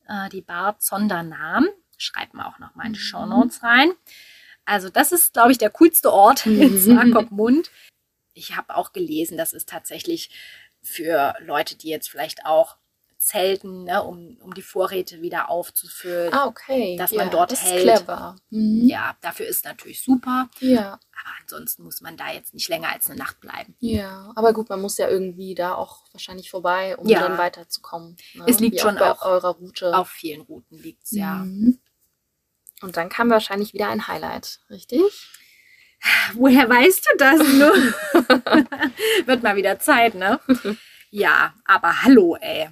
Äh, 0.07 0.29
die 0.29 0.43
Bar 0.43 0.79
Zondernam. 0.79 1.69
Schreibt 1.97 2.35
man 2.35 2.47
auch 2.47 2.59
noch 2.61 2.75
mal 2.77 2.87
in 2.87 2.93
die 2.93 2.99
Mhm. 3.01 3.05
Shownotes 3.05 3.62
rein. 3.65 3.91
Also, 4.67 4.89
das 4.91 5.11
ist, 5.11 5.33
glaube 5.33 5.53
ich, 5.53 5.59
der 5.59 5.71
coolste 5.71 6.12
Ort 6.12 6.47
in 6.47 6.53
Mhm. 6.87 6.99
Ich 8.35 8.57
habe 8.57 8.76
auch 8.76 8.93
gelesen, 8.93 9.39
das 9.39 9.53
ist 9.53 9.68
tatsächlich 9.68 10.30
für 10.82 11.35
Leute, 11.41 11.76
die 11.76 11.89
jetzt 11.89 12.11
vielleicht 12.11 12.45
auch 12.45 12.76
zelten, 13.24 13.85
ne, 13.85 14.03
um, 14.03 14.37
um 14.43 14.53
die 14.53 14.61
Vorräte 14.62 15.22
wieder 15.22 15.49
aufzufüllen. 15.49 16.32
Ah, 16.35 16.47
okay. 16.47 16.97
dass 16.99 17.12
man 17.12 17.30
dort 17.30 17.53
das 17.53 17.62
hält. 17.64 17.87
Ist 17.87 18.05
clever. 18.05 18.37
Mhm. 18.51 18.87
Ja, 18.87 19.16
dafür 19.22 19.47
ist 19.47 19.64
natürlich 19.64 20.03
super. 20.03 20.51
ja. 20.61 20.93
Aber 20.93 21.30
ansonsten 21.41 21.85
muss 21.85 22.03
man 22.03 22.18
da 22.18 22.30
jetzt 22.32 22.53
nicht 22.53 22.68
länger 22.68 22.93
als 22.93 23.07
eine 23.09 23.18
Nacht 23.18 23.41
bleiben. 23.41 23.74
Ja, 23.80 24.30
aber 24.37 24.53
gut, 24.53 24.68
man 24.68 24.82
muss 24.82 24.99
ja 24.99 25.09
irgendwie 25.09 25.55
da 25.55 25.74
auch 25.74 26.03
wahrscheinlich 26.12 26.51
vorbei, 26.51 26.99
um 26.99 27.09
Ja. 27.09 27.20
dann 27.20 27.39
weiterzukommen. 27.39 28.16
Ne? 28.35 28.45
Es 28.47 28.61
liegt 28.61 28.76
Wie 28.76 28.80
schon 28.80 28.97
bei 28.97 29.11
auch 29.11 29.22
eurer 29.22 29.55
Route. 29.57 29.97
Auf 29.97 30.11
vielen 30.11 30.43
Routen 30.43 30.76
liegt 30.78 31.05
es 31.05 31.12
ja. 31.12 31.37
Mhm. 31.37 31.78
Und 32.82 32.99
dann 32.99 33.09
kam 33.09 33.30
wahrscheinlich 33.30 33.72
wieder 33.72 33.89
ein 33.89 34.07
Highlight, 34.07 34.61
richtig? 34.68 35.01
Woher 36.35 36.69
weißt 36.69 37.07
du 37.07 37.17
das 37.19 37.39
nur? 37.41 37.75
Wird 39.27 39.43
mal 39.43 39.57
wieder 39.57 39.79
Zeit, 39.79 40.15
ne? 40.15 40.41
Ja, 41.11 41.55
aber 41.65 42.03
hallo, 42.03 42.37
ey. 42.41 42.69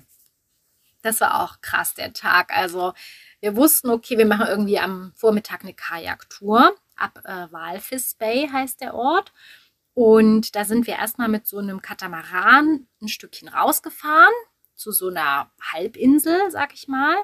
Das 1.03 1.20
war 1.20 1.43
auch 1.43 1.61
krass, 1.61 1.95
der 1.95 2.12
Tag. 2.12 2.57
Also, 2.57 2.93
wir 3.41 3.57
wussten, 3.57 3.91
okay, 3.91 4.18
wir 4.18 4.26
machen 4.26 4.47
irgendwie 4.47 4.78
am 4.78 5.12
Vormittag 5.16 5.62
eine 5.62 5.74
Kajaktour. 5.74 6.74
Ab 6.97 7.20
äh, 7.24 7.53
Walfis 7.53 8.14
Bay 8.14 8.49
heißt 8.49 8.80
der 8.80 8.95
Ort. 8.95 9.33
Und 9.95 10.55
da 10.55 10.64
sind 10.64 10.87
wir 10.87 10.95
erstmal 10.95 11.28
mit 11.28 11.47
so 11.47 11.59
einem 11.59 11.83
Katamaran 11.83 12.87
ein 13.01 13.09
Stückchen 13.09 13.49
rausgefahren, 13.49 14.33
zu 14.74 14.93
so 14.93 15.09
einer 15.09 15.51
Halbinsel, 15.61 16.51
sag 16.51 16.72
ich 16.72 16.89
mal. 16.89 17.16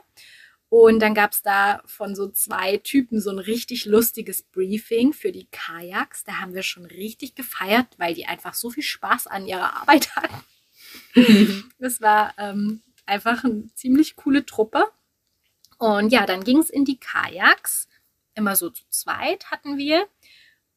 Und 0.70 1.00
dann 1.00 1.14
gab 1.14 1.32
es 1.32 1.40
da 1.40 1.82
von 1.86 2.14
so 2.14 2.28
zwei 2.28 2.76
Typen 2.76 3.20
so 3.20 3.30
ein 3.30 3.38
richtig 3.38 3.86
lustiges 3.86 4.42
Briefing 4.42 5.14
für 5.14 5.32
die 5.32 5.48
Kajaks. 5.50 6.24
Da 6.24 6.40
haben 6.40 6.54
wir 6.54 6.62
schon 6.62 6.84
richtig 6.84 7.34
gefeiert, 7.34 7.86
weil 7.96 8.14
die 8.14 8.26
einfach 8.26 8.52
so 8.52 8.68
viel 8.70 8.82
Spaß 8.82 9.28
an 9.28 9.46
ihrer 9.46 9.74
Arbeit 9.74 10.10
hatten. 10.16 11.70
Das 11.78 12.02
war 12.02 12.34
ähm, 12.36 12.82
einfach 13.06 13.44
eine 13.44 13.72
ziemlich 13.74 14.16
coole 14.16 14.44
Truppe. 14.44 14.84
Und 15.78 16.10
ja, 16.12 16.26
dann 16.26 16.44
ging 16.44 16.58
es 16.58 16.68
in 16.68 16.84
die 16.84 17.00
Kajaks. 17.00 17.88
Immer 18.34 18.54
so 18.54 18.68
zu 18.68 18.84
zweit 18.90 19.50
hatten 19.50 19.78
wir. 19.78 20.06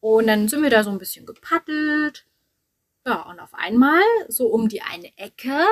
Und 0.00 0.26
dann 0.26 0.48
sind 0.48 0.62
wir 0.62 0.70
da 0.70 0.84
so 0.84 0.90
ein 0.90 0.98
bisschen 0.98 1.26
gepaddelt. 1.26 2.26
Ja, 3.06 3.22
und 3.22 3.40
auf 3.40 3.52
einmal, 3.52 4.02
so 4.28 4.46
um 4.46 4.68
die 4.68 4.80
eine 4.80 5.16
Ecke, 5.18 5.66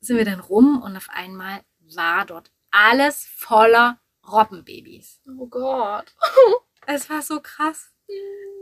sind 0.00 0.16
wir 0.16 0.24
dann 0.24 0.40
rum 0.40 0.82
und 0.82 0.96
auf 0.96 1.08
einmal 1.10 1.60
war 1.94 2.24
dort 2.26 2.50
alles 2.76 3.26
voller 3.36 3.98
Robbenbabys. 4.30 5.20
Oh 5.38 5.46
Gott. 5.46 6.14
Es 6.88 7.10
war 7.10 7.20
so 7.20 7.40
krass. 7.40 7.90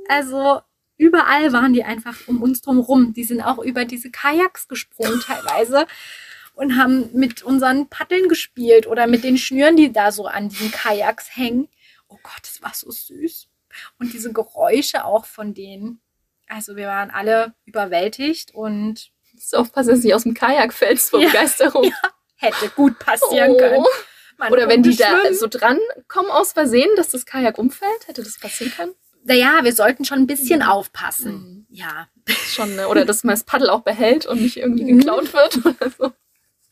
Also 0.08 0.62
überall 0.96 1.52
waren 1.52 1.74
die 1.74 1.84
einfach 1.84 2.16
um 2.26 2.40
uns 2.42 2.62
drum 2.62 2.78
rum. 2.78 3.12
Die 3.12 3.24
sind 3.24 3.42
auch 3.42 3.58
über 3.58 3.84
diese 3.84 4.10
Kajaks 4.10 4.66
gesprungen 4.66 5.20
teilweise 5.20 5.86
und 6.54 6.78
haben 6.78 7.10
mit 7.12 7.42
unseren 7.42 7.90
Paddeln 7.90 8.30
gespielt 8.30 8.86
oder 8.86 9.06
mit 9.06 9.24
den 9.24 9.36
Schnüren, 9.36 9.76
die 9.76 9.92
da 9.92 10.10
so 10.10 10.26
an 10.26 10.48
diesen 10.48 10.70
Kajaks 10.70 11.36
hängen. 11.36 11.68
Oh 12.08 12.16
Gott, 12.22 12.40
das 12.44 12.62
war 12.62 12.72
so 12.72 12.90
süß. 12.90 13.46
Und 13.98 14.14
diese 14.14 14.32
Geräusche 14.32 15.04
auch 15.04 15.26
von 15.26 15.52
denen. 15.52 16.00
Also 16.48 16.76
wir 16.76 16.86
waren 16.86 17.10
alle 17.10 17.52
überwältigt 17.66 18.54
und 18.54 19.10
So 19.36 19.58
aufpassen, 19.58 19.90
dass 19.90 20.02
nicht 20.02 20.14
aus 20.14 20.22
dem 20.22 20.32
Kajak 20.32 20.72
fällst 20.72 21.10
vor 21.10 21.20
Ja. 21.20 21.26
Begeisterung. 21.26 21.92
hätte 22.36 22.68
gut 22.70 22.98
passieren 22.98 23.56
können. 23.56 23.84
Man 24.36 24.52
Oder 24.52 24.68
wenn 24.68 24.82
die 24.82 24.90
konnte 24.96 25.02
da 25.04 25.20
schwimmen. 25.20 25.34
so 25.38 25.46
dran 25.46 25.78
kommen 26.08 26.30
aus 26.30 26.52
Versehen, 26.52 26.90
dass 26.96 27.10
das 27.10 27.24
Kajak 27.24 27.56
umfällt, 27.58 28.08
hätte 28.08 28.22
das 28.22 28.38
passieren 28.38 28.72
können? 28.74 28.94
Naja, 29.24 29.60
wir 29.62 29.72
sollten 29.72 30.04
schon 30.04 30.18
ein 30.18 30.26
bisschen 30.26 30.58
Mhm. 30.60 30.66
aufpassen. 30.66 31.32
Mhm. 31.32 31.66
Ja, 31.70 32.08
Schon, 32.26 32.74
ne? 32.76 32.88
Oder 32.88 33.04
dass 33.04 33.22
man 33.24 33.34
das 33.34 33.44
Paddel 33.44 33.68
auch 33.70 33.82
behält 33.82 34.26
und 34.26 34.40
nicht 34.42 34.56
irgendwie 34.56 34.84
Mhm. 34.84 34.98
geklaut 34.98 35.32
wird 35.32 35.64
oder 35.66 35.90
so. 35.90 36.12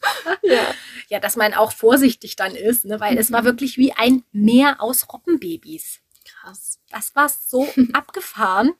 Ja. 0.42 0.74
ja, 1.08 1.20
dass 1.20 1.36
man 1.36 1.54
auch 1.54 1.72
vorsichtig 1.72 2.34
dann 2.36 2.56
ist, 2.56 2.84
ne? 2.84 2.98
weil 3.00 3.16
es 3.18 3.30
war 3.30 3.42
Mhm. 3.42 3.46
wirklich 3.46 3.78
wie 3.78 3.92
ein 3.92 4.24
Meer 4.32 4.80
aus 4.80 5.06
Robbenbabys. 5.12 6.00
Krass. 6.24 6.80
Das 6.90 7.14
war 7.14 7.28
so 7.28 7.68
abgefahren. 7.92 8.72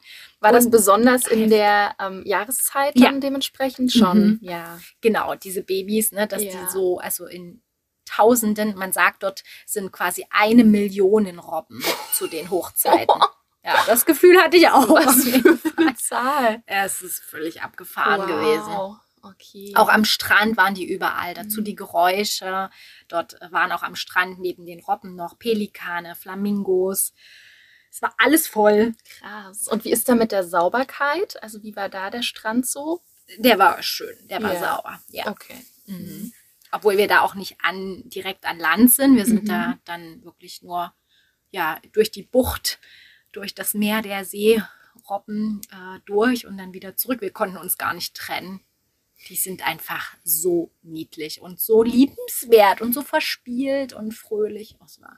War 0.43 0.53
das 0.53 0.67
Und- 0.67 0.71
besonders 0.73 1.27
in 1.27 1.49
der 1.51 1.95
ähm, 2.01 2.23
Jahreszeit 2.27 2.99
Ja. 2.99 3.07
dann 3.11 3.21
dementsprechend 3.21 3.93
schon? 3.93 4.39
Ja. 4.43 4.79
Genau, 5.01 5.35
diese 5.37 5.63
Babys, 5.63 6.13
ne, 6.13 6.27
dass 6.27 6.43
Ja. 6.43 6.51
die 6.51 6.71
so, 6.71 6.99
also 6.99 7.27
in 7.27 7.63
Tausenden, 8.05 8.75
man 8.77 8.93
sagt 8.93 9.23
dort, 9.23 9.43
sind 9.65 9.93
quasi 9.93 10.27
eine 10.31 10.65
Million 10.65 11.39
Robben 11.39 11.83
zu 12.13 12.27
den 12.27 12.51
Hochzeiten. 12.51 13.15
Ja, 13.65 13.81
das 13.87 14.05
Gefühl 14.07 14.43
hatte 14.43 14.57
ich 14.57 14.69
auch. 14.71 14.89
Was 14.89 15.23
für 15.23 15.81
eine 15.81 15.95
Zahl. 15.95 16.65
Es 16.67 17.01
ist 17.01 17.21
völlig 17.23 17.63
abgefahren 17.63 18.27
gewesen. 18.27 18.99
Okay. 19.23 19.73
Auch 19.77 19.89
am 19.89 20.05
Strand 20.05 20.57
waren 20.57 20.75
die 20.75 20.85
überall. 20.93 21.33
Dazu 21.35 21.61
Mhm. 21.61 21.65
die 21.67 21.75
Geräusche. 21.77 22.71
Dort 23.07 23.37
waren 23.53 23.71
auch 23.71 23.85
am 23.85 23.95
Strand 23.95 24.41
neben 24.41 24.67
den 24.67 24.81
Robben 24.81 25.15
noch 25.15 25.39
Pelikane, 25.39 26.17
Flamingos. 26.17 27.13
Es 27.93 28.01
war 28.01 28.15
alles 28.17 28.49
voll. 28.49 28.95
krass. 29.21 29.69
Und 29.69 29.85
wie 29.85 29.93
ist 29.93 30.09
da 30.09 30.15
mit 30.15 30.33
der 30.33 30.45
Sauberkeit? 30.45 31.41
Also 31.43 31.63
wie 31.63 31.77
war 31.77 31.89
da 31.91 32.09
der 32.11 32.23
Strand 32.23 32.67
so? 32.67 33.03
Der 33.37 33.59
war 33.59 33.83
schön, 33.83 34.17
der 34.29 34.43
war 34.43 34.55
Ja. 34.55 34.61
sauber. 34.61 35.01
Ja. 35.11 35.27
Okay. 35.31 35.65
Mhm. 35.87 36.33
Obwohl 36.71 36.97
wir 36.97 37.07
da 37.07 37.21
auch 37.21 37.35
nicht 37.35 37.57
an, 37.63 38.03
direkt 38.09 38.47
an 38.47 38.59
Land 38.59 38.93
sind. 38.95 39.17
Wir 39.17 39.27
sind 39.27 39.43
Mhm. 39.45 39.49
da 39.49 39.79
dann 39.85 40.25
wirklich 40.25 40.63
nur 40.63 40.93
ja, 41.51 41.79
durch 41.93 42.11
die 42.11 42.23
Bucht, 42.23 42.79
durch 43.31 43.55
das 43.55 43.75
Meer 43.75 44.01
der 44.01 44.25
Seerobben 44.25 45.61
äh, 45.71 46.01
durch 46.07 46.47
und 46.47 46.57
dann 46.57 46.73
wieder 46.73 46.97
zurück. 46.97 47.21
Wir 47.21 47.31
konnten 47.31 47.59
uns 47.59 47.77
gar 47.79 47.93
nicht 47.95 48.15
trennen. 48.15 48.61
die 49.29 49.37
sind 49.37 49.65
einfach 49.65 50.17
so 50.25 50.73
niedlich 50.83 51.41
und 51.43 51.61
so 51.61 51.85
liebenswert 51.85 52.81
und 52.81 52.93
so 52.93 53.03
verspielt 53.03 53.93
und 53.93 54.13
fröhlich. 54.15 54.75
Oh, 54.81 54.83
das 54.85 55.01
war, 55.01 55.17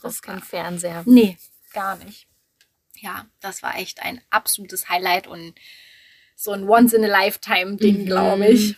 Das 0.00 0.12
ist 0.14 0.22
kein 0.22 0.40
Fernseher. 0.40 1.02
nee, 1.06 1.36
gar 1.72 1.96
nicht. 1.96 2.26
Ja, 2.96 3.26
das 3.40 3.62
war 3.62 3.76
echt 3.78 4.02
ein 4.02 4.20
absolutes 4.30 4.88
Highlight 4.88 5.26
und 5.26 5.54
so 6.36 6.52
ein 6.52 6.68
Once-in-a-Lifetime-Ding, 6.68 8.02
Mhm. 8.02 8.06
glaube 8.06 8.46
ich. 8.48 8.76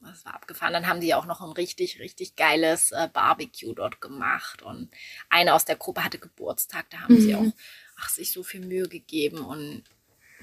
Das 0.00 0.24
war 0.24 0.34
abgefahren. 0.34 0.72
Dann 0.72 0.86
haben 0.86 1.00
die 1.00 1.14
auch 1.14 1.26
noch 1.26 1.40
ein 1.40 1.50
richtig, 1.50 1.98
richtig 1.98 2.36
geiles 2.36 2.92
äh, 2.92 3.08
Barbecue 3.12 3.72
dort 3.74 4.00
gemacht. 4.00 4.62
Und 4.62 4.90
eine 5.30 5.52
aus 5.54 5.64
der 5.64 5.76
Gruppe 5.76 6.04
hatte 6.04 6.18
Geburtstag. 6.18 6.88
Da 6.90 7.00
haben 7.00 7.20
sie 7.20 7.34
Mhm. 7.34 7.38
auch 7.48 7.52
ach, 7.98 8.08
sich 8.10 8.30
so 8.32 8.42
viel 8.44 8.60
Mühe 8.60 8.88
gegeben. 8.88 9.38
Und 9.40 9.82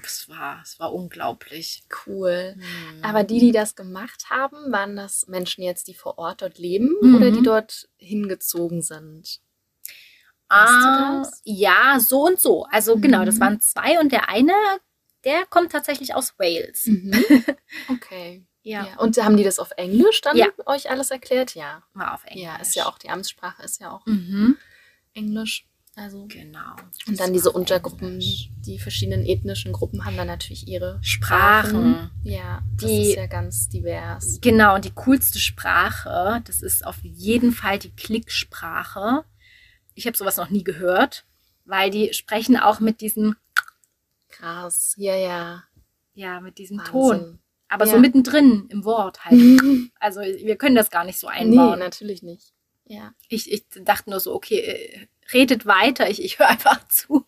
es 0.02 0.28
war, 0.28 0.60
es 0.62 0.78
war 0.78 0.92
unglaublich. 0.92 1.84
Cool. 2.06 2.56
Mhm. 2.56 3.02
Aber 3.04 3.24
die, 3.24 3.38
die 3.38 3.52
das 3.52 3.74
gemacht 3.74 4.28
haben, 4.28 4.70
waren 4.70 4.96
das 4.96 5.28
Menschen 5.28 5.62
jetzt, 5.64 5.88
die 5.88 5.94
vor 5.94 6.18
Ort 6.18 6.42
dort 6.42 6.58
leben 6.58 6.94
Mhm. 7.00 7.14
oder 7.14 7.30
die 7.30 7.42
dort 7.42 7.88
hingezogen 7.96 8.82
sind? 8.82 9.40
Weißt 10.48 10.72
du 10.72 10.88
Ah, 10.88 11.30
ja, 11.44 11.98
so 12.00 12.26
und 12.26 12.38
so. 12.40 12.64
Also 12.70 12.96
genau, 12.98 13.24
das 13.24 13.36
Mhm. 13.36 13.40
waren 13.40 13.60
zwei 13.60 13.98
und 14.00 14.12
der 14.12 14.28
eine, 14.28 14.52
der 15.24 15.46
kommt 15.46 15.72
tatsächlich 15.72 16.14
aus 16.14 16.34
Wales. 16.38 16.84
Okay. 17.90 18.44
Ja, 18.62 18.86
Ja. 18.86 18.98
Und 18.98 19.16
haben 19.18 19.36
die 19.36 19.44
das 19.44 19.58
auf 19.58 19.70
Englisch 19.76 20.20
dann 20.22 20.36
Ja. 20.36 20.46
euch 20.66 20.90
alles 20.90 21.10
erklärt? 21.10 21.54
Ja. 21.54 21.82
war 21.92 22.14
auf 22.14 22.24
Englisch. 22.24 22.42
Ja, 22.44 22.56
ist 22.56 22.74
ja 22.74 22.86
auch, 22.86 22.98
die 22.98 23.10
Amtssprache 23.10 23.62
ist 23.62 23.80
ja 23.80 23.90
auch 23.90 24.04
Mhm. 24.06 24.56
Englisch. 25.12 25.66
Also. 25.96 26.26
Genau. 26.26 26.74
Und 27.06 27.20
dann 27.20 27.32
diese 27.32 27.52
Untergruppen, 27.52 28.14
Englisch. 28.14 28.50
die 28.66 28.80
verschiedenen 28.80 29.24
ethnischen 29.24 29.72
Gruppen 29.72 30.04
haben 30.04 30.16
dann 30.16 30.26
natürlich 30.26 30.66
ihre 30.66 30.98
Sprachen. 31.02 32.10
Ja, 32.24 32.62
das 32.80 32.90
Die- 32.90 33.10
ist 33.10 33.16
ja 33.16 33.26
ganz 33.26 33.68
divers. 33.68 34.40
Genau, 34.40 34.74
und 34.74 34.84
die 34.84 34.90
coolste 34.90 35.38
Sprache, 35.38 36.42
das 36.46 36.62
ist 36.62 36.84
auf 36.84 36.98
jeden 37.02 37.52
Fall 37.52 37.78
die 37.78 37.94
Klicksprache. 37.94 39.24
Ich 39.94 40.06
habe 40.06 40.16
sowas 40.16 40.36
noch 40.36 40.50
nie 40.50 40.64
gehört, 40.64 41.24
weil 41.64 41.90
die 41.90 42.12
sprechen 42.14 42.56
auch 42.56 42.80
mit 42.80 43.00
diesem, 43.00 43.36
Krass. 44.28 44.94
Ja, 44.98 45.14
ja. 45.14 45.62
ja, 46.14 46.40
mit 46.40 46.58
diesem 46.58 46.82
Ton. 46.84 47.16
Wahnsinn. 47.20 47.38
Aber 47.68 47.86
so 47.86 47.94
Ja. 47.94 47.98
mittendrin 48.00 48.66
im 48.68 48.84
Wort 48.84 49.24
halt. 49.24 49.36
nee, 49.38 49.90
Also 50.00 50.20
wir 50.20 50.56
können 50.56 50.74
das 50.76 50.90
gar 50.90 51.04
nicht 51.04 51.18
so 51.18 51.28
einbauen. 51.28 51.78
natürlich 51.78 52.22
nicht. 52.22 52.52
Ja. 52.86 53.14
ich, 53.28 53.50
ich 53.50 53.64
dachte 53.82 54.10
nur 54.10 54.20
so, 54.20 54.34
okay, 54.34 54.58
äh, 54.60 55.06
redet 55.32 55.64
weiter, 55.64 56.10
ich, 56.10 56.22
ich 56.22 56.38
höre 56.38 56.48
einfach 56.48 56.86
zu. 56.88 57.24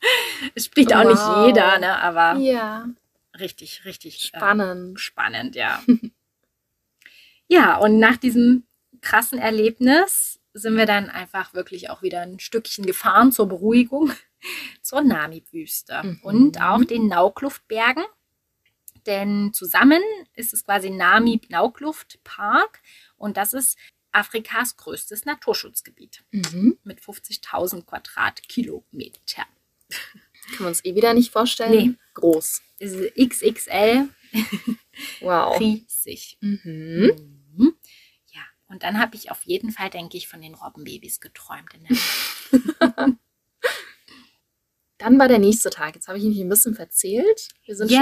Es 0.54 0.66
spricht 0.66 0.92
auch 0.94 1.04
Wow. 1.04 1.10
nicht 1.10 1.46
jeder, 1.46 1.78
ne? 1.78 1.98
aber 1.98 2.38
Ja. 2.38 2.88
richtig, 3.38 3.84
richtig 3.86 4.16
äh, 4.34 4.36
Spannend. 4.36 5.00
spannend, 5.00 5.54
ja. 5.56 5.82
ja, 7.48 7.76
und 7.78 7.98
nach 7.98 8.16
diesem 8.16 8.64
krassen 9.00 9.38
Erlebnis 9.38 10.35
sind 10.62 10.76
wir 10.76 10.86
dann 10.86 11.10
einfach 11.10 11.54
wirklich 11.54 11.90
auch 11.90 12.02
wieder 12.02 12.22
ein 12.22 12.38
Stückchen 12.40 12.86
gefahren 12.86 13.32
zur 13.32 13.46
Beruhigung 13.48 14.12
zur 14.82 15.02
Namib-Wüste 15.02 16.00
Mhm. 16.02 16.20
und 16.22 16.60
auch 16.60 16.84
den 16.84 17.08
Naukluftbergen. 17.08 18.04
Denn 19.06 19.52
zusammen 19.52 20.02
ist 20.34 20.52
es 20.52 20.64
quasi 20.64 20.90
Namib-Naukluftpark 20.90 22.80
und 23.16 23.36
das 23.36 23.52
ist 23.52 23.78
Afrikas 24.12 24.76
größtes 24.76 25.24
Naturschutzgebiet 25.26 26.24
Mhm. 26.30 26.78
mit 26.84 27.00
50.000 27.00 27.84
Quadratkilometer. 27.86 29.44
Können 30.48 30.58
wir 30.60 30.66
uns 30.68 30.84
eh 30.84 30.94
wieder 30.94 31.12
nicht 31.14 31.30
vorstellen. 31.32 31.90
Nee. 31.90 31.94
Groß. 32.14 32.62
Ist 32.78 33.14
XXL 33.16 34.08
Wow. 35.20 35.58
riesig. 35.60 36.38
Mhm. 36.40 37.35
Mhm. 38.68 38.74
Und 38.74 38.82
dann 38.82 39.00
habe 39.00 39.16
ich 39.16 39.30
auf 39.30 39.42
jeden 39.44 39.70
Fall, 39.72 39.90
denke 39.90 40.16
ich, 40.16 40.28
von 40.28 40.40
den 40.40 40.54
Robbenbabys 40.54 41.20
geträumt. 41.20 41.72
In 41.74 41.84
der 41.84 42.90
Nacht. 42.96 43.16
Dann 44.98 45.18
war 45.18 45.28
der 45.28 45.38
nächste 45.38 45.68
Tag. 45.70 45.94
Jetzt 45.94 46.08
habe 46.08 46.18
ich 46.18 46.24
mich 46.24 46.38
ein 46.40 46.48
bisschen 46.48 46.74
verzählt. 46.74 47.48
Wir 47.66 47.76
sind 47.76 47.90
Ja. 47.90 47.98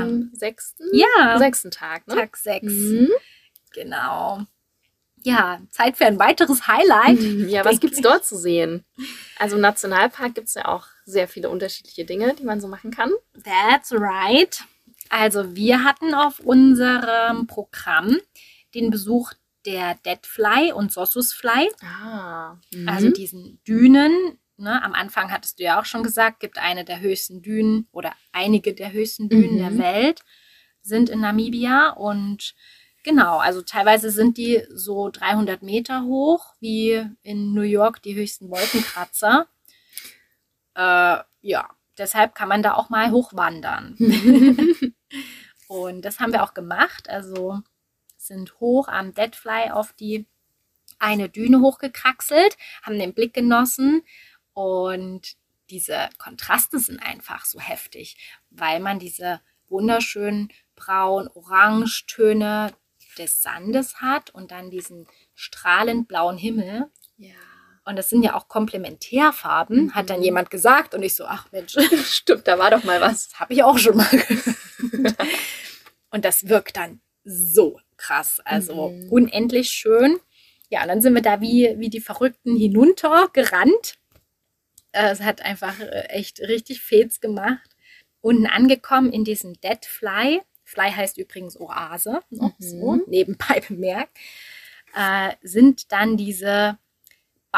schon 0.00 0.08
beim 0.30 0.30
sechsten, 0.32 0.84
ja, 0.92 1.38
sechsten 1.38 1.70
Tag, 1.72 2.06
ne? 2.06 2.14
Tag 2.14 2.36
6. 2.36 2.62
Mhm. 2.64 3.08
Genau. 3.72 4.42
Ja, 5.24 5.60
Zeit 5.70 5.96
für 5.96 6.06
ein 6.06 6.20
weiteres 6.20 6.68
Highlight. 6.68 7.18
Ja, 7.50 7.64
was 7.64 7.80
gibt 7.80 7.94
es 7.94 8.00
dort 8.00 8.24
zu 8.24 8.36
sehen? 8.36 8.84
Also 9.40 9.56
im 9.56 9.62
Nationalpark 9.62 10.36
gibt 10.36 10.46
es 10.46 10.54
ja 10.54 10.66
auch 10.66 10.86
sehr 11.04 11.26
viele 11.26 11.50
unterschiedliche 11.50 12.04
Dinge, 12.04 12.32
die 12.34 12.44
man 12.44 12.60
so 12.60 12.68
machen 12.68 12.92
kann. 12.92 13.10
That's 13.42 13.92
right. 13.92 14.62
Also 15.08 15.56
wir 15.56 15.82
hatten 15.82 16.14
auf 16.14 16.38
unserem 16.38 17.48
Programm 17.48 18.18
den 18.74 18.90
Besuch 18.90 19.32
der 19.66 19.94
Deadfly 19.96 20.72
und 20.72 20.92
Sossusfly, 20.92 21.70
Ah. 21.82 22.56
also 22.86 23.10
diesen 23.10 23.60
Dünen. 23.66 24.38
Ne? 24.56 24.82
Am 24.82 24.94
Anfang 24.94 25.30
hattest 25.32 25.58
du 25.58 25.64
ja 25.64 25.78
auch 25.80 25.84
schon 25.84 26.02
gesagt, 26.02 26.40
gibt 26.40 26.56
eine 26.58 26.84
der 26.84 27.00
höchsten 27.00 27.42
Dünen 27.42 27.88
oder 27.92 28.12
einige 28.32 28.72
der 28.72 28.92
höchsten 28.92 29.28
Dünen 29.28 29.54
Mhm. 29.54 29.58
der 29.58 29.78
Welt 29.78 30.20
sind 30.82 31.10
in 31.10 31.20
Namibia 31.20 31.90
und 31.90 32.54
genau, 33.02 33.38
also 33.38 33.60
teilweise 33.60 34.10
sind 34.10 34.38
die 34.38 34.62
so 34.70 35.10
300 35.10 35.62
Meter 35.62 36.04
hoch, 36.04 36.54
wie 36.60 37.04
in 37.22 37.52
New 37.52 37.62
York 37.62 38.00
die 38.02 38.14
höchsten 38.14 38.48
Wolkenkratzer. 38.50 39.46
Äh, 40.74 41.18
ja, 41.42 41.68
deshalb 41.98 42.34
kann 42.34 42.48
man 42.48 42.62
da 42.62 42.74
auch 42.74 42.88
mal 42.88 43.10
hochwandern. 43.10 43.96
Und 45.68 46.04
das 46.04 46.20
haben 46.20 46.32
wir 46.32 46.42
auch 46.44 46.54
gemacht. 46.54 47.08
Also 47.08 47.60
sind 48.26 48.58
hoch 48.60 48.88
am 48.88 49.14
Deadfly 49.14 49.70
auf 49.70 49.92
die 49.92 50.26
eine 50.98 51.28
Düne 51.28 51.60
hochgekraxelt, 51.60 52.56
haben 52.82 52.98
den 52.98 53.12
Blick 53.14 53.34
genossen 53.34 54.02
und 54.54 55.36
diese 55.70 56.08
Kontraste 56.18 56.78
sind 56.78 57.00
einfach 57.02 57.44
so 57.44 57.58
heftig, 57.60 58.16
weil 58.50 58.80
man 58.80 58.98
diese 58.98 59.40
wunderschönen 59.68 60.50
braun-orange-Töne 60.76 62.72
des 63.18 63.42
Sandes 63.42 64.00
hat 64.00 64.30
und 64.30 64.50
dann 64.50 64.70
diesen 64.70 65.06
strahlend 65.34 66.08
blauen 66.08 66.38
Himmel. 66.38 66.90
ja. 67.16 67.34
Und 67.88 67.94
das 67.94 68.10
sind 68.10 68.24
ja 68.24 68.34
auch 68.34 68.48
Komplementärfarben, 68.48 69.84
Mhm. 69.84 69.94
hat 69.94 70.10
dann 70.10 70.20
jemand 70.20 70.50
gesagt. 70.50 70.92
Und 70.92 71.04
ich 71.04 71.14
so, 71.14 71.24
ach 71.24 71.46
Mensch, 71.52 71.76
Stimmt, 72.04 72.48
da 72.48 72.58
war 72.58 72.72
doch 72.72 72.82
mal 72.82 73.00
was. 73.00 73.38
habe 73.38 73.52
ich 73.52 73.62
auch 73.62 73.78
schon 73.78 73.96
mal 73.96 74.08
gehört. 74.10 74.56
Und 76.10 76.24
das 76.24 76.48
wirkt 76.48 76.76
dann 76.76 77.00
so 77.22 77.78
krass, 77.96 78.40
also 78.44 78.88
Mhm. 78.90 79.08
unendlich 79.10 79.70
schön. 79.70 80.18
Ja, 80.68 80.82
und 80.82 80.88
dann 80.88 81.02
sind 81.02 81.14
wir 81.14 81.22
da 81.22 81.40
wie, 81.40 81.74
wie 81.78 81.90
die 81.90 82.00
Verrückten 82.00 82.56
hinuntergerannt. 82.56 83.98
Äh, 84.92 85.10
Es 85.10 85.20
hat 85.20 85.42
einfach 85.42 85.78
äh, 85.80 86.06
echt 86.08 86.40
richtig 86.40 86.80
Fets 86.80 87.20
gemacht. 87.20 87.70
Unten 88.20 88.46
angekommen 88.46 89.12
in 89.12 89.24
diesem 89.24 89.54
Dead 89.60 89.84
Fly. 89.84 90.40
Fly 90.64 90.90
heißt 90.90 91.16
übrigens 91.18 91.58
Oase, 91.60 92.20
noch 92.30 92.58
Mhm. 92.58 92.64
so 92.64 92.94
nebenbei 93.06 93.60
bemerkt, 93.68 94.16
äh, 94.94 95.32
sind 95.42 95.92
dann 95.92 96.16
diese 96.16 96.78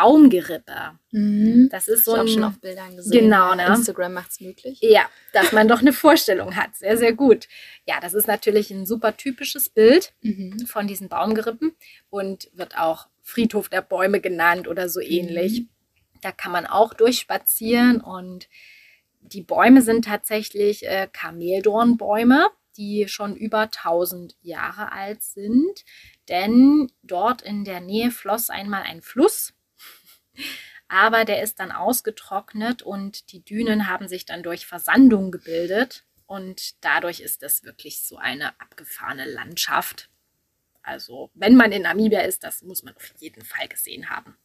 Baumgerippe. 0.03 0.99
Mhm. 1.11 1.69
Das 1.71 1.89
ist 1.89 2.05
So 2.05 2.13
so 2.13 2.17
ich 2.17 2.21
auch 2.21 2.25
ein, 2.27 2.29
schon 2.35 2.45
auf 2.45 2.61
Bildern 2.61 2.97
gesehen. 2.97 3.23
Genau, 3.23 3.55
ne? 3.55 3.67
Instagram 3.67 4.13
macht 4.15 4.31
es 4.31 4.41
möglich. 4.41 4.79
ja, 4.81 5.09
dass 5.33 5.53
man 5.53 5.69
doch 5.69 5.81
eine 5.81 5.93
Vorstellung 5.93 6.55
hat. 6.57 6.77
Sehr, 6.77 6.97
sehr 6.97 7.13
gut. 7.13 7.49
Ja, 7.87 7.99
das 8.01 8.15
ist 8.15 8.27
natürlich 8.29 8.71
ein 8.71 8.87
super 8.87 9.17
typisches 9.17 9.69
Bild 9.69 10.13
Mhm. 10.23 10.67
von 10.67 10.87
diesen 10.87 11.09
Baumgerippen 11.09 11.73
und 12.11 12.49
wird 12.55 12.79
auch 12.79 13.09
Friedhof 13.23 13.69
der 13.69 13.83
Bäume 13.83 14.21
genannt 14.21 14.69
oder 14.69 14.89
so 14.89 15.01
ähnlich. 15.01 15.65
Da 16.23 16.33
kann 16.33 16.53
man 16.53 16.67
auch 16.67 16.95
durchspazieren 16.95 18.01
und 18.01 18.49
die 19.21 19.43
Bäume 19.43 19.83
sind 19.83 20.05
tatsächlich 20.07 20.87
äh, 20.87 21.09
Kameldornbäume, 21.13 22.47
die 22.77 23.09
schon 23.09 23.37
über 23.37 23.63
1000 23.63 24.37
Jahre 24.43 24.93
alt 24.93 25.23
sind, 25.23 25.85
denn 26.29 26.91
dort 27.03 27.43
in 27.43 27.65
der 27.65 27.81
Nähe 27.81 28.11
floss 28.11 28.49
einmal 28.51 28.83
ein 28.85 29.03
Fluss, 29.03 29.53
aber 30.89 31.25
der 31.25 31.43
ist 31.43 31.61
dann 31.61 31.73
ausgetrocknet 31.73 32.83
und 32.83 33.33
die 33.33 33.45
Dünen 33.45 33.89
haben 33.89 34.09
sich 34.09 34.25
dann 34.25 34.43
durch 34.43 34.67
Versandung 34.67 35.31
gebildet 35.31 36.05
und 36.27 36.83
dadurch 36.85 37.21
ist 37.21 37.43
das 37.43 37.65
wirklich 37.65 38.03
so 38.03 38.17
eine 38.17 38.59
abgefahrene 38.61 39.25
Landschaft. 39.27 40.09
Also, 40.83 41.31
wenn 41.35 41.55
man 41.57 41.73
in 41.73 41.83
Namibia 41.83 42.21
ist, 42.21 42.43
das 42.45 42.63
muss 42.63 42.83
man 42.83 42.97
auf 42.97 43.13
jeden 43.19 43.45
Fall 43.45 43.69
gesehen 43.69 44.09
haben. 44.09 44.37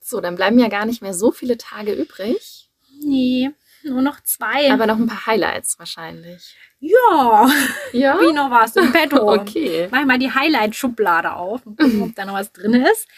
So, 0.00 0.20
dann 0.20 0.36
bleiben 0.36 0.58
ja 0.58 0.68
gar 0.68 0.84
nicht 0.86 1.02
mehr 1.02 1.14
so 1.14 1.32
viele 1.32 1.56
Tage 1.56 1.92
übrig. 1.92 2.70
Nee, 3.02 3.50
nur 3.82 4.02
noch 4.02 4.20
zwei. 4.22 4.70
Aber 4.70 4.86
noch 4.86 4.96
ein 4.96 5.06
paar 5.06 5.26
Highlights 5.26 5.78
wahrscheinlich. 5.78 6.56
ja, 6.80 7.50
Ja? 7.92 8.20
ich 8.20 8.32
noch 8.34 8.50
was 8.50 8.76
im 8.76 8.92
Petto. 8.92 9.16
Okay. 9.40 9.88
Mach 9.90 10.04
mal 10.04 10.18
die 10.18 10.32
Highlight-Schublade 10.32 11.34
auf 11.34 11.64
und 11.66 11.78
gucken, 11.78 12.02
ob 12.02 12.14
da 12.14 12.24
noch 12.24 12.34
was 12.34 12.52
drin 12.52 12.74
ist. 12.74 13.08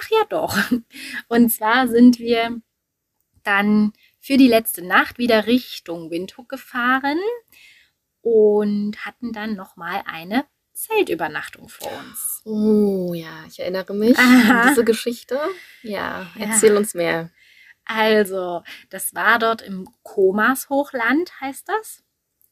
Ach 0.00 0.08
ja, 0.10 0.24
doch. 0.28 0.56
Und 1.28 1.50
zwar 1.50 1.88
sind 1.88 2.18
wir 2.18 2.60
dann 3.42 3.92
für 4.20 4.36
die 4.36 4.48
letzte 4.48 4.82
Nacht 4.84 5.18
wieder 5.18 5.46
Richtung 5.46 6.10
Windhoek 6.10 6.48
gefahren 6.48 7.18
und 8.20 9.04
hatten 9.04 9.32
dann 9.32 9.54
nochmal 9.56 10.02
eine 10.06 10.44
Zeltübernachtung 10.74 11.68
vor 11.68 11.90
uns. 11.90 12.42
Oh 12.44 13.12
ja, 13.14 13.44
ich 13.48 13.58
erinnere 13.58 13.94
mich 13.94 14.16
Aha. 14.18 14.60
an 14.62 14.68
diese 14.68 14.84
Geschichte. 14.84 15.40
Ja, 15.82 16.26
Ja. 16.36 16.46
erzähl 16.46 16.76
uns 16.76 16.94
mehr. 16.94 17.30
Also, 17.84 18.62
das 18.90 19.14
war 19.14 19.38
dort 19.38 19.62
im 19.62 19.88
Komas 20.02 20.68
Hochland, 20.68 21.32
heißt 21.40 21.68
das. 21.68 22.02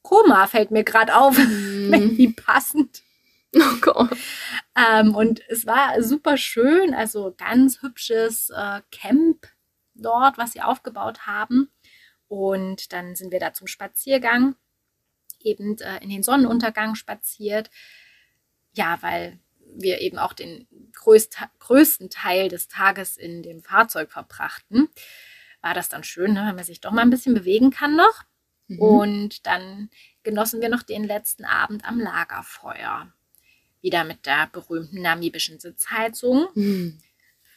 Koma 0.02 0.46
fällt 0.46 0.70
mir 0.70 0.82
gerade 0.84 1.14
auf. 1.16 1.36
Mhm. 1.86 2.18
Wie 2.18 2.32
passend. 2.32 3.02
Oh 3.60 3.80
Gott. 3.80 4.16
Ähm, 4.76 5.14
und 5.14 5.40
es 5.48 5.66
war 5.66 6.02
super 6.02 6.36
schön, 6.36 6.92
also 6.92 7.34
ganz 7.36 7.80
hübsches 7.80 8.50
äh, 8.50 8.82
Camp 8.90 9.46
dort, 9.94 10.36
was 10.36 10.52
sie 10.52 10.60
aufgebaut 10.60 11.26
haben. 11.26 11.70
Und 12.28 12.92
dann 12.92 13.14
sind 13.14 13.32
wir 13.32 13.40
da 13.40 13.52
zum 13.52 13.66
Spaziergang, 13.66 14.56
eben 15.40 15.78
äh, 15.78 16.02
in 16.02 16.10
den 16.10 16.22
Sonnenuntergang 16.22 16.94
spaziert. 16.94 17.70
Ja, 18.72 18.98
weil 19.00 19.38
wir 19.74 20.00
eben 20.00 20.18
auch 20.18 20.32
den 20.32 20.68
größt, 20.92 21.38
größten 21.58 22.10
Teil 22.10 22.48
des 22.48 22.68
Tages 22.68 23.16
in 23.16 23.42
dem 23.42 23.62
Fahrzeug 23.62 24.10
verbrachten. 24.10 24.88
War 25.62 25.74
das 25.74 25.88
dann 25.88 26.04
schön, 26.04 26.34
ne, 26.34 26.44
wenn 26.46 26.56
man 26.56 26.64
sich 26.64 26.80
doch 26.80 26.92
mal 26.92 27.02
ein 27.02 27.10
bisschen 27.10 27.34
bewegen 27.34 27.70
kann 27.70 27.96
noch. 27.96 28.24
Mhm. 28.68 28.78
Und 28.80 29.46
dann 29.46 29.90
genossen 30.22 30.60
wir 30.60 30.68
noch 30.68 30.82
den 30.82 31.04
letzten 31.04 31.44
Abend 31.44 31.84
am 31.86 31.98
Lagerfeuer. 31.98 33.12
Wieder 33.86 34.02
mit 34.02 34.26
der 34.26 34.48
berühmten 34.50 35.00
namibischen 35.00 35.60
Sitzheizung. 35.60 36.48
Mhm. 36.54 36.98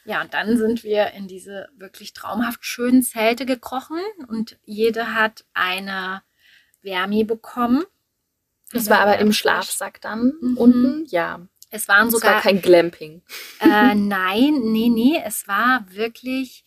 Ja, 0.06 0.22
und 0.22 0.32
dann 0.36 0.60
sind 0.60 0.84
wir 0.84 1.08
in 1.14 1.28
diese 1.28 1.70
wirklich 1.76 2.14
traumhaft 2.14 2.64
schönen 2.64 3.02
Zelte 3.02 3.48
gekrochen 3.48 4.00
und 4.28 4.60
jede 4.64 5.16
hat 5.16 5.44
eine 5.56 6.22
Wärme 6.84 7.26
bekommen. 7.26 7.84
Das 8.72 8.92
war 8.92 9.00
aber 9.00 9.14
im 9.16 9.22
Wärmeflasch. 9.22 9.66
Schlafsack 9.66 10.02
dann 10.02 10.34
Mhm. 10.40 10.58
unten. 10.58 11.06
Ja. 11.08 11.48
Es 11.72 11.88
waren 11.88 12.10
Es 12.10 12.14
war 12.14 12.20
sogar 12.20 12.42
kein 12.42 12.62
Glamping. 12.62 13.24
Äh, 13.60 13.96
nein, 13.96 14.60
nee, 14.66 14.90
nee, 14.90 15.20
es 15.26 15.48
war 15.48 15.84
wirklich, 15.90 16.64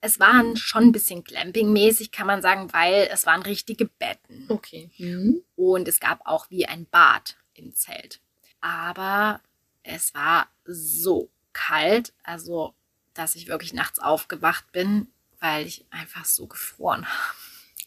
es 0.00 0.20
waren 0.20 0.56
schon 0.56 0.84
ein 0.84 0.92
bisschen 0.92 1.22
Glamping-mäßig, 1.22 2.12
kann 2.12 2.26
man 2.26 2.40
sagen, 2.40 2.72
weil 2.72 3.10
es 3.12 3.26
waren 3.26 3.42
richtige 3.42 3.84
Betten. 3.84 4.46
Okay. 4.48 4.90
Mhm. 4.96 5.42
Und 5.54 5.86
es 5.86 6.00
gab 6.00 6.20
auch 6.26 6.48
wie 6.48 6.64
ein 6.64 6.86
Bad 6.86 7.36
im 7.52 7.74
Zelt. 7.74 8.20
Aber 8.62 9.40
es 9.82 10.14
war 10.14 10.48
so 10.64 11.30
kalt, 11.52 12.14
also 12.22 12.74
dass 13.12 13.34
ich 13.34 13.48
wirklich 13.48 13.74
nachts 13.74 13.98
aufgewacht 13.98 14.72
bin, 14.72 15.12
weil 15.38 15.66
ich 15.66 15.84
einfach 15.90 16.24
so 16.24 16.46
gefroren 16.46 17.06
habe. 17.06 17.36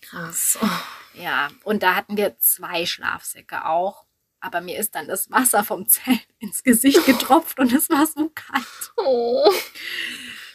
Krass. 0.01 0.59
Oh. 0.61 0.69
Ja, 1.15 1.49
und 1.63 1.81
da 1.81 1.95
hatten 1.95 2.17
wir 2.17 2.37
zwei 2.37 2.85
Schlafsäcke 2.85 3.65
auch. 3.65 4.05
Aber 4.39 4.61
mir 4.61 4.77
ist 4.77 4.93
dann 4.93 5.07
das 5.07 5.31
Wasser 5.31 5.63
vom 5.63 5.87
Zelt 5.87 6.27
ins 6.39 6.63
Gesicht 6.63 7.03
getropft 7.05 7.57
und 7.59 7.73
es 7.73 7.89
war 7.89 8.05
so 8.05 8.29
kalt. 8.35 8.93
Oh. 8.97 9.51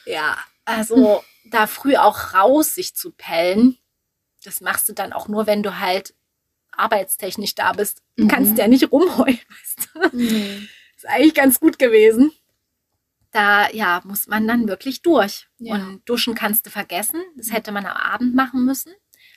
Ja, 0.05 0.39
also 0.65 1.25
da 1.47 1.67
früh 1.67 1.97
auch 1.97 2.35
raus 2.35 2.75
sich 2.75 2.95
zu 2.95 3.11
pellen, 3.11 3.79
das 4.45 4.61
machst 4.61 4.89
du 4.89 4.93
dann 4.93 5.13
auch 5.13 5.29
nur, 5.29 5.47
wenn 5.47 5.63
du 5.63 5.79
halt 5.79 6.15
arbeitstechnisch 6.81 7.55
da 7.55 7.73
bist. 7.73 8.03
Du 8.17 8.25
Mhm. 8.25 8.29
kannst 8.29 8.59
ja 8.59 8.67
nicht 8.69 8.91
rumheulen, 8.93 9.39
weißt 9.49 9.89
du. 10.13 10.17
Nee. 10.17 10.69
Ist 10.97 11.07
eigentlich 11.07 11.35
ganz 11.35 11.61
gut 11.61 11.79
gewesen. 11.79 12.33
Da, 13.33 13.71
ja, 13.71 14.01
muss 14.05 14.27
man 14.27 14.47
dann 14.49 14.67
wirklich 14.69 15.03
durch. 15.03 15.47
Ja. 15.59 15.75
Und 15.77 16.03
duschen 16.09 16.35
kannst 16.35 16.67
du 16.67 16.71
vergessen. 16.71 17.23
Das 17.37 17.53
hätte 17.53 17.71
man 17.73 17.87
am 17.87 17.97
Abend 17.97 18.35
machen 18.35 18.65
müssen. 18.65 18.93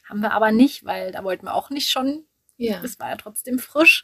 Haben 0.09 0.21
wir 0.21 0.31
aber 0.33 0.51
nicht, 0.51 0.83
weil 0.83 1.11
da 1.11 1.23
wollten 1.23 1.45
wir 1.45 1.53
auch 1.53 1.69
nicht 1.69 1.89
schon. 1.89 2.25
Ja. 2.57 2.81
Es 2.83 2.99
war 2.99 3.09
ja 3.09 3.15
trotzdem 3.17 3.59
frisch. 3.59 4.03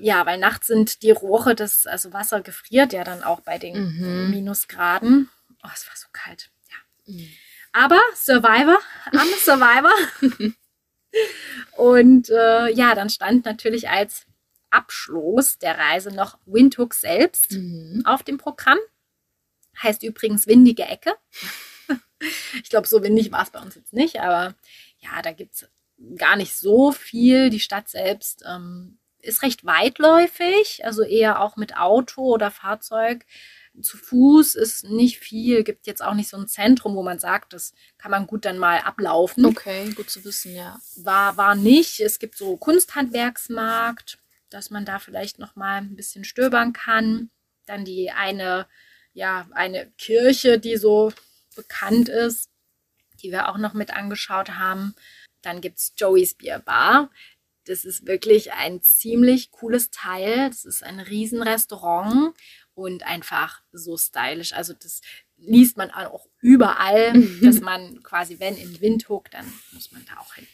Ja, 0.00 0.26
weil 0.26 0.38
nachts 0.38 0.66
sind 0.68 1.02
die 1.02 1.10
Rohre, 1.10 1.54
das, 1.54 1.86
also 1.86 2.12
Wasser 2.12 2.40
gefriert 2.42 2.92
ja 2.92 3.04
dann 3.04 3.22
auch 3.22 3.40
bei 3.40 3.58
den 3.58 3.74
Mhm. 3.96 4.30
Minusgraden. 4.30 5.28
Oh, 5.64 5.68
es 5.74 5.86
war 5.88 5.96
so 5.96 6.06
kalt. 6.12 6.50
Ja. 6.70 6.76
Mhm. 7.14 7.28
Aber 7.72 7.98
Survivor, 8.14 8.78
am 9.12 9.28
Survivor. 9.40 9.92
Und 11.76 12.30
äh, 12.30 12.68
ja, 12.72 12.94
dann 12.94 13.10
stand 13.10 13.44
natürlich 13.44 13.88
als 13.88 14.26
Abschluss 14.70 15.58
der 15.58 15.78
Reise 15.78 16.10
noch 16.14 16.38
Windhoek 16.46 16.94
selbst 16.94 17.52
Mhm. 17.52 18.02
auf 18.04 18.22
dem 18.22 18.38
Programm. 18.38 18.78
Heißt 19.82 20.02
übrigens 20.02 20.46
windige 20.46 20.84
Ecke. 20.84 21.14
ich 22.62 22.70
glaube, 22.70 22.86
so 22.86 23.02
windig 23.02 23.32
war 23.32 23.42
es 23.42 23.50
bei 23.50 23.60
uns 23.60 23.74
jetzt 23.74 23.92
nicht, 23.92 24.20
aber 24.20 24.54
ja, 24.98 25.22
da 25.22 25.32
gibt 25.32 25.54
es 25.54 25.68
gar 26.16 26.36
nicht 26.36 26.54
so 26.54 26.92
viel. 26.92 27.50
Die 27.50 27.60
Stadt 27.60 27.88
selbst 27.88 28.44
ähm, 28.46 28.98
ist 29.20 29.42
recht 29.42 29.64
weitläufig, 29.64 30.84
also 30.84 31.02
eher 31.02 31.40
auch 31.40 31.56
mit 31.56 31.76
Auto 31.76 32.22
oder 32.22 32.50
Fahrzeug. 32.50 33.24
Zu 33.80 33.96
Fuß 33.96 34.54
ist 34.54 34.84
nicht 34.84 35.18
viel, 35.18 35.64
gibt 35.64 35.86
jetzt 35.86 36.02
auch 36.02 36.12
nicht 36.12 36.28
so 36.28 36.36
ein 36.36 36.46
Zentrum, 36.46 36.94
wo 36.94 37.02
man 37.02 37.18
sagt, 37.18 37.54
das 37.54 37.72
kann 37.96 38.10
man 38.10 38.26
gut 38.26 38.44
dann 38.44 38.58
mal 38.58 38.78
ablaufen 38.80 39.46
Okay, 39.46 39.90
gut 39.92 40.10
zu 40.10 40.24
wissen, 40.24 40.54
ja. 40.54 40.78
war, 40.96 41.38
war 41.38 41.54
nicht. 41.54 42.00
Es 42.00 42.18
gibt 42.18 42.36
so 42.36 42.56
Kunsthandwerksmarkt, 42.58 44.18
dass 44.50 44.70
man 44.70 44.84
da 44.84 44.98
vielleicht 44.98 45.38
noch 45.38 45.56
mal 45.56 45.78
ein 45.78 45.96
bisschen 45.96 46.24
stöbern 46.24 46.74
kann. 46.74 47.30
Dann 47.64 47.86
die 47.86 48.10
eine, 48.10 48.66
ja, 49.14 49.48
eine 49.52 49.90
Kirche, 49.96 50.58
die 50.58 50.76
so 50.76 51.12
bekannt 51.56 52.10
ist, 52.10 52.50
die 53.22 53.30
wir 53.30 53.48
auch 53.48 53.56
noch 53.56 53.72
mit 53.72 53.92
angeschaut 53.94 54.50
haben. 54.50 54.94
Dann 55.40 55.62
gibt 55.62 55.78
es 55.78 55.94
Joey's 55.96 56.34
Beer 56.34 56.58
Bar. 56.58 57.10
Das 57.64 57.84
ist 57.84 58.06
wirklich 58.06 58.52
ein 58.52 58.82
ziemlich 58.82 59.50
cooles 59.50 59.90
Teil. 59.90 60.50
Das 60.50 60.64
ist 60.64 60.82
ein 60.82 61.00
Riesenrestaurant 61.00 62.34
und 62.74 63.02
einfach 63.04 63.62
so 63.72 63.96
stylisch. 63.96 64.52
Also 64.52 64.72
das 64.74 65.00
liest 65.36 65.76
man 65.76 65.90
auch 65.90 66.26
überall, 66.40 67.14
Mhm. 67.14 67.40
dass 67.42 67.60
man 67.60 68.02
quasi, 68.02 68.38
wenn 68.40 68.56
in 68.56 68.80
Windhoek, 68.80 69.30
dann 69.30 69.44
muss 69.72 69.90
man 69.92 70.04
da 70.06 70.20
auch 70.20 70.34
hin. 70.34 70.46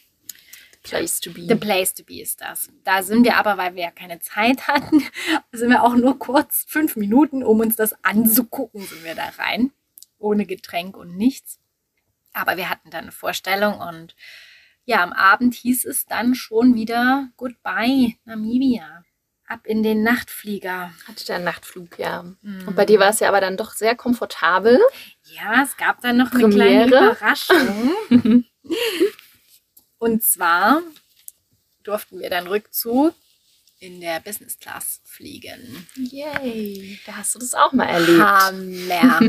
Place 0.81 1.19
to 1.19 1.31
be. 1.31 1.45
The 1.47 1.55
place 1.55 1.93
to 1.93 2.03
be 2.03 2.21
ist 2.21 2.39
das. 2.41 2.69
Da 2.85 3.03
sind 3.03 3.25
wir 3.25 3.35
aber, 3.35 3.57
weil 3.57 3.75
wir 3.75 3.83
ja 3.83 3.91
keine 3.91 4.19
Zeit 4.21 4.67
hatten, 4.67 5.03
sind 5.51 5.69
wir 5.69 5.83
auch 5.83 5.95
nur 5.95 6.17
kurz 6.17 6.65
fünf 6.67 6.95
Minuten, 6.95 7.43
um 7.43 7.59
uns 7.59 7.75
das 7.75 7.93
anzugucken, 8.03 8.81
sind 8.81 9.03
wir 9.03 9.13
da 9.15 9.25
rein. 9.37 9.71
Ohne 10.17 10.45
Getränk 10.45 10.95
und 10.97 11.15
nichts. 11.17 11.59
Aber 12.33 12.57
wir 12.57 12.69
hatten 12.69 12.89
dann 12.91 13.03
eine 13.03 13.11
Vorstellung 13.11 13.79
und 13.79 14.15
ja, 14.85 15.03
am 15.03 15.13
Abend 15.13 15.53
hieß 15.53 15.85
es 15.85 16.05
dann 16.05 16.33
schon 16.33 16.73
wieder 16.75 17.29
Goodbye, 17.37 18.15
Namibia. 18.25 19.03
Ab 19.49 19.61
in 19.65 19.81
den 19.81 20.03
Nachtflieger. 20.03 20.93
Hatte 21.07 21.25
der 21.25 21.39
Nachtflug, 21.39 21.97
ja. 21.97 22.23
Mhm. 22.43 22.67
Und 22.67 22.75
bei 22.75 22.85
dir 22.85 22.99
war 22.99 23.09
es 23.09 23.19
ja 23.19 23.29
aber 23.29 23.41
dann 23.41 23.57
doch 23.57 23.73
sehr 23.73 23.95
komfortabel. 23.95 24.79
Ja, 25.23 25.63
es 25.63 25.75
gab 25.75 26.01
dann 26.01 26.17
noch 26.17 26.31
eine 26.31 26.47
kleine 26.49 26.85
Premiere. 26.85 27.11
Überraschung. 27.11 27.95
Und 29.97 30.23
zwar 30.23 30.83
durften 31.81 32.19
wir 32.19 32.29
dann 32.29 32.45
Rückzug 32.45 33.15
in 33.79 34.01
der 34.01 34.19
Business 34.19 34.59
Class 34.59 35.01
fliegen. 35.03 35.87
Yay. 35.95 36.99
Da 37.07 37.17
hast 37.17 37.33
du 37.33 37.39
das 37.39 37.55
auch 37.55 37.71
mal 37.71 37.85
erlebt. 37.85 38.21
Hammer. 38.21 39.19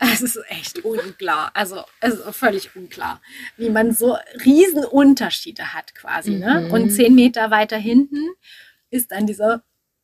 Es 0.12 0.22
ist 0.22 0.38
echt 0.48 0.84
unklar. 0.84 1.50
Also 1.54 1.82
es 2.00 2.14
ist 2.14 2.36
völlig 2.36 2.76
unklar, 2.76 3.20
wie 3.56 3.70
man 3.70 3.92
so 3.92 4.16
Riesenunterschiede 4.44 5.72
hat 5.74 5.96
quasi. 5.96 6.32
Ne? 6.32 6.66
Mhm. 6.66 6.70
Und 6.70 6.90
zehn 6.90 7.16
Meter 7.16 7.50
weiter 7.50 7.76
hinten 7.76 8.30
ist 8.94 9.10
dann 9.10 9.26
dieser 9.26 9.62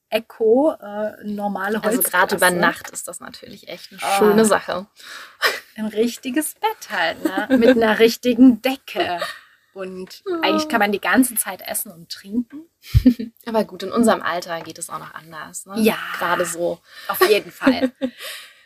Echo 0.09 0.73
äh, 0.73 1.23
normale 1.25 1.83
Also 1.85 2.03
gerade 2.03 2.35
über. 2.35 2.51
Nacht 2.51 2.91
ist 2.91 3.07
das 3.07 3.21
natürlich 3.21 3.69
echt 3.69 3.93
eine 3.93 4.03
Ah. 4.03 4.19
schöne 4.19 4.45
Sache. 4.45 4.87
ein 5.77 5.87
richtiges 5.87 6.55
Bett 6.55 6.91
halt, 6.91 7.25
ne? 7.25 7.49
Mit 7.59 7.71
einer 7.71 7.99
richtigen 8.01 8.61
Decke. 8.61 9.21
Und 9.73 10.25
eigentlich 10.43 10.69
kann 10.69 10.81
man 10.81 10.91
die 10.91 11.01
ganze 11.01 11.37
Zeit 11.37 11.63
essen 11.63 11.93
und 11.93 12.11
trinken. 12.11 12.69
Aber 13.47 13.65
gut, 13.65 13.85
in 13.85 13.93
unserem 13.93 14.21
Alter 14.21 14.61
geht 14.63 14.79
es 14.79 14.91
auch 14.91 14.99
noch 14.99 15.15
anders. 15.15 15.65
Ne? 15.67 15.81
Ja. 15.81 15.97
Gerade 16.19 16.45
so. 16.45 16.81
Auf 17.09 17.29
jeden 17.29 17.53
Fall. 17.53 17.93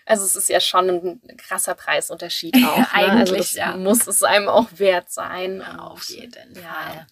Also 0.07 0.27
es 0.27 0.37
ist 0.37 0.51
ja 0.51 0.61
schon 0.61 0.91
ein 0.91 1.37
krasser 1.39 1.75
Preisunterschied 1.75 2.55
auch. 2.57 2.77
Ne? 2.77 2.87
also 2.93 3.11
Eigentlich, 3.11 3.39
das 3.39 3.55
ja. 3.55 3.77
muss 3.79 4.07
es 4.07 4.23
einem 4.23 4.51
auch 4.51 4.69
wert 4.77 5.11
sein. 5.11 5.63
Auf 5.63 6.05
jeden 6.11 6.55
ja. 6.57 6.61
Fall. 6.61 7.07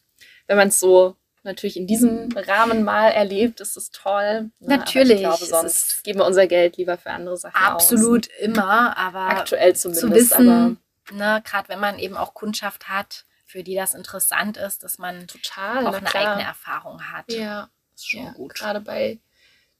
Wenn 0.46 0.58
man 0.58 0.68
es 0.68 0.78
so 0.78 1.16
natürlich 1.44 1.76
in 1.76 1.86
diesem 1.86 2.28
Rahmen 2.32 2.84
mal 2.84 3.08
erlebt, 3.08 3.60
ist 3.60 3.76
es 3.76 3.90
toll. 3.90 4.50
ne? 4.60 4.74
Aber 4.74 4.76
Natürlich, 4.76 5.14
Ich 5.14 5.20
glaube, 5.20 5.44
sonst 5.44 6.04
geben 6.04 6.20
wir 6.20 6.26
unser 6.26 6.46
Geld 6.46 6.76
lieber 6.76 6.96
für 6.98 7.10
andere 7.10 7.36
Sachen 7.36 7.56
Absolut 7.56 8.28
immer, 8.40 8.96
aber 8.96 9.26
aus. 9.26 9.40
Aktuell 9.40 9.74
zu 9.76 9.92
zumindest, 9.92 10.32
aber 10.32 10.44
wissen, 10.44 10.78
ne, 11.12 11.42
gerade 11.44 11.68
wenn 11.68 11.80
man 11.80 11.98
eben 11.98 12.16
auch 12.16 12.34
Kundschaft 12.34 12.88
hat, 12.88 13.24
für 13.44 13.62
die 13.62 13.74
das 13.74 13.94
interessant 13.94 14.56
ist, 14.56 14.82
dass 14.82 14.98
man 14.98 15.26
total. 15.26 15.86
auch 15.86 15.94
eine 15.94 16.06
klar. 16.06 16.32
eigene 16.32 16.48
Erfahrung 16.48 17.02
hat. 17.12 17.30
Ja, 17.30 17.68
ist 17.94 18.08
schon 18.08 18.24
ja, 18.24 18.32
gut. 18.32 18.54
Gerade 18.54 18.80
bei 18.80 19.18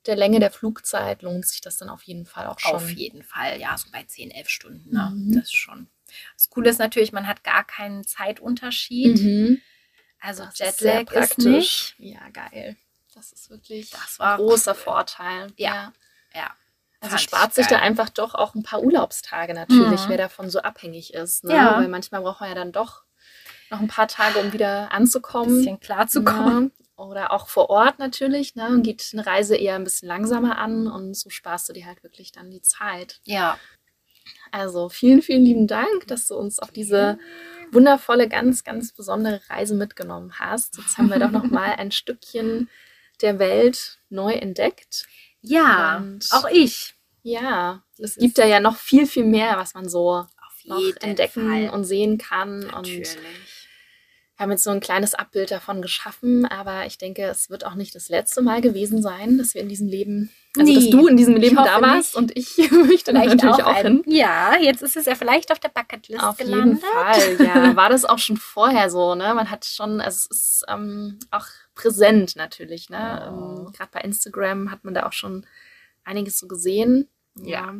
der 0.06 0.16
Länge 0.16 0.40
der 0.40 0.50
Flugzeit 0.50 1.22
lohnt 1.22 1.46
sich 1.46 1.60
das 1.60 1.78
dann 1.78 1.88
auf 1.88 2.02
jeden 2.02 2.26
Fall 2.26 2.46
auch 2.48 2.58
schon. 2.58 2.74
Auf 2.74 2.90
jeden 2.90 3.22
Fall, 3.22 3.60
ja, 3.60 3.76
so 3.78 3.88
bei 3.92 4.02
10, 4.02 4.30
11 4.30 4.48
Stunden. 4.48 4.92
Ne? 4.92 5.10
Mhm. 5.14 5.34
Das 5.36 5.44
ist 5.44 5.56
schon. 5.56 5.88
Das 6.34 6.50
Coole 6.50 6.68
ist 6.68 6.78
natürlich, 6.78 7.12
man 7.12 7.26
hat 7.26 7.44
gar 7.44 7.64
keinen 7.64 8.04
Zeitunterschied. 8.04 9.22
Mhm. 9.22 9.60
Also 10.22 10.44
Das 10.44 10.60
ist 10.60 10.78
sehr 10.78 11.00
Jetlag 11.00 11.22
ist 11.22 11.28
praktisch. 11.30 11.44
nicht. 11.46 11.94
Ja, 11.98 12.28
geil. 12.32 12.76
Das 13.14 13.32
ist 13.32 13.50
wirklich 13.50 13.90
Das 13.90 14.18
war 14.18 14.32
ein 14.34 14.38
großer 14.38 14.72
cool. 14.72 14.76
Vorteil. 14.78 15.52
Ja. 15.56 15.92
Ja. 16.34 16.50
Also 17.00 17.10
Fand 17.10 17.14
ich 17.14 17.20
spart 17.20 17.54
sich 17.54 17.66
da 17.66 17.76
geil. 17.76 17.84
einfach 17.88 18.08
doch 18.08 18.34
auch 18.34 18.54
ein 18.54 18.62
paar 18.62 18.80
Urlaubstage 18.82 19.52
natürlich, 19.54 20.04
Mhm. 20.06 20.08
wer 20.10 20.16
davon 20.18 20.48
so 20.50 20.60
abhängig 20.60 21.12
ist. 21.12 21.44
Ne? 21.44 21.54
Ja. 21.54 21.76
Weil 21.78 21.88
manchmal 21.88 22.22
braucht 22.22 22.40
man 22.40 22.48
ja 22.50 22.54
dann 22.54 22.70
doch 22.72 23.02
noch 23.70 23.80
ein 23.80 23.88
paar 23.88 24.06
Tage, 24.08 24.38
um 24.38 24.52
wieder 24.52 24.82
Ein 24.92 25.02
anzukommen. 25.02 25.56
bisschen 25.58 25.80
klar 25.80 26.06
zu 26.06 26.22
kommen. 26.24 26.70
Ja. 26.78 27.04
Oder 27.04 27.32
auch 27.32 27.48
vor 27.48 27.68
Ort 27.70 27.98
natürlich. 27.98 28.54
Ne? 28.54 28.68
Und 28.68 28.82
geht 28.84 29.10
eine 29.12 29.26
Reise 29.26 29.56
eher 29.56 29.74
ein 29.74 29.82
bisschen 29.84 30.06
langsamer 30.08 30.56
an 30.58 30.86
und 30.86 31.14
so 31.14 31.28
sparst 31.30 31.68
du 31.68 31.72
dir 31.72 31.86
halt 31.86 32.02
wirklich 32.04 32.30
dann 32.32 32.50
die 32.50 32.62
Zeit. 32.62 33.20
Ja. 33.24 33.58
Also 34.50 34.88
vielen, 34.88 35.22
vielen 35.22 35.44
lieben 35.44 35.66
Dank, 35.66 36.06
dass 36.06 36.26
du 36.26 36.34
uns 36.36 36.58
auf 36.58 36.70
diese 36.70 37.18
wundervolle, 37.70 38.28
ganz, 38.28 38.64
ganz 38.64 38.92
besondere 38.92 39.40
Reise 39.48 39.74
mitgenommen 39.74 40.38
hast. 40.38 40.76
Jetzt 40.78 40.98
haben 40.98 41.08
wir 41.08 41.18
doch 41.18 41.30
noch 41.30 41.44
mal 41.44 41.72
ein 41.76 41.90
Stückchen 41.90 42.68
der 43.22 43.38
Welt 43.38 43.98
neu 44.10 44.32
entdeckt. 44.32 45.06
Ja, 45.40 45.98
Und- 45.98 46.28
auch 46.32 46.46
ich. 46.50 46.94
Ja, 47.22 47.82
es 47.98 48.16
gibt 48.16 48.36
da 48.38 48.44
ja 48.46 48.58
noch 48.60 48.76
viel, 48.76 49.06
viel 49.06 49.24
mehr, 49.24 49.56
was 49.56 49.74
man 49.74 49.88
so 49.88 50.26
entdecken 51.00 51.48
Fall. 51.48 51.70
und 51.70 51.84
sehen 51.84 52.18
kann. 52.18 52.60
Natürlich. 52.60 53.16
Und 53.16 53.22
wir 53.22 53.30
haben 54.38 54.50
jetzt 54.50 54.64
so 54.64 54.70
ein 54.70 54.80
kleines 54.80 55.14
Abbild 55.14 55.50
davon 55.52 55.82
geschaffen, 55.82 56.46
aber 56.46 56.86
ich 56.86 56.98
denke, 56.98 57.22
es 57.24 57.48
wird 57.48 57.64
auch 57.64 57.74
nicht 57.74 57.94
das 57.94 58.08
letzte 58.08 58.42
Mal 58.42 58.60
gewesen 58.60 59.02
sein, 59.02 59.38
dass 59.38 59.54
wir 59.54 59.60
in 59.62 59.68
diesem 59.68 59.86
Leben, 59.88 60.30
also 60.56 60.74
dass 60.74 60.84
Nee, 60.84 60.90
du 60.90 61.06
in 61.06 61.16
diesem 61.16 61.36
Leben 61.36 61.56
da 61.56 61.80
warst 61.80 62.14
nicht. 62.14 62.16
und 62.16 62.36
ich 62.36 62.56
möchte 62.70 63.12
Vielleicht 63.12 63.36
natürlich 63.42 63.64
auch, 63.64 63.74
ein, 63.74 63.86
hin. 63.86 64.04
Ja, 64.06 64.56
jetzt 64.58 64.82
ist 64.82 64.96
es 64.96 65.06
ja 65.06 65.14
vielleicht 65.14 65.50
auf 65.50 65.58
der 65.58 65.70
Bucketlist 65.70 66.22
Auf 66.22 66.38
jeden 66.38 66.52
gelandet. 66.52 66.82
Fall, 66.84 67.46
ja. 67.46 67.76
War 67.76 67.88
das 67.88 68.04
auch 68.04 68.18
schon 68.18 68.36
vorher 68.36 68.90
so, 68.90 69.14
ne? 69.14 69.32
Man 69.34 69.50
hat 69.50 69.64
schon, 69.64 70.00
also 70.00 70.28
es 70.30 70.38
ist 70.38 70.64
ähm, 70.68 71.18
auch 71.30 71.46
präsent 71.74 72.36
natürlich, 72.36 72.90
ne? 72.90 73.30
Oh. 73.32 73.66
Ähm, 73.66 73.72
Gerade 73.72 73.90
bei 73.92 74.00
Instagram 74.00 74.70
hat 74.70 74.84
man 74.84 74.94
da 74.94 75.06
auch 75.06 75.12
schon 75.12 75.46
einiges 76.04 76.38
so 76.38 76.48
gesehen. 76.48 77.08
Ja. 77.34 77.74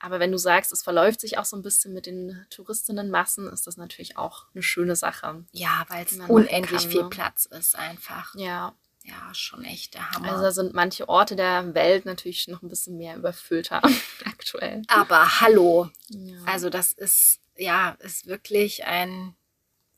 Aber 0.00 0.20
wenn 0.20 0.30
du 0.30 0.38
sagst, 0.38 0.72
es 0.72 0.82
verläuft 0.82 1.20
sich 1.20 1.38
auch 1.38 1.44
so 1.44 1.56
ein 1.56 1.62
bisschen 1.62 1.92
mit 1.92 2.06
den 2.06 2.46
Touristinnenmassen, 2.50 3.48
ist 3.48 3.66
das 3.66 3.76
natürlich 3.76 4.16
auch 4.16 4.44
eine 4.54 4.62
schöne 4.62 4.94
Sache. 4.96 5.44
Ja, 5.52 5.84
weil 5.88 6.04
es 6.06 6.18
unendlich 6.28 6.82
kann, 6.82 6.90
viel 6.90 7.02
ne? 7.02 7.08
Platz 7.08 7.46
ist 7.46 7.76
einfach. 7.76 8.34
Ja. 8.36 8.74
Ja, 9.08 9.32
schon 9.34 9.64
echt 9.64 9.94
der 9.94 10.10
Hammer. 10.10 10.28
Also 10.32 10.42
da 10.44 10.50
sind 10.52 10.74
manche 10.74 11.08
Orte 11.08 11.34
der 11.36 11.74
Welt 11.74 12.04
natürlich 12.04 12.46
noch 12.48 12.62
ein 12.62 12.68
bisschen 12.68 12.96
mehr 12.98 13.16
überfüllter 13.16 13.80
aktuell. 14.24 14.82
Aber 14.88 15.40
hallo, 15.40 15.88
Ja. 16.08 16.36
also 16.46 16.68
das 16.70 16.92
ist 16.92 17.40
ja 17.56 17.90
ist 18.00 18.26
wirklich 18.26 18.84
ein 18.84 19.34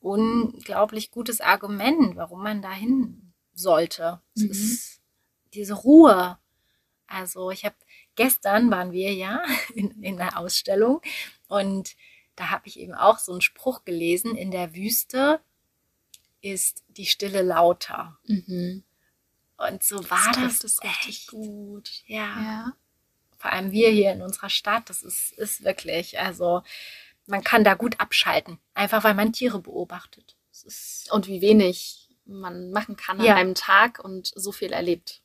unglaublich 0.00 1.10
gutes 1.10 1.40
Argument, 1.40 2.16
warum 2.16 2.42
man 2.42 2.62
dahin 2.62 3.32
sollte. 3.52 4.20
Es 4.34 4.42
Mhm. 4.42 4.50
ist 4.50 5.00
diese 5.54 5.74
Ruhe. 5.74 6.38
Also 7.06 7.50
ich 7.50 7.64
habe 7.64 7.74
gestern 8.14 8.70
waren 8.70 8.92
wir 8.92 9.12
ja 9.12 9.42
in, 9.74 10.02
in 10.02 10.16
der 10.16 10.38
Ausstellung 10.38 11.02
und 11.48 11.96
da 12.36 12.50
habe 12.50 12.68
ich 12.68 12.78
eben 12.78 12.94
auch 12.94 13.18
so 13.18 13.32
einen 13.32 13.40
Spruch 13.42 13.84
gelesen: 13.84 14.36
In 14.36 14.50
der 14.50 14.74
Wüste 14.74 15.40
ist 16.40 16.82
die 16.88 17.06
Stille 17.06 17.42
lauter. 17.42 18.16
mhm. 18.26 18.84
Und 19.68 19.82
so 19.82 19.98
war 20.10 20.32
das, 20.34 20.62
richtig 20.64 20.78
echt. 21.08 21.28
gut. 21.28 21.90
Ja. 22.06 22.42
Ja. 22.42 22.72
vor 23.38 23.52
allem 23.52 23.70
wir 23.72 23.90
hier 23.90 24.12
in 24.12 24.22
unserer 24.22 24.50
Stadt, 24.50 24.88
das 24.90 25.02
ist, 25.02 25.32
ist 25.38 25.64
wirklich, 25.64 26.18
also 26.18 26.62
man 27.26 27.42
kann 27.44 27.64
da 27.64 27.74
gut 27.74 27.98
abschalten, 28.00 28.58
einfach 28.74 29.04
weil 29.04 29.14
man 29.14 29.32
Tiere 29.32 29.58
beobachtet. 29.60 30.36
Das 30.50 30.64
ist, 30.64 31.12
Und 31.12 31.26
wie 31.28 31.40
wenig 31.40 32.08
man 32.24 32.70
machen 32.70 32.96
kann 32.96 33.20
Ja. 33.22 33.32
an 33.34 33.38
einem 33.38 33.54
Tag 33.54 33.98
und 34.04 34.30
so 34.34 34.52
viel 34.52 34.72
erlebt. 34.72 35.22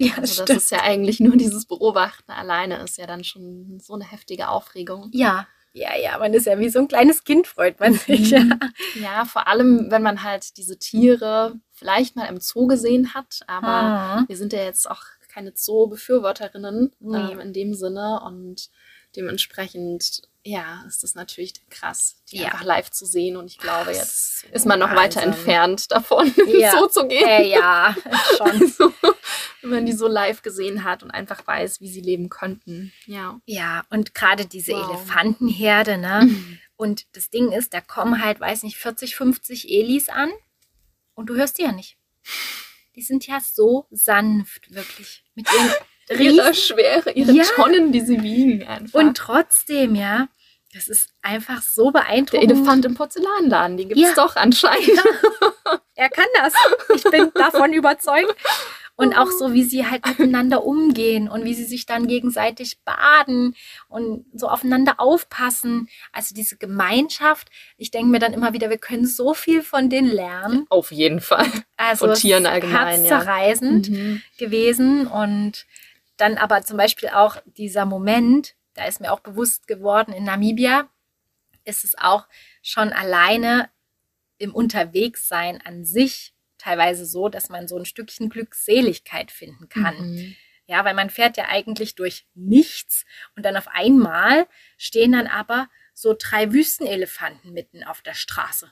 ja, 0.00 0.14
Also 0.16 0.44
das 0.44 0.56
ist 0.58 0.70
ja 0.70 0.82
eigentlich 0.82 1.18
nur 1.18 1.36
dieses 1.36 1.66
Beobachten 1.66 2.30
alleine 2.30 2.76
ist 2.84 2.98
ja 2.98 3.06
dann 3.08 3.24
schon 3.24 3.80
so 3.80 3.94
eine 3.94 4.04
heftige 4.04 4.48
Aufregung. 4.48 5.10
ja, 5.12 5.46
ja, 5.72 5.96
ja, 5.96 6.18
man 6.18 6.32
ist 6.34 6.46
ja 6.46 6.58
wie 6.58 6.68
so 6.70 6.78
ein 6.78 6.88
kleines 6.88 7.24
Kind, 7.24 7.46
freut 7.46 7.78
man 7.80 7.94
sich. 7.94 8.30
Ja. 8.30 8.40
Mhm. 8.40 8.60
Ja, 9.02 9.24
vor 9.24 9.46
allem, 9.48 9.90
wenn 9.90 10.02
man 10.02 10.22
halt 10.22 10.56
diese 10.56 10.78
Tiere 10.78 11.58
vielleicht 11.78 12.16
mal 12.16 12.26
im 12.26 12.40
Zoo 12.40 12.66
gesehen 12.66 13.14
hat, 13.14 13.40
aber 13.46 13.66
Ah. 13.68 14.24
wir 14.26 14.36
sind 14.36 14.52
ja 14.52 14.62
jetzt 14.64 14.90
auch 14.90 15.02
keine 15.28 15.52
Zoo-Befürworterinnen 15.54 16.92
Nee. 17.00 17.32
ähm, 17.32 17.40
in 17.40 17.52
dem 17.52 17.74
Sinne 17.74 18.20
und 18.24 18.70
dementsprechend, 19.16 20.22
ja, 20.44 20.82
ist 20.86 21.02
das 21.02 21.14
natürlich 21.14 21.54
krass, 21.70 22.16
die 22.30 22.38
Ja. 22.38 22.46
einfach 22.46 22.64
live 22.64 22.90
zu 22.90 23.04
sehen 23.06 23.36
und 23.36 23.46
ich 23.46 23.58
glaube, 23.58 23.92
jetzt 23.92 24.44
ist 24.52 24.66
man 24.66 24.78
noch 24.78 24.94
weiter 24.94 25.20
Wahnsinn. 25.20 25.32
entfernt 25.32 25.90
davon, 25.92 26.32
Ja. 26.58 26.72
so 26.72 26.86
zu 26.86 27.06
gehen. 27.06 27.26
Äh, 27.26 27.48
ja, 27.48 27.94
schon. 28.36 28.68
So, 28.78 28.92
wenn 29.62 29.70
man 29.70 29.86
die 29.86 29.92
so 29.92 30.06
live 30.08 30.42
gesehen 30.42 30.84
hat 30.84 31.02
und 31.02 31.10
einfach 31.10 31.46
weiß, 31.46 31.80
wie 31.80 31.88
sie 31.88 32.00
leben 32.00 32.28
könnten. 32.28 32.92
Ja. 33.06 33.40
Ja, 33.46 33.82
und 33.90 34.14
gerade 34.14 34.46
diese 34.46 34.72
Wow. 34.72 34.88
Elefantenherde, 34.90 35.98
ne? 35.98 36.30
Und 36.76 37.06
das 37.16 37.28
Ding 37.30 37.50
ist, 37.50 37.74
da 37.74 37.80
kommen 37.80 38.22
halt, 38.24 38.38
weiß 38.40 38.62
nicht, 38.62 38.76
40, 38.76 39.16
50 39.16 39.68
Elis 39.68 40.08
an 40.08 40.30
und 41.18 41.26
du 41.26 41.34
hörst 41.34 41.58
die 41.58 41.62
ja 41.62 41.72
nicht. 41.72 41.96
Die 42.94 43.02
sind 43.02 43.26
ja 43.26 43.38
so 43.40 43.86
sanft, 43.90 44.72
wirklich. 44.74 45.24
Mit 45.34 45.46
ihren 45.52 45.70
Ihre 46.10 46.18
riesen 46.20 46.54
Schwere, 46.54 47.10
ihre 47.12 47.32
Ja. 47.32 47.44
Tonnen, 47.44 47.92
die 47.92 48.00
sie 48.00 48.22
wiegen 48.22 48.66
einfach. 48.66 48.98
Und 48.98 49.14
trotzdem, 49.16 49.94
ja, 49.94 50.28
das 50.72 50.88
ist 50.88 51.10
einfach 51.20 51.60
so 51.60 51.90
der 51.90 52.00
beeindruckend. 52.00 52.50
Elefant 52.50 52.84
im 52.86 52.94
Porzellanladen, 52.94 53.76
den 53.76 53.88
gibt 53.90 54.00
es 54.00 54.08
Ja. 54.08 54.14
doch 54.14 54.36
anscheinend. 54.36 55.02
Er 55.96 56.08
kann 56.08 56.26
das. 56.36 56.54
Ich 56.94 57.04
bin 57.04 57.30
davon 57.34 57.72
überzeugt. 57.74 58.34
Und 59.00 59.16
auch 59.16 59.30
so, 59.30 59.52
wie 59.54 59.62
sie 59.62 59.86
halt 59.86 60.04
miteinander 60.18 60.64
umgehen 60.64 61.28
und 61.28 61.44
wie 61.44 61.54
sie 61.54 61.62
sich 61.64 61.86
dann 61.86 62.08
gegenseitig 62.08 62.80
baden 62.84 63.54
und 63.88 64.26
so 64.34 64.48
aufeinander 64.48 64.98
aufpassen. 64.98 65.88
Also 66.12 66.34
diese 66.34 66.56
Gemeinschaft. 66.56 67.48
Ich 67.76 67.92
denke 67.92 68.08
mir 68.10 68.18
dann 68.18 68.32
immer 68.32 68.52
wieder, 68.54 68.70
wir 68.70 68.78
können 68.78 69.06
so 69.06 69.34
viel 69.34 69.62
von 69.62 69.88
denen 69.88 70.10
lernen. 70.10 70.66
Auf 70.68 70.90
jeden 70.90 71.20
Fall. 71.20 71.46
Also 71.76 72.06
Von 72.06 72.16
Tieren 72.16 72.44
ist 72.44 72.50
allgemein, 72.50 73.04
ja. 73.04 73.10
herzzerreißend 73.10 73.88
Mhm. 73.88 74.22
gewesen. 74.36 75.06
Und 75.06 75.66
dann 76.16 76.36
aber 76.36 76.62
zum 76.62 76.76
Beispiel 76.76 77.10
auch 77.10 77.36
dieser 77.46 77.84
Moment, 77.84 78.56
da 78.74 78.84
ist 78.86 79.00
mir 79.00 79.12
auch 79.12 79.20
bewusst 79.20 79.68
geworden, 79.68 80.12
in 80.12 80.24
Namibia 80.24 80.88
ist 81.64 81.84
es 81.84 81.96
auch 81.96 82.26
schon 82.62 82.92
alleine 82.92 83.70
im 84.38 84.52
Unterwegssein 84.52 85.60
an 85.64 85.84
sich 85.84 86.32
teilweise 86.68 87.06
so, 87.06 87.28
dass 87.28 87.48
man 87.48 87.66
so 87.66 87.78
ein 87.78 87.86
Stückchen 87.86 88.28
Glückseligkeit 88.28 89.30
finden 89.30 89.68
kann. 89.68 89.96
Mhm. 89.96 90.36
Ja, 90.66 90.84
weil 90.84 90.94
man 90.94 91.08
fährt 91.08 91.38
ja 91.38 91.46
eigentlich 91.48 91.94
durch 91.94 92.26
nichts 92.34 93.06
und 93.34 93.46
dann 93.46 93.56
auf 93.56 93.68
einmal 93.68 94.46
stehen 94.76 95.12
dann 95.12 95.26
aber 95.26 95.68
so 95.94 96.14
drei 96.16 96.52
Wüstenelefanten 96.52 97.54
mitten 97.54 97.84
auf 97.84 98.02
der 98.02 98.12
Straße. 98.12 98.70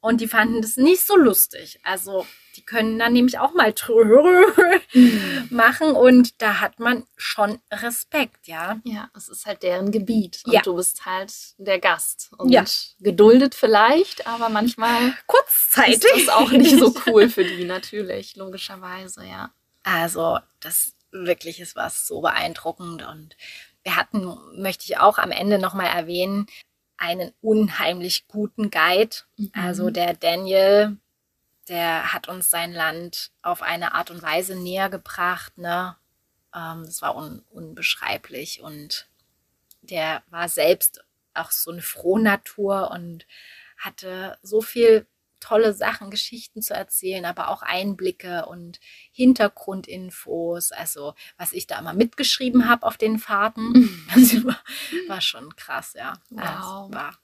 Und 0.00 0.20
die 0.20 0.28
fanden 0.28 0.62
das 0.62 0.76
nicht 0.76 1.04
so 1.04 1.16
lustig. 1.16 1.80
Also, 1.82 2.26
die 2.56 2.64
können 2.64 2.98
dann 2.98 3.12
nämlich 3.12 3.38
auch 3.38 3.52
mal 3.54 3.74
machen 5.50 5.92
und 5.92 6.40
da 6.42 6.60
hat 6.60 6.78
man 6.78 7.04
schon 7.16 7.58
Respekt, 7.72 8.46
ja. 8.46 8.80
Ja, 8.84 9.10
es 9.16 9.28
ist 9.28 9.46
halt 9.46 9.62
deren 9.62 9.90
Gebiet. 9.90 10.42
Und 10.46 10.52
Ja. 10.52 10.62
du 10.62 10.76
bist 10.76 11.04
halt 11.06 11.32
der 11.58 11.78
Gast. 11.78 12.30
Und 12.38 12.50
Ja. 12.50 12.64
geduldet 13.00 13.54
vielleicht, 13.54 14.26
aber 14.26 14.48
manchmal 14.48 15.14
Kurzzeitig. 15.26 16.04
ist 16.04 16.26
das 16.26 16.28
auch 16.28 16.50
nicht 16.50 16.78
so 16.78 16.94
cool 17.06 17.28
für 17.28 17.44
die, 17.44 17.64
natürlich, 17.64 18.36
logischerweise, 18.36 19.24
ja. 19.26 19.50
Also, 19.82 20.38
das 20.60 20.94
wirklich 21.10 21.60
ist 21.60 21.76
was 21.76 22.06
so 22.06 22.20
beeindruckend. 22.20 23.06
Und 23.06 23.36
wir 23.82 23.96
hatten, 23.96 24.36
möchte 24.56 24.84
ich 24.84 24.98
auch 24.98 25.18
am 25.18 25.30
Ende 25.30 25.58
nochmal 25.58 25.86
erwähnen, 25.86 26.46
einen 26.96 27.32
unheimlich 27.40 28.26
guten 28.28 28.70
Guide. 28.70 29.16
Also 29.52 29.90
der 29.90 30.14
Daniel, 30.14 30.96
der 31.68 32.12
hat 32.12 32.28
uns 32.28 32.50
sein 32.50 32.72
Land 32.72 33.30
auf 33.42 33.62
eine 33.62 33.94
Art 33.94 34.10
und 34.10 34.22
Weise 34.22 34.54
näher 34.54 34.90
gebracht. 34.90 35.56
Ne? 35.58 35.96
Ähm, 36.54 36.84
das 36.84 37.02
war 37.02 37.16
un 37.16 37.42
unbeschreiblich. 37.50 38.60
Und 38.60 39.08
der 39.82 40.22
war 40.30 40.48
selbst 40.48 41.04
auch 41.34 41.50
so 41.50 41.70
eine 41.70 41.82
Frohnatur 41.82 42.90
und 42.90 43.26
hatte 43.76 44.38
so 44.42 44.62
viel 44.62 45.06
tolle 45.40 45.74
Sachen, 45.74 46.10
Geschichten 46.10 46.62
zu 46.62 46.72
erzählen, 46.72 47.26
aber 47.26 47.48
auch 47.48 47.60
Einblicke 47.60 48.46
und 48.46 48.80
Hintergrundinfos. 49.12 50.72
Also 50.72 51.14
was 51.36 51.52
ich 51.52 51.66
da 51.66 51.78
immer 51.78 51.92
mitgeschrieben 51.92 52.68
habe 52.68 52.86
auf 52.86 52.96
den 52.96 53.18
Fahrten, 53.18 54.06
das 54.14 54.42
war, 54.44 54.58
war 55.08 55.20
schon 55.20 55.54
krass, 55.56 55.92
ja. 55.94 56.14
Wow. 56.30 56.40
Also, 56.40 56.94
war, 56.94 57.18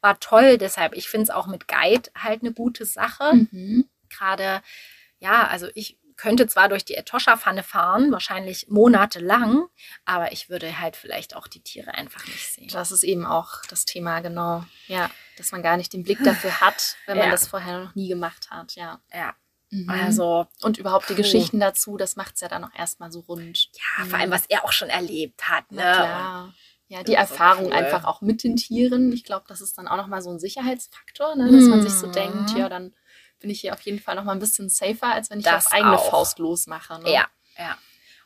war 0.00 0.18
toll. 0.20 0.58
Deshalb, 0.58 0.94
ich 0.94 1.08
finde 1.08 1.24
es 1.24 1.30
auch 1.30 1.46
mit 1.46 1.68
Guide 1.68 2.10
halt 2.16 2.42
eine 2.42 2.52
gute 2.52 2.84
Sache. 2.84 3.32
Mhm. 3.50 3.88
Gerade, 4.10 4.62
ja, 5.18 5.46
also 5.46 5.68
ich 5.74 5.98
könnte 6.16 6.46
zwar 6.46 6.68
durch 6.68 6.84
die 6.84 6.94
Etosha-Pfanne 6.94 7.64
fahren, 7.64 8.12
wahrscheinlich 8.12 8.68
monatelang, 8.68 9.66
aber 10.04 10.30
ich 10.30 10.48
würde 10.48 10.78
halt 10.78 10.94
vielleicht 10.94 11.34
auch 11.34 11.48
die 11.48 11.60
Tiere 11.60 11.94
einfach 11.94 12.24
nicht 12.26 12.54
sehen. 12.54 12.68
Das 12.68 12.92
ist 12.92 13.02
eben 13.02 13.26
auch 13.26 13.62
das 13.68 13.84
Thema, 13.84 14.20
genau. 14.20 14.64
Ja, 14.86 15.10
dass 15.36 15.50
man 15.50 15.62
gar 15.64 15.76
nicht 15.76 15.92
den 15.92 16.04
Blick 16.04 16.22
dafür 16.22 16.60
hat, 16.60 16.96
wenn 17.06 17.18
man 17.18 17.26
Ja. 17.26 17.32
das 17.32 17.48
vorher 17.48 17.80
noch 17.80 17.94
nie 17.96 18.06
gemacht 18.08 18.50
hat, 18.50 18.76
ja. 18.76 19.00
Ja. 19.12 19.34
Mhm. 19.70 19.90
Also, 19.90 20.46
und 20.62 20.78
überhaupt 20.78 21.08
die 21.08 21.14
Puh. 21.14 21.22
Geschichten 21.22 21.58
dazu, 21.58 21.96
das 21.96 22.14
macht 22.14 22.36
es 22.36 22.42
ja 22.42 22.48
dann 22.48 22.62
auch 22.64 22.74
erstmal 22.78 23.10
so 23.10 23.18
rund. 23.20 23.70
ja, 23.72 24.04
Mhm. 24.04 24.08
vor 24.10 24.18
allem, 24.20 24.30
was 24.30 24.46
er 24.46 24.64
auch 24.64 24.72
schon 24.72 24.90
erlebt 24.90 25.48
hat. 25.48 25.72
Ne? 25.72 25.82
Klar. 25.82 26.54
Ja, 26.88 27.02
die 27.02 27.12
Das 27.14 27.30
Erfahrung 27.30 27.66
cool. 27.66 27.72
einfach 27.72 28.04
auch 28.04 28.20
mit 28.20 28.44
den 28.44 28.56
Tieren. 28.56 29.12
Ich 29.12 29.24
glaube, 29.24 29.46
das 29.48 29.60
ist 29.60 29.78
dann 29.78 29.88
auch 29.88 29.96
nochmal 29.96 30.22
so 30.22 30.30
ein 30.30 30.38
Sicherheitsfaktor, 30.38 31.34
ne? 31.34 31.50
dass 31.50 31.68
man 31.68 31.80
sich 31.82 31.94
so 31.94 32.06
Mhm. 32.06 32.12
denkt, 32.12 32.50
ja, 32.52 32.68
dann 32.68 32.94
bin 33.40 33.50
ich 33.50 33.60
hier 33.60 33.72
auf 33.74 33.80
jeden 33.80 33.98
Fall 34.00 34.14
nochmal 34.16 34.36
ein 34.36 34.40
bisschen 34.40 34.68
safer, 34.68 35.12
als 35.12 35.30
wenn 35.30 35.38
ich 35.40 35.44
Das 35.44 35.66
auf 35.66 35.72
eigene 35.72 35.96
auch. 35.98 36.10
Faust 36.10 36.38
losmache. 36.38 36.98
Ne? 37.00 37.12
Ja, 37.12 37.26
ja. 37.58 37.76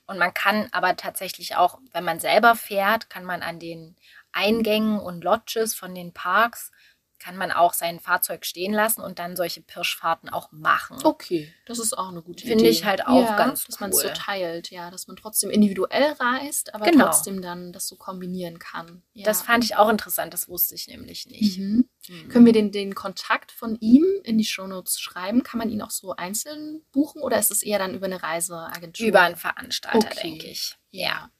Und 0.07 0.19
man 0.19 0.33
kann 0.33 0.69
aber 0.73 0.97
tatsächlich 0.97 1.57
auch, 1.57 1.79
wenn 1.93 2.05
man 2.05 2.19
selber 2.19 2.57
fährt, 2.57 3.11
kann 3.11 3.25
man 3.25 3.43
an 3.43 3.59
den 3.59 3.95
Eingängen 4.33 4.99
und 4.99 5.23
Lodges 5.23 5.75
von 5.75 5.95
den 5.95 6.13
Parks, 6.13 6.71
kann 7.19 7.37
man 7.37 7.51
auch 7.51 7.73
sein 7.75 8.01
Fahrzeug 8.01 8.47
stehen 8.47 8.73
lassen 8.73 9.01
und 9.01 9.19
dann 9.19 9.37
solche 9.37 9.61
Pirschfahrten 9.61 10.29
auch 10.29 10.53
machen. 10.53 10.99
Okay, 11.05 11.53
das 11.66 11.79
ist 11.79 11.97
auch 11.97 12.09
eine 12.09 12.23
gute 12.23 12.41
Idee. 12.45 12.51
Finde 12.51 12.69
ich 12.69 12.85
halt 12.85 13.07
auch 13.07 13.23
ja, 13.29 13.37
ganz 13.37 13.64
Dass 13.64 13.81
man 13.81 13.91
es 13.91 13.97
so 14.01 14.07
cool. 14.09 14.14
teilt, 14.14 14.71
ja, 14.71 14.91
dass 14.91 15.07
man 15.09 15.16
trotzdem 15.16 15.51
individuell 15.51 16.12
reist, 16.12 16.75
aber 16.75 16.85
Genau. 16.87 17.07
trotzdem 17.07 17.43
dann 17.43 17.73
das 17.73 17.89
so 17.89 17.97
kombinieren 17.97 18.59
kann. 18.59 19.03
Ja. 19.14 19.25
Das 19.25 19.43
fand 19.43 19.64
ich 19.64 19.77
auch 19.77 19.89
interessant, 19.89 20.33
das 20.33 20.49
wusste 20.49 20.75
ich 20.75 20.87
nämlich 20.89 21.27
nicht. 21.27 21.59
Mhm. 21.59 21.89
Mhm. 22.09 22.29
Können 22.29 22.47
wir 22.47 22.53
den, 22.53 22.73
den 22.73 22.95
Kontakt 22.95 23.53
von 23.53 23.77
ihm 23.81 24.05
in 24.23 24.39
die 24.39 24.45
Shownotes 24.45 24.99
schreiben? 25.01 25.43
Kann 25.43 25.59
man 25.59 25.69
ihn 25.71 25.83
auch 25.83 25.91
so 25.91 26.14
einzeln 26.16 26.83
buchen 26.93 27.21
oder 27.21 27.39
ist 27.39 27.51
es 27.51 27.62
eher 27.62 27.79
dann 27.79 27.95
über 27.95 28.07
eine 28.07 28.23
Reiseagentur? 28.23 29.07
Über 29.07 29.21
einen 29.23 29.37
Veranstalter, 29.37 29.99
Okay. 30.11 30.21
denke 30.23 30.47
ich. 30.47 30.77
Ja. 30.91 31.31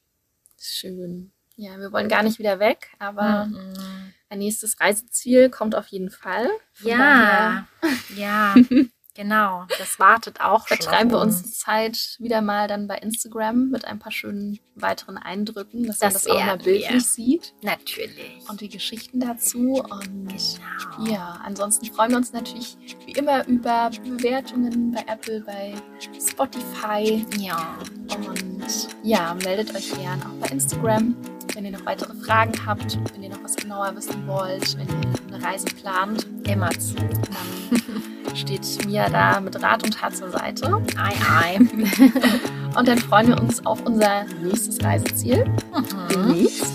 Schön. 0.61 1.33
Ja, 1.57 1.79
wir 1.79 1.91
wollen 1.93 2.09
gar 2.09 2.23
nicht 2.23 2.39
wieder 2.39 2.59
weg, 2.61 2.89
aber 2.99 3.47
Mhm. 3.47 4.13
Ein 4.31 4.39
nächstes 4.39 4.81
Reiseziel 4.81 5.51
kommt 5.51 5.75
auf 5.75 5.87
jeden 5.89 6.11
Fall. 6.11 6.49
Von 6.75 6.91
Ja, 6.91 7.67
ja, 8.17 8.55
genau. 9.15 9.67
Das 9.79 9.99
wartet 9.99 10.41
auch 10.41 10.69
schon. 10.69 10.77
Vertreiben 10.77 11.11
wir 11.11 11.19
uns 11.21 11.43
die 11.43 11.51
Zeit 11.51 12.17
wieder 12.19 12.41
mal 12.43 12.69
dann 12.69 12.87
bei 12.87 12.97
Instagram 12.99 13.71
mit 13.71 13.85
ein 13.85 13.99
paar 13.99 14.13
schönen 14.13 14.59
weiteren 14.75 15.17
Eindrücken, 15.19 15.87
dass 15.87 16.01
man 16.01 16.13
Das 16.13 16.23
das 16.23 16.33
auch 16.33 16.45
mal 16.45 16.59
bildlich 16.59 16.89
wir. 16.91 17.01
sieht 17.01 17.55
Natürlich. 17.63 18.39
und 18.49 18.61
die 18.61 18.69
Geschichten 18.69 19.19
dazu. 19.21 19.83
Und 19.83 20.29
genau. 20.29 21.11
ja, 21.11 21.41
ansonsten 21.45 21.87
freuen 21.87 22.11
wir 22.11 22.19
uns 22.19 22.33
natürlich 22.33 22.77
wie 23.07 23.13
immer 23.13 23.47
über 23.49 23.91
Bewertungen 24.05 24.93
bei 24.93 25.05
Apple, 25.13 25.41
bei 25.41 25.75
Spotify. 26.21 27.25
Ja. 27.39 27.77
Und 28.15 28.89
ja, 29.03 29.35
meldet 29.43 29.75
euch 29.75 29.91
gern 29.95 30.23
auch 30.23 30.35
bei 30.41 30.49
Instagram, 30.49 31.17
wenn 31.59 31.65
ihr 31.65 31.73
noch 31.73 31.87
weitere 31.87 32.15
Fragen 32.15 32.53
habt, 32.65 32.97
wenn 33.13 33.25
ihr 33.25 33.31
noch 33.31 33.43
was 33.43 33.57
genauer 33.57 33.91
wissen 33.97 34.29
wollt, 34.29 34.79
wenn 34.79 34.87
ihr 34.87 35.35
eine 35.35 35.45
Reise 35.45 35.67
plant. 35.67 36.25
Immer 36.47 36.71
zu. 36.71 36.95
Dann 36.95 38.37
steht 38.37 38.87
Mia 38.87 39.09
da 39.09 39.41
mit 39.41 39.61
Rat 39.61 39.83
und 39.83 39.93
Tat 39.93 40.15
zur 40.17 40.31
Seite. 40.31 40.81
Ei, 40.97 41.13
ei. 41.29 41.59
Und 42.79 42.87
dann 42.87 42.99
freuen 42.99 43.29
wir 43.29 43.41
uns 43.41 43.65
auf 43.67 43.85
unser 43.87 44.25
nächstes 44.41 44.81
Reiseziel. 44.85 45.47
Mhm. 45.47 46.09
Demnächst. 46.11 46.73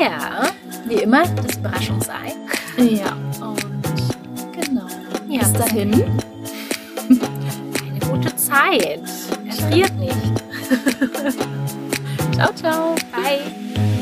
Ja, 0.00 0.44
wie 0.86 1.02
immer, 1.02 1.26
das 1.26 1.56
Überraschungsei. 1.56 2.32
Ja, 2.78 3.14
und 3.42 3.58
genau. 4.52 4.86
Ja, 5.28 5.40
Bis 5.40 5.52
dahin. 5.52 5.92
Eine 7.10 8.00
gute 8.08 8.34
Zeit. 8.36 9.02
Erfriert 9.46 9.94
nicht. 9.98 10.16
Ciao, 12.34 12.52
ciao. 12.54 12.94
Bye. 13.12 13.93